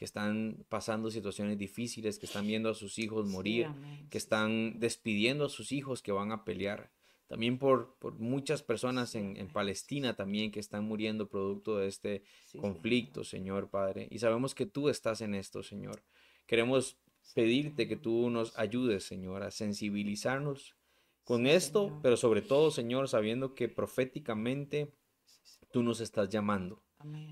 que 0.00 0.06
están 0.06 0.64
pasando 0.70 1.10
situaciones 1.10 1.58
difíciles, 1.58 2.18
que 2.18 2.24
están 2.24 2.46
viendo 2.46 2.70
a 2.70 2.74
sus 2.74 2.98
hijos 2.98 3.26
morir, 3.26 3.68
que 4.08 4.16
están 4.16 4.80
despidiendo 4.80 5.44
a 5.44 5.50
sus 5.50 5.72
hijos 5.72 6.00
que 6.00 6.10
van 6.10 6.32
a 6.32 6.42
pelear. 6.42 6.90
También 7.26 7.58
por, 7.58 7.98
por 7.98 8.18
muchas 8.18 8.62
personas 8.62 9.14
en, 9.14 9.36
en, 9.36 9.48
Palestina 9.48 10.16
también 10.16 10.52
que 10.52 10.58
están 10.58 10.84
muriendo 10.84 11.28
producto 11.28 11.76
de 11.76 11.88
este 11.88 12.22
conflicto, 12.58 13.24
Señor 13.24 13.68
Padre. 13.68 14.08
Y 14.10 14.20
sabemos 14.20 14.54
que 14.54 14.64
tú 14.64 14.88
estás 14.88 15.20
en 15.20 15.34
esto, 15.34 15.62
Señor. 15.62 16.02
Queremos 16.46 16.96
pedirte 17.34 17.86
que 17.86 17.96
tú 17.96 18.30
nos 18.30 18.58
ayudes, 18.58 19.04
Señor, 19.04 19.42
a 19.42 19.50
sensibilizarnos 19.50 20.76
con 21.24 21.46
esto, 21.46 22.00
pero 22.02 22.16
sobre 22.16 22.40
todo, 22.40 22.70
Señor, 22.70 23.06
sabiendo 23.06 23.54
que 23.54 23.68
proféticamente 23.68 24.94
tú 25.70 25.82
nos 25.82 26.00
estás 26.00 26.30
llamando. 26.30 26.82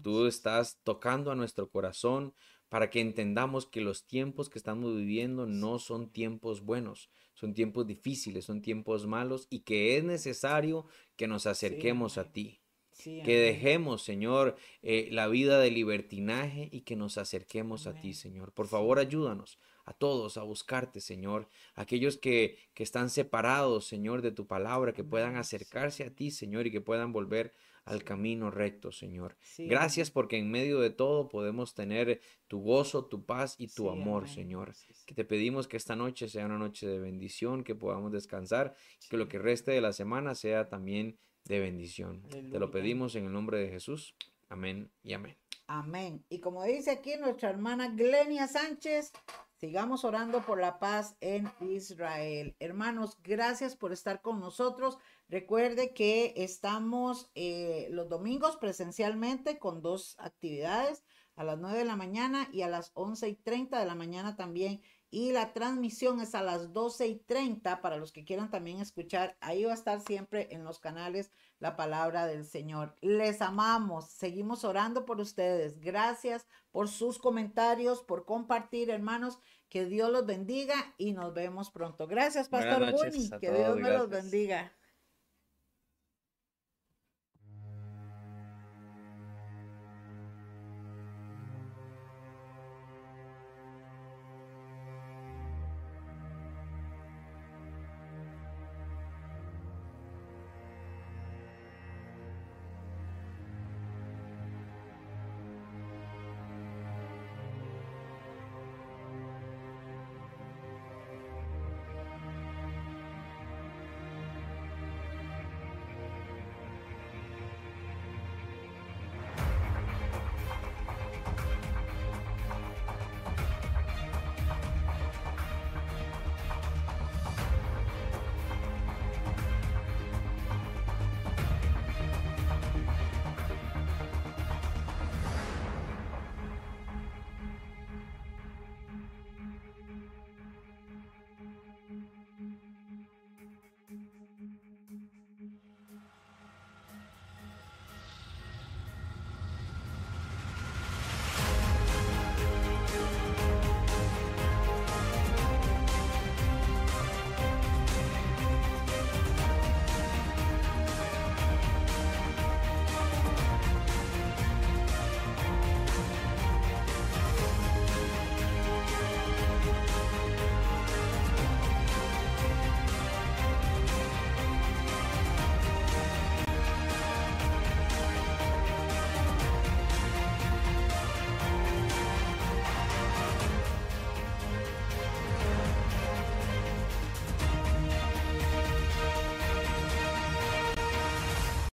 Tú 0.03 0.27
estás 0.27 0.81
tocando 0.83 1.31
a 1.31 1.35
nuestro 1.35 1.69
corazón 1.69 2.35
para 2.69 2.91
que 2.91 3.01
entendamos 3.01 3.67
que 3.67 3.81
los 3.81 4.07
tiempos 4.07 4.49
que 4.49 4.59
estamos 4.59 4.95
viviendo 4.97 5.47
no 5.47 5.79
son 5.79 6.11
tiempos 6.11 6.63
buenos, 6.63 7.11
son 7.35 7.55
tiempos 7.55 7.87
difíciles, 7.87 8.45
son 8.45 8.63
tiempos 8.63 9.07
malos 9.07 9.47
y 9.51 9.61
que 9.61 9.97
es 9.97 10.05
necesario 10.05 10.87
que 11.17 11.29
nos 11.29 11.47
acerquemos 11.47 12.19
a 12.19 12.33
ti 12.33 12.61
que 12.99 13.39
dejemos, 13.39 14.03
Señor, 14.03 14.57
eh, 14.83 15.09
la 15.13 15.29
vida 15.29 15.61
de 15.61 15.71
libertinaje 15.71 16.69
y 16.73 16.81
que 16.81 16.97
nos 16.97 17.17
acerquemos 17.17 17.87
a 17.87 17.95
ti, 18.01 18.13
Señor. 18.13 18.53
Por 18.53 18.67
favor, 18.67 18.99
ayúdanos 18.99 19.59
a 19.85 19.93
todos 19.93 20.37
a 20.37 20.43
buscarte, 20.43 21.01
Señor. 21.01 21.49
Aquellos 21.75 22.17
que, 22.17 22.59
que 22.75 22.83
están 22.83 23.09
separados, 23.09 23.87
Señor, 23.87 24.21
de 24.21 24.33
tu 24.33 24.49
palabra, 24.49 24.93
que 24.93 25.05
puedan 25.05 25.37
acercarse 25.37 26.05
a 26.05 26.11
ti, 26.11 26.33
Señor, 26.33 26.67
y 26.67 26.73
que 26.73 26.81
puedan 26.81 27.13
volver 27.13 27.55
al 27.89 28.05
camino 28.05 28.51
recto, 28.51 28.93
Señor. 28.93 29.37
Gracias 29.57 30.11
porque 30.11 30.37
en 30.37 30.51
medio 30.51 30.79
de 30.81 30.91
todo 30.91 31.29
podemos 31.29 31.75
tener 31.75 32.21
tu 32.47 32.61
gozo, 32.61 33.07
tu 33.07 33.25
paz 33.25 33.55
y 33.59 33.69
tu 33.69 33.89
amor, 33.89 34.29
Señor. 34.29 34.75
Que 35.07 35.15
te 35.15 35.25
pedimos 35.25 35.67
que 35.67 35.79
esta 35.79 35.97
noche 35.97 36.29
sea 36.29 36.45
una 36.45 36.59
noche 36.59 36.87
de 36.87 36.99
bendición, 36.99 37.65
que 37.65 37.75
podamos 37.75 38.13
descansar, 38.13 38.75
que 39.09 39.17
lo 39.17 39.27
que 39.27 39.39
reste 39.39 39.71
de 39.71 39.81
la 39.81 39.95
semana 39.95 40.35
sea 40.35 40.69
también 40.69 41.19
de 41.45 41.61
bendición. 41.61 42.23
Te 42.29 42.59
lo 42.59 42.71
pedimos 42.71 43.15
en 43.15 43.25
el 43.25 43.33
nombre 43.33 43.59
de 43.59 43.71
Jesús. 43.71 44.15
Amén 44.51 44.91
y 45.03 45.15
amén. 45.15 45.37
Amén. 45.67 46.25
Y 46.29 46.41
como 46.41 46.65
dice 46.65 46.91
aquí 46.91 47.17
nuestra 47.19 47.49
hermana 47.49 47.89
Glenia 47.89 48.49
Sánchez, 48.49 49.13
sigamos 49.59 50.05
orando 50.05 50.45
por 50.47 50.61
la 50.61 50.79
paz 50.79 51.17
en 51.21 51.51
Israel. 51.61 52.55
Hermanos, 52.61 53.19
gracias 53.23 53.75
por 53.77 53.93
estar 53.93 54.23
con 54.23 54.39
nosotros. 54.39 54.99
Recuerde 55.29 55.93
que 55.95 56.33
estamos 56.37 57.31
eh, 57.35 57.89
los 57.91 58.09
domingos 58.09 58.57
presencialmente 58.57 59.59
con 59.59 59.83
dos 59.83 60.15
actividades, 60.19 61.05
a 61.35 61.45
las 61.45 61.59
9 61.59 61.79
de 61.79 61.85
la 61.85 61.97
mañana 61.97 62.49
y 62.53 62.63
a 62.63 62.69
las 62.69 62.91
11 62.95 63.29
y 63.29 63.35
30 63.37 63.79
de 63.79 63.87
la 63.87 63.95
mañana 63.95 64.35
también 64.35 64.81
y 65.11 65.33
la 65.33 65.53
transmisión 65.53 66.21
es 66.21 66.35
a 66.35 66.43
las 66.43 66.73
12 66.73 67.07
y 67.07 67.17
30 67.17 67.81
para 67.81 67.97
los 67.97 68.13
que 68.13 68.25
quieran 68.25 68.51
también 68.51 68.81
escuchar. 68.81 69.37
Ahí 69.41 69.65
va 69.65 69.73
a 69.73 69.75
estar 69.75 70.01
siempre 70.01 70.49
en 70.51 70.65
los 70.65 70.81
canales 70.81 71.31
la 71.61 71.77
palabra 71.77 72.27
del 72.27 72.45
Señor. 72.45 72.95
Les 73.01 73.41
amamos, 73.41 74.11
seguimos 74.11 74.65
orando 74.65 75.07
por 75.07 75.21
ustedes. 75.21 75.81
Gracias 75.81 76.47
por 76.71 76.89
sus 76.89 77.19
comentarios, 77.19 78.03
por 78.03 78.25
compartir, 78.25 78.91
hermanos. 78.91 79.39
Que 79.69 79.85
Dios 79.85 80.11
los 80.11 80.25
bendiga 80.25 80.95
y 80.97 81.13
nos 81.13 81.35
vemos 81.35 81.71
pronto. 81.71 82.07
Gracias, 82.07 82.49
Pastor 82.49 82.91
Bunny. 82.91 83.31
Que 83.39 83.51
Dios 83.51 83.77
me 83.77 83.91
los 83.91 84.09
bendiga. 84.09 84.73